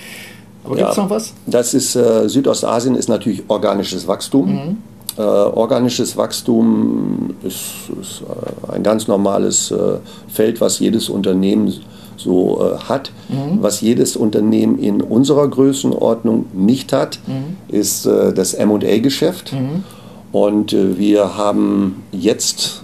Aber 0.65 0.77
gibt 0.77 0.91
es 0.91 0.97
noch 0.97 1.11
was? 1.11 1.35
Das 1.47 1.75
ist, 1.75 1.97
äh, 1.97 2.29
Südostasien 2.29 2.95
ist 2.95 3.09
natürlich 3.09 3.43
organisches 3.49 4.07
Wachstum. 4.07 4.55
Mhm. 4.55 4.77
Äh, 5.19 5.21
organisches 5.21 6.17
Wachstum 6.17 7.35
ist, 7.43 7.91
ist 8.01 8.23
äh, 8.23 8.73
ein 8.73 8.83
ganz 8.83 9.07
normales 9.07 9.71
äh, 9.71 9.99
Feld, 10.29 10.63
was 10.63 10.79
jedes 10.79 11.11
Unternehmen 11.11 11.75
so 12.17 12.63
äh, 12.63 12.79
hat. 12.85 13.13
Mhm. 13.29 13.59
Was 13.61 13.81
jedes 13.83 14.17
Unternehmen 14.17 14.79
in 14.79 15.03
unserer 15.03 15.49
Größenordnung 15.49 16.47
nicht 16.55 16.93
hat, 16.93 17.19
mhm. 17.27 17.57
ist 17.69 18.07
äh, 18.07 18.33
das 18.33 18.57
MA-Geschäft. 18.59 19.53
Mhm. 19.53 19.85
Und 20.33 20.72
äh, 20.72 20.99
wir 20.99 21.37
haben 21.37 22.03
jetzt 22.11 22.83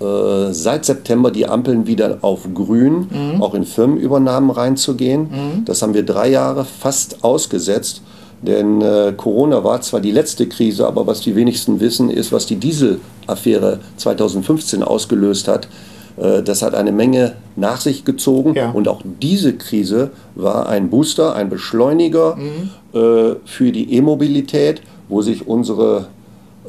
äh, 0.00 0.52
seit 0.52 0.84
September 0.84 1.30
die 1.30 1.46
Ampeln 1.46 1.86
wieder 1.86 2.18
auf 2.22 2.48
grün, 2.52 3.08
mhm. 3.10 3.42
auch 3.42 3.54
in 3.54 3.64
Firmenübernahmen 3.64 4.50
reinzugehen. 4.50 5.22
Mhm. 5.22 5.64
Das 5.64 5.82
haben 5.82 5.94
wir 5.94 6.04
drei 6.04 6.28
Jahre 6.28 6.64
fast 6.64 7.22
ausgesetzt. 7.22 8.02
Denn 8.42 8.82
äh, 8.82 9.14
Corona 9.16 9.64
war 9.64 9.80
zwar 9.80 10.00
die 10.00 10.10
letzte 10.10 10.46
Krise, 10.46 10.86
aber 10.86 11.06
was 11.06 11.20
die 11.20 11.34
wenigsten 11.34 11.80
wissen, 11.80 12.10
ist, 12.10 12.32
was 12.32 12.44
die 12.44 12.56
Dieselaffäre 12.56 13.78
2015 13.96 14.82
ausgelöst 14.82 15.48
hat. 15.48 15.68
Äh, 16.16 16.42
das 16.42 16.62
hat 16.62 16.74
eine 16.74 16.92
Menge 16.92 17.36
nach 17.56 17.80
sich 17.80 18.04
gezogen. 18.04 18.54
Ja. 18.54 18.70
Und 18.72 18.88
auch 18.88 19.02
diese 19.22 19.54
Krise 19.54 20.10
war 20.34 20.68
ein 20.68 20.90
Booster, 20.90 21.34
ein 21.34 21.48
Beschleuniger 21.48 22.36
mhm. 22.36 22.70
äh, 22.92 23.36
für 23.44 23.72
die 23.72 23.94
E-Mobilität, 23.94 24.82
wo 25.08 25.22
sich 25.22 25.46
unsere 25.46 26.08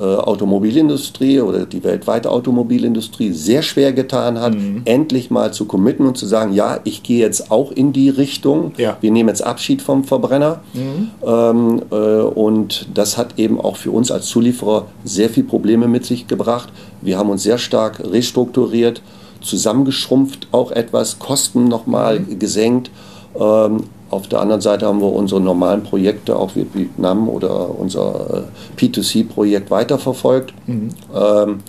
Automobilindustrie 0.03 1.39
oder 1.39 1.65
die 1.65 1.83
weltweite 1.83 2.29
Automobilindustrie 2.29 3.31
sehr 3.31 3.61
schwer 3.61 3.93
getan 3.93 4.39
hat, 4.39 4.53
mhm. 4.53 4.81
endlich 4.83 5.31
mal 5.31 5.53
zu 5.53 5.65
committen 5.65 6.05
und 6.05 6.17
zu 6.17 6.25
sagen, 6.25 6.53
ja, 6.53 6.79
ich 6.83 7.01
gehe 7.01 7.19
jetzt 7.19 7.49
auch 7.49 7.71
in 7.71 7.93
die 7.93 8.09
Richtung. 8.09 8.73
Ja. 8.77 8.97
Wir 8.99 9.11
nehmen 9.11 9.29
jetzt 9.29 9.43
Abschied 9.43 9.81
vom 9.81 10.03
Verbrenner. 10.03 10.61
Mhm. 10.73 11.11
Ähm, 11.25 11.81
äh, 11.91 11.95
und 11.95 12.87
das 12.93 13.17
hat 13.17 13.39
eben 13.39 13.59
auch 13.61 13.77
für 13.77 13.91
uns 13.91 14.11
als 14.11 14.25
Zulieferer 14.27 14.87
sehr 15.05 15.29
viele 15.29 15.47
Probleme 15.47 15.87
mit 15.87 16.05
sich 16.05 16.27
gebracht. 16.27 16.69
Wir 17.01 17.17
haben 17.17 17.29
uns 17.29 17.43
sehr 17.43 17.57
stark 17.57 18.01
restrukturiert, 18.03 19.01
zusammengeschrumpft 19.41 20.47
auch 20.51 20.71
etwas, 20.71 21.19
Kosten 21.19 21.69
nochmal 21.69 22.19
mhm. 22.19 22.39
gesenkt. 22.39 22.91
Ähm, 23.39 23.83
auf 24.15 24.27
der 24.27 24.39
anderen 24.39 24.61
Seite 24.61 24.85
haben 24.85 25.01
wir 25.01 25.11
unsere 25.11 25.41
normalen 25.41 25.83
Projekte, 25.83 26.35
auch 26.35 26.55
wie 26.55 26.65
Vietnam 26.73 27.29
oder 27.29 27.77
unser 27.77 28.45
äh, 28.77 28.79
P2C-Projekt 28.79 29.69
weiterverfolgt. 29.69 30.53
Mhm. 30.67 30.89
Ähm, 31.13 31.59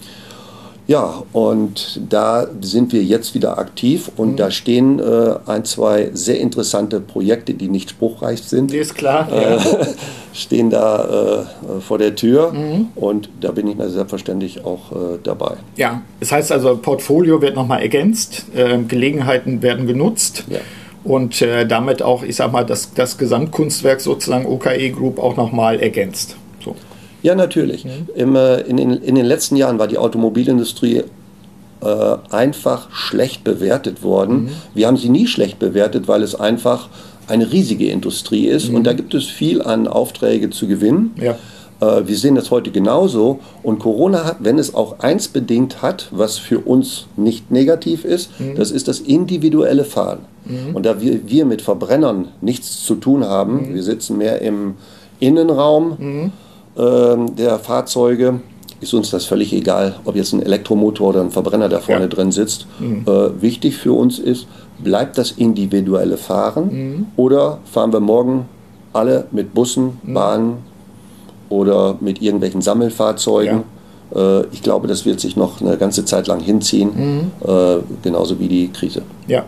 ja, 0.88 1.24
und 1.32 2.00
da 2.08 2.46
sind 2.60 2.92
wir 2.92 3.02
jetzt 3.02 3.34
wieder 3.34 3.58
aktiv 3.58 4.08
und 4.16 4.32
mhm. 4.32 4.36
da 4.36 4.50
stehen 4.52 5.00
äh, 5.00 5.34
ein, 5.46 5.64
zwei 5.64 6.10
sehr 6.12 6.38
interessante 6.38 7.00
Projekte, 7.00 7.54
die 7.54 7.68
nicht 7.68 7.90
spruchreich 7.90 8.42
sind. 8.42 8.70
Die 8.70 8.78
ist 8.78 8.94
klar. 8.94 9.30
Äh, 9.32 9.58
stehen 10.32 10.70
da 10.70 11.46
äh, 11.48 11.80
vor 11.80 11.98
der 11.98 12.14
Tür 12.14 12.52
mhm. 12.52 12.88
und 12.94 13.30
da 13.40 13.50
bin 13.50 13.66
ich 13.66 13.76
selbstverständlich 13.90 14.64
auch 14.64 14.92
äh, 14.92 15.18
dabei. 15.24 15.56
Ja, 15.74 16.02
das 16.20 16.30
heißt 16.30 16.52
also, 16.52 16.76
Portfolio 16.76 17.42
wird 17.42 17.56
nochmal 17.56 17.82
ergänzt, 17.82 18.46
ähm, 18.54 18.86
Gelegenheiten 18.86 19.62
werden 19.62 19.88
genutzt. 19.88 20.44
Ja 20.48 20.60
und 21.06 21.40
äh, 21.40 21.66
damit 21.66 22.02
auch, 22.02 22.24
ich 22.24 22.36
sag 22.36 22.52
mal, 22.52 22.64
das, 22.64 22.92
das 22.94 23.16
Gesamtkunstwerk 23.16 24.00
sozusagen 24.00 24.44
OKE 24.44 24.90
Group 24.90 25.18
auch 25.20 25.36
nochmal 25.36 25.78
ergänzt. 25.78 26.36
So. 26.64 26.74
Ja, 27.22 27.34
natürlich. 27.36 27.84
Mhm. 27.84 28.08
Im, 28.14 28.36
äh, 28.36 28.60
in, 28.62 28.78
in, 28.78 28.90
in, 28.90 29.14
den 29.14 29.24
letzten 29.24 29.54
Jahren 29.56 29.78
war 29.78 29.86
die 29.86 29.98
Automobilindustrie 29.98 31.04
äh, 31.80 32.16
einfach 32.30 32.90
schlecht 32.92 33.44
bewertet 33.44 34.02
worden. 34.02 34.44
Mhm. 34.44 34.50
Wir 34.74 34.88
haben 34.88 34.96
sie 34.96 35.08
nie 35.08 35.28
schlecht 35.28 35.60
bewertet, 35.60 36.08
weil 36.08 36.24
es 36.24 36.34
einfach 36.34 36.88
eine 37.28 37.52
riesige 37.52 37.86
Industrie 37.86 38.46
ist 38.48 38.70
mhm. 38.70 38.76
und 38.76 38.84
da 38.84 38.92
gibt 38.92 39.14
es 39.14 39.26
viel 39.26 39.62
an 39.62 39.86
Aufträge 39.86 40.50
zu 40.50 40.66
gewinnen. 40.66 41.14
Ja. 41.20 41.36
Äh, 41.80 42.06
wir 42.06 42.16
sehen 42.16 42.34
das 42.34 42.50
heute 42.50 42.70
genauso 42.70 43.40
und 43.62 43.78
Corona 43.78 44.24
hat, 44.24 44.36
wenn 44.40 44.58
es 44.58 44.74
auch 44.74 45.00
eins 45.00 45.28
bedingt 45.28 45.82
hat, 45.82 46.08
was 46.10 46.38
für 46.38 46.60
uns 46.60 47.06
nicht 47.16 47.50
negativ 47.50 48.04
ist, 48.04 48.38
mhm. 48.40 48.54
das 48.56 48.70
ist 48.70 48.88
das 48.88 49.00
individuelle 49.00 49.84
Fahren. 49.84 50.20
Mhm. 50.44 50.74
Und 50.74 50.86
da 50.86 51.00
wir, 51.00 51.28
wir 51.28 51.44
mit 51.44 51.62
Verbrennern 51.62 52.28
nichts 52.40 52.84
zu 52.84 52.94
tun 52.94 53.24
haben, 53.24 53.68
mhm. 53.68 53.74
wir 53.74 53.82
sitzen 53.82 54.18
mehr 54.18 54.40
im 54.42 54.74
Innenraum 55.20 56.30
äh, 56.76 56.80
der 57.36 57.58
Fahrzeuge, 57.58 58.40
ist 58.80 58.92
uns 58.92 59.10
das 59.10 59.24
völlig 59.24 59.52
egal, 59.52 59.96
ob 60.04 60.16
jetzt 60.16 60.32
ein 60.32 60.42
Elektromotor 60.42 61.08
oder 61.08 61.22
ein 61.22 61.30
Verbrenner 61.30 61.68
da 61.68 61.80
vorne 61.80 62.02
ja. 62.02 62.08
drin 62.08 62.30
sitzt. 62.32 62.66
Mhm. 62.78 63.04
Äh, 63.06 63.42
wichtig 63.42 63.76
für 63.76 63.92
uns 63.92 64.18
ist, 64.18 64.46
bleibt 64.78 65.16
das 65.16 65.32
individuelle 65.32 66.16
Fahren 66.18 66.68
mhm. 66.70 67.06
oder 67.16 67.58
fahren 67.64 67.92
wir 67.92 68.00
morgen 68.00 68.46
alle 68.92 69.26
mit 69.30 69.54
Bussen, 69.54 69.98
Bahnen, 70.04 70.58
oder 71.48 71.96
mit 72.00 72.22
irgendwelchen 72.22 72.62
Sammelfahrzeugen. 72.62 73.64
Ja. 74.14 74.40
Äh, 74.40 74.46
ich 74.52 74.62
glaube, 74.62 74.88
das 74.88 75.04
wird 75.04 75.20
sich 75.20 75.36
noch 75.36 75.60
eine 75.60 75.76
ganze 75.76 76.04
Zeit 76.04 76.26
lang 76.26 76.40
hinziehen, 76.40 76.90
mhm. 76.94 77.48
Äh, 77.48 77.78
genauso 78.02 78.38
wie 78.38 78.48
die 78.48 78.68
Krise. 78.68 79.02
Ja. 79.26 79.44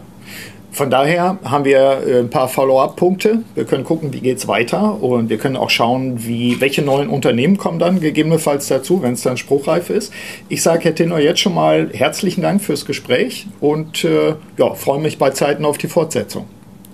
Von 0.71 0.91
daher 0.91 1.39
haben 1.43 1.65
wir 1.65 2.03
äh, 2.07 2.21
ein 2.21 2.31
paar 2.31 2.47
Follow-up-Punkte. 2.47 3.43
Wir 3.55 3.65
können 3.65 3.85
gucken, 3.85 4.13
wie 4.13 4.21
geht 4.21 4.39
es 4.39 4.47
weiter 4.47 5.03
und 5.03 5.29
wir 5.29 5.39
können 5.39 5.57
auch 5.57 5.71
schauen, 5.71 6.25
wie, 6.25 6.61
welche 6.61 6.83
neuen 6.83 7.09
Unternehmen 7.09 7.57
kommen 7.57 7.79
dann 7.79 8.01
gegebenenfalls 8.01 8.69
dazu, 8.69 9.03
wenn 9.03 9.15
es 9.15 9.23
dann 9.23 9.37
spruchreif 9.37 9.91
ist. 9.91 10.13
Ich 10.49 10.63
sage 10.63 10.85
Herr 10.85 10.95
Tenor 10.95 11.19
jetzt 11.19 11.41
schon 11.41 11.55
mal 11.55 11.91
herzlichen 11.93 12.43
Dank 12.43 12.63
fürs 12.63 12.85
Gespräch 12.85 13.47
und 13.61 14.05
äh, 14.05 14.35
ja, 14.57 14.75
freue 14.75 15.01
mich 15.01 15.19
bei 15.19 15.31
Zeiten 15.31 15.65
auf 15.65 15.79
die 15.79 15.89
Fortsetzung. 15.89 16.45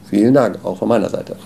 Vielen 0.08 0.32
Dank, 0.32 0.64
auch 0.64 0.78
von 0.78 0.88
meiner 0.88 1.10
Seite. 1.10 1.36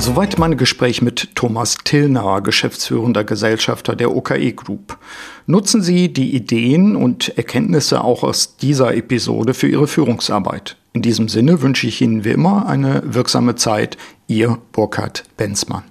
Soweit 0.00 0.38
mein 0.38 0.56
Gespräch 0.56 1.02
mit 1.02 1.36
Thomas 1.36 1.76
Tillnauer, 1.84 2.40
geschäftsführender 2.40 3.22
Gesellschafter 3.22 3.94
der 3.94 4.16
OKE 4.16 4.54
Group. 4.54 4.96
Nutzen 5.46 5.82
Sie 5.82 6.10
die 6.10 6.34
Ideen 6.34 6.96
und 6.96 7.36
Erkenntnisse 7.36 8.02
auch 8.02 8.22
aus 8.22 8.56
dieser 8.56 8.94
Episode 8.96 9.52
für 9.52 9.68
Ihre 9.68 9.86
Führungsarbeit. 9.86 10.78
In 10.94 11.02
diesem 11.02 11.28
Sinne 11.28 11.60
wünsche 11.60 11.86
ich 11.86 12.00
Ihnen 12.00 12.24
wie 12.24 12.30
immer 12.30 12.66
eine 12.66 13.02
wirksame 13.04 13.56
Zeit. 13.56 13.98
Ihr 14.26 14.56
Burkhard 14.72 15.24
Benzmann. 15.36 15.84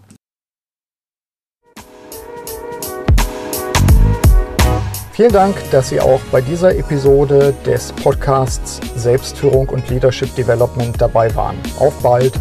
Vielen 5.12 5.34
Dank, 5.34 5.56
dass 5.70 5.90
Sie 5.90 6.02
auch 6.02 6.22
bei 6.32 6.42
dieser 6.42 6.76
Episode 6.76 7.54
des 7.64 7.94
Podcasts 7.94 8.82
Selbstführung 8.96 9.70
und 9.70 9.88
Leadership 9.92 10.34
Development 10.34 11.00
dabei 11.00 11.34
waren. 11.36 11.58
Auf 11.78 11.94
bald! 12.02 12.34